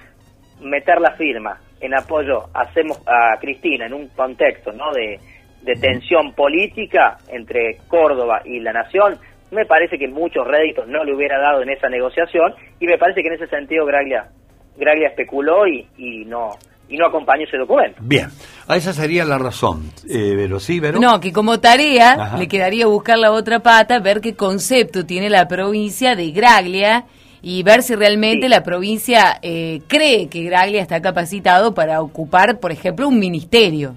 meter 0.63 1.01
la 1.01 1.13
firma 1.13 1.59
en 1.81 1.95
apoyo 1.95 2.45
a 2.55 2.63
Hacemos 2.63 2.99
a 3.07 3.39
Cristina 3.41 3.87
en 3.87 3.95
un 3.95 4.09
contexto 4.09 4.73
¿no? 4.73 4.93
de, 4.93 5.19
de 5.63 5.75
tensión 5.75 6.33
política 6.35 7.19
entre 7.29 7.79
Córdoba 7.89 8.43
y 8.45 8.61
la 8.61 8.73
Nación, 8.73 9.19
me 9.51 9.67
parece 9.67 9.99
que 9.99 10.09
muchos 10.09 10.47
réditos 10.47 10.89
no 10.89 11.05
le 11.05 11.15
hubiera 11.15 11.39
dado 11.39 11.63
en 11.63 11.71
esa 11.71 11.89
negociación 11.89 12.55
y 12.81 12.87
me 12.87 12.99
parece 12.99 13.23
que 13.23 13.29
en 13.29 13.35
ese 13.35 13.49
sentido 13.49 13.85
Graglia, 13.85 14.29
Graglia 14.77 15.09
especuló 15.09 15.67
y, 15.67 15.87
y 15.99 16.25
no 16.25 16.51
y 16.89 16.97
no 16.99 17.07
acompañó 17.07 17.45
ese 17.45 17.57
documento. 17.57 17.99
Bien, 18.03 18.27
a 18.69 18.77
esa 18.77 18.93
sería 18.93 19.25
la 19.25 19.39
razón. 19.39 19.91
Eh, 20.09 20.35
Vero, 20.37 20.61
¿sí, 20.61 20.79
Vero? 20.79 21.01
No, 21.01 21.21
que 21.21 21.33
como 21.33 21.59
tarea 21.59 22.13
Ajá. 22.13 22.37
le 22.37 22.49
quedaría 22.49 22.87
buscar 22.87 23.19
la 23.19 23.33
otra 23.33 23.61
pata, 23.61 23.99
ver 23.99 24.21
qué 24.21 24.35
concepto 24.37 25.07
tiene 25.07 25.31
la 25.31 25.49
provincia 25.49 26.15
de 26.15 26.31
Graglia 26.33 27.07
y 27.43 27.63
ver 27.65 27.83
si 27.83 27.97
realmente 27.97 28.49
la 28.49 28.63
provincia 28.63 29.39
eh, 29.43 29.81
cree 29.89 30.29
que 30.29 30.45
Graglia 30.45 30.81
está 30.81 31.03
capacitado 31.03 31.75
para 31.75 32.01
ocupar, 32.01 32.61
por 32.61 32.71
ejemplo, 32.71 33.09
un 33.09 33.19
ministerio. 33.19 33.95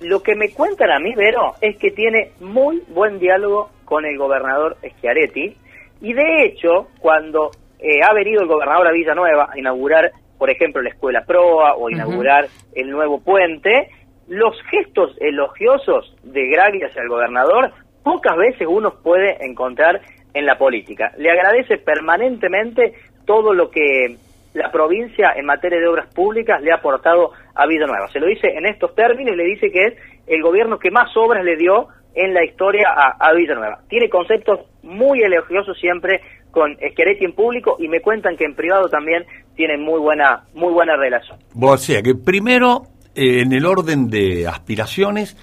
Lo 0.00 0.22
que 0.22 0.34
me 0.34 0.50
cuentan 0.50 0.90
a 0.90 0.98
mí, 0.98 1.14
Vero, 1.14 1.54
es 1.60 1.76
que 1.76 1.90
tiene 1.90 2.32
muy 2.40 2.82
buen 2.88 3.18
diálogo 3.18 3.70
con 3.84 4.06
el 4.06 4.16
gobernador 4.16 4.78
Schiaretti 4.96 5.54
y 6.00 6.14
de 6.14 6.44
hecho, 6.44 6.88
cuando 7.00 7.50
eh, 7.78 8.00
ha 8.02 8.14
venido 8.14 8.40
el 8.40 8.48
gobernador 8.48 8.88
a 8.88 8.92
Villanueva 8.92 9.50
a 9.52 9.58
inaugurar, 9.58 10.10
por 10.38 10.48
ejemplo, 10.48 10.80
la 10.80 10.88
escuela 10.88 11.24
Proa 11.26 11.74
o 11.76 11.90
inaugurar 11.90 12.48
el 12.74 12.90
nuevo 12.90 13.20
puente, 13.20 13.90
los 14.26 14.56
gestos 14.70 15.14
elogiosos 15.20 16.16
de 16.22 16.48
Graglia 16.48 16.86
hacia 16.86 17.02
el 17.02 17.08
gobernador 17.08 17.72
pocas 18.02 18.36
veces 18.36 18.66
uno 18.70 18.94
puede 19.02 19.44
encontrar 19.44 20.00
en 20.34 20.46
la 20.46 20.56
política. 20.58 21.12
Le 21.18 21.30
agradece 21.30 21.78
permanentemente 21.78 22.94
todo 23.24 23.52
lo 23.52 23.70
que 23.70 24.16
la 24.54 24.70
provincia 24.72 25.32
en 25.36 25.46
materia 25.46 25.78
de 25.78 25.86
obras 25.86 26.12
públicas 26.12 26.60
le 26.60 26.72
ha 26.72 26.76
aportado 26.76 27.32
a 27.54 27.66
Villanueva. 27.66 28.08
Se 28.08 28.18
lo 28.18 28.26
dice 28.26 28.48
en 28.48 28.66
estos 28.66 28.94
términos 28.94 29.34
y 29.34 29.36
le 29.36 29.44
dice 29.44 29.70
que 29.70 29.84
es 29.86 29.94
el 30.26 30.42
gobierno 30.42 30.78
que 30.78 30.90
más 30.90 31.16
obras 31.16 31.44
le 31.44 31.56
dio 31.56 31.88
en 32.14 32.34
la 32.34 32.44
historia 32.44 32.88
a, 32.90 33.16
a 33.18 33.32
Villanueva. 33.32 33.80
Tiene 33.88 34.08
conceptos 34.08 34.60
muy 34.82 35.22
elogiosos 35.22 35.78
siempre 35.78 36.20
con 36.50 36.76
Schiaretti 36.76 37.24
en 37.24 37.32
público 37.32 37.76
y 37.78 37.88
me 37.88 38.00
cuentan 38.00 38.36
que 38.36 38.44
en 38.44 38.54
privado 38.54 38.88
también 38.88 39.24
tienen 39.54 39.82
muy 39.82 40.00
buena 40.00 40.44
muy 40.54 40.72
buena 40.72 40.96
relación. 40.96 41.38
O 41.60 41.76
sea, 41.76 42.02
que 42.02 42.14
primero, 42.14 42.82
eh, 43.14 43.42
en 43.42 43.52
el 43.52 43.66
orden 43.66 44.08
de 44.08 44.48
aspiraciones, 44.48 45.36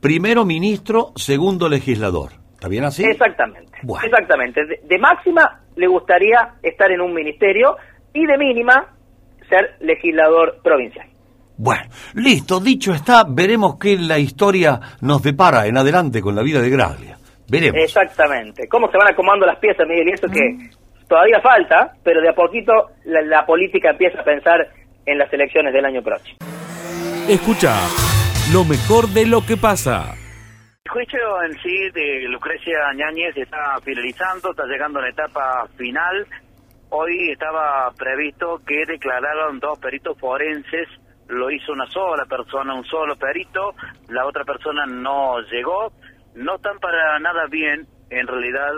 primero 0.00 0.44
ministro, 0.44 1.12
segundo 1.16 1.68
legislador. 1.68 2.32
¿Está 2.54 2.68
bien 2.68 2.84
así? 2.84 3.04
Exactamente. 3.04 3.69
Bueno. 3.82 4.06
Exactamente. 4.06 4.64
De, 4.66 4.80
de 4.84 4.98
máxima 4.98 5.60
le 5.76 5.86
gustaría 5.86 6.54
estar 6.62 6.90
en 6.90 7.00
un 7.00 7.14
ministerio 7.14 7.76
y 8.12 8.26
de 8.26 8.36
mínima 8.38 8.86
ser 9.48 9.76
legislador 9.80 10.60
provincial. 10.62 11.06
Bueno, 11.56 11.90
listo, 12.14 12.58
dicho 12.58 12.92
está, 12.92 13.24
veremos 13.28 13.76
qué 13.78 13.96
la 13.98 14.18
historia 14.18 14.80
nos 15.02 15.22
depara 15.22 15.66
en 15.66 15.76
adelante 15.76 16.22
con 16.22 16.34
la 16.34 16.42
vida 16.42 16.60
de 16.60 16.70
Graglia. 16.70 17.18
Veremos. 17.48 17.82
Exactamente. 17.82 18.66
¿Cómo 18.68 18.90
se 18.90 18.96
van 18.96 19.12
acomodando 19.12 19.44
las 19.44 19.58
piezas, 19.58 19.86
Miguel? 19.86 20.08
Y 20.08 20.12
eso 20.12 20.28
que 20.28 20.70
todavía 21.08 21.40
falta, 21.42 21.92
pero 22.02 22.22
de 22.22 22.30
a 22.30 22.32
poquito 22.32 22.72
la, 23.04 23.20
la 23.22 23.44
política 23.44 23.90
empieza 23.90 24.20
a 24.20 24.24
pensar 24.24 24.68
en 25.04 25.18
las 25.18 25.30
elecciones 25.32 25.74
del 25.74 25.84
año 25.84 26.02
próximo. 26.02 26.38
Escucha 27.28 27.74
lo 28.52 28.64
mejor 28.64 29.08
de 29.08 29.26
lo 29.26 29.44
que 29.44 29.56
pasa. 29.56 30.14
Juicio 30.90 31.42
en 31.44 31.56
sí 31.62 31.90
de 31.90 32.26
Lucrecia 32.28 32.92
Ñáñez 32.92 33.36
está 33.36 33.78
finalizando, 33.84 34.50
está 34.50 34.64
llegando 34.66 34.98
a 34.98 35.02
la 35.02 35.10
etapa 35.10 35.68
final. 35.76 36.26
Hoy 36.88 37.30
estaba 37.30 37.92
previsto 37.96 38.60
que 38.66 38.84
declararon 38.86 39.60
dos 39.60 39.78
peritos 39.78 40.18
forenses, 40.18 40.88
lo 41.28 41.48
hizo 41.48 41.72
una 41.72 41.86
sola 41.86 42.24
persona, 42.24 42.74
un 42.74 42.84
solo 42.84 43.14
perito, 43.14 43.72
la 44.08 44.26
otra 44.26 44.44
persona 44.44 44.84
no 44.84 45.38
llegó. 45.42 45.92
No 46.34 46.56
están 46.56 46.80
para 46.80 47.20
nada 47.20 47.46
bien, 47.48 47.86
en 48.10 48.26
realidad, 48.26 48.72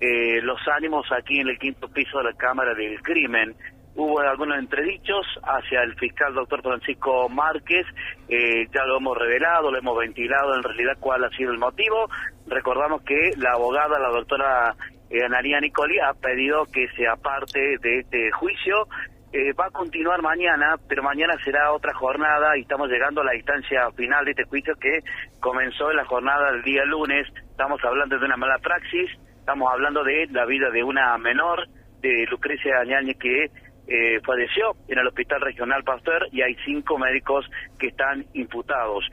eh, 0.00 0.40
los 0.40 0.60
ánimos 0.68 1.06
aquí 1.12 1.38
en 1.38 1.48
el 1.48 1.58
quinto 1.58 1.88
piso 1.88 2.16
de 2.16 2.24
la 2.24 2.32
Cámara 2.32 2.72
del 2.72 2.98
Crimen. 3.02 3.54
Hubo 4.00 4.20
algunos 4.20 4.60
entredichos 4.60 5.26
hacia 5.42 5.82
el 5.82 5.92
fiscal 5.96 6.32
doctor 6.32 6.62
Francisco 6.62 7.28
Márquez, 7.28 7.84
eh, 8.28 8.68
ya 8.72 8.84
lo 8.84 8.98
hemos 8.98 9.18
revelado, 9.18 9.72
lo 9.72 9.76
hemos 9.76 9.98
ventilado 9.98 10.54
en 10.54 10.62
realidad 10.62 10.96
cuál 11.00 11.24
ha 11.24 11.30
sido 11.30 11.50
el 11.50 11.58
motivo. 11.58 12.08
Recordamos 12.46 13.02
que 13.02 13.32
la 13.38 13.54
abogada, 13.54 13.98
la 13.98 14.10
doctora 14.10 14.76
eh, 15.10 15.24
Analia 15.24 15.58
Nicoli, 15.58 15.98
ha 15.98 16.14
pedido 16.14 16.64
que 16.66 16.86
sea 16.90 17.16
parte 17.16 17.58
de 17.82 17.98
este 17.98 18.30
juicio. 18.30 18.86
Eh, 19.32 19.52
va 19.54 19.66
a 19.66 19.70
continuar 19.70 20.22
mañana, 20.22 20.76
pero 20.88 21.02
mañana 21.02 21.34
será 21.44 21.72
otra 21.72 21.92
jornada 21.94 22.56
y 22.56 22.60
estamos 22.60 22.88
llegando 22.88 23.22
a 23.22 23.24
la 23.24 23.34
instancia 23.34 23.90
final 23.96 24.24
de 24.24 24.30
este 24.30 24.44
juicio 24.44 24.76
que 24.76 25.00
comenzó 25.40 25.90
en 25.90 25.96
la 25.96 26.04
jornada 26.04 26.52
del 26.52 26.62
día 26.62 26.84
lunes. 26.84 27.26
Estamos 27.50 27.84
hablando 27.84 28.16
de 28.16 28.24
una 28.24 28.36
mala 28.36 28.58
praxis, 28.58 29.10
estamos 29.40 29.68
hablando 29.72 30.04
de 30.04 30.28
la 30.30 30.46
vida 30.46 30.70
de 30.70 30.84
una 30.84 31.18
menor, 31.18 31.66
de 32.00 32.26
Lucrecia 32.30 32.84
Ñañez, 32.84 33.18
que 33.18 33.50
eh, 33.88 34.20
falleció 34.24 34.76
en 34.86 34.98
el 34.98 35.06
Hospital 35.06 35.40
Regional 35.40 35.82
Pasteur 35.82 36.28
y 36.30 36.42
hay 36.42 36.54
cinco 36.64 36.98
médicos 36.98 37.46
que 37.78 37.88
están 37.88 38.26
imputados. 38.34 39.04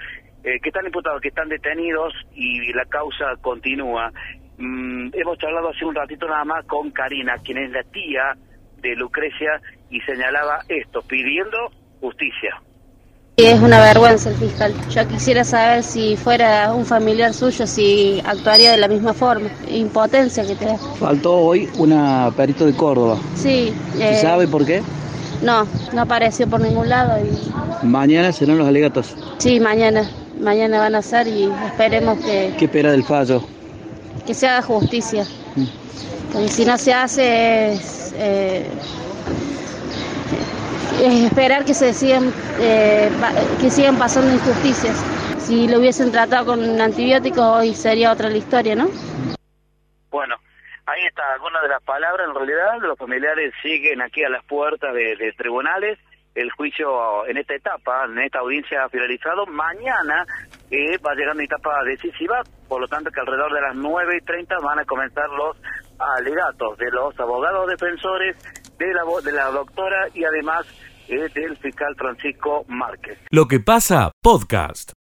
Eh, 0.44 0.60
que 0.62 0.70
están 0.70 0.86
imputados, 0.86 1.22
que 1.22 1.30
están 1.30 1.50
detenidos 1.50 2.14
y 2.34 2.72
la 2.74 2.86
causa 2.86 3.36
continúa. 3.42 4.12
Mm, 4.58 5.10
hemos 5.14 5.38
charlado 5.40 5.70
hace 5.70 5.86
un 5.86 5.96
ratito 5.96 6.28
nada 6.28 6.46
más 6.46 6.66
con 6.66 6.92
Karina, 6.92 7.38
quien 7.44 7.58
es 7.58 7.72
la 7.72 7.84
tía 7.84 8.36
de 8.82 8.96
Lucrecia 8.96 9.60
y 9.90 10.00
señalaba 10.02 10.60
esto, 10.68 11.02
pidiendo 11.02 11.72
justicia. 12.00 12.62
Es 13.38 13.60
una 13.60 13.82
vergüenza 13.82 14.30
el 14.30 14.36
fiscal. 14.36 14.74
Yo 14.90 15.06
quisiera 15.10 15.44
saber 15.44 15.84
si 15.84 16.16
fuera 16.16 16.72
un 16.74 16.86
familiar 16.86 17.34
suyo, 17.34 17.68
si 17.68 18.22
actuaría 18.26 18.72
de 18.72 18.78
la 18.78 18.88
misma 18.88 19.14
forma. 19.14 19.50
Impotencia 19.70 20.46
que 20.46 20.56
te 20.56 20.66
da. 20.66 20.78
Faltó 20.78 21.34
hoy 21.34 21.70
una 21.78 22.32
perito 22.38 22.66
de 22.66 22.74
Córdoba. 22.74 23.18
Sí. 23.36 23.74
¿Se 23.98 24.14
eh, 24.14 24.22
sabe 24.22 24.48
por 24.48 24.66
qué? 24.66 24.82
No, 25.42 25.68
no 25.92 26.02
apareció 26.02 26.48
por 26.48 26.62
ningún 26.62 26.88
lado. 26.88 27.20
Y, 27.20 27.86
Mañana 27.86 28.32
serán 28.32 28.58
los 28.58 28.68
alegatos. 28.68 29.16
sí, 29.38 29.60
mañana. 29.60 30.10
Mañana 30.40 30.80
van 30.80 30.96
a 30.96 31.02
ser 31.02 31.28
y 31.28 31.50
esperemos 31.66 32.18
que, 32.20 32.54
¿Qué 32.58 32.66
espera 32.66 32.92
del 32.92 33.04
fallo? 33.04 33.42
que 34.26 34.34
se 34.34 34.48
haga 34.48 34.62
justicia. 34.62 35.26
Porque 36.32 36.48
si 36.50 36.66
no 36.66 36.78
se 36.78 36.94
hace 36.94 37.74
es, 37.74 38.14
eh, 38.18 38.66
es 41.02 41.26
esperar 41.26 41.66
que 41.66 41.74
se 41.74 41.94
sigan, 41.94 42.32
eh, 42.60 43.10
que 43.60 43.70
sigan 43.70 43.98
pasando 43.98 44.34
injusticias. 44.34 44.98
Si 45.40 45.68
lo 45.68 45.80
hubiesen 45.80 46.12
tratado 46.12 46.48
con 46.48 46.82
antibióticos 46.82 47.44
hoy 47.44 47.74
sería 47.74 48.12
otra 48.12 48.30
la 48.30 48.38
historia, 48.38 48.76
¿no? 48.76 48.88
Bueno, 50.10 50.36
ahí 50.86 51.06
está 51.08 51.34
algunas 51.34 51.62
de 51.62 51.70
las 51.70 51.84
palabras. 51.84 52.28
En 52.28 52.36
realidad, 52.36 52.80
los 52.82 52.98
familiares 52.98 53.54
siguen 53.62 54.02
aquí 54.02 54.24
a 54.24 54.30
las 54.30 54.44
puertas 54.46 54.94
de, 54.94 55.16
de 55.16 55.32
tribunales. 55.34 56.00
El 56.34 56.52
juicio 56.52 57.26
en 57.28 57.38
esta 57.38 57.56
etapa, 57.56 58.06
en 58.06 58.20
esta 58.20 58.40
audiencia 58.40 58.84
ha 58.84 58.90
finalizado. 58.90 59.46
Mañana 59.46 60.26
eh, 60.72 60.98
va 60.98 61.14
llegando 61.14 61.44
etapa 61.44 61.84
decisiva, 61.84 62.42
por 62.68 62.82
lo 62.82 62.88
tanto 62.88 63.12
que 63.12 63.20
alrededor 63.20 63.54
de 63.54 63.62
las 63.62 63.76
9 63.76 64.18
y 64.18 64.26
30 64.26 64.56
van 64.64 64.80
a 64.80 64.86
comenzar 64.86 65.30
los 65.30 65.56
alegatos 66.18 66.78
de 66.78 66.92
los 66.92 67.18
abogados 67.20 67.68
defensores, 67.68 68.36
de 68.78 68.94
la, 68.94 69.04
de 69.24 69.32
la 69.32 69.46
doctora 69.52 70.08
y 70.14 70.24
además 70.24 70.66
eh, 71.08 71.30
del 71.34 71.56
fiscal 71.58 71.96
Francisco 71.98 72.66
Márquez. 72.68 73.18
Lo 73.30 73.48
que 73.48 73.60
pasa, 73.60 74.12
podcast. 74.22 74.92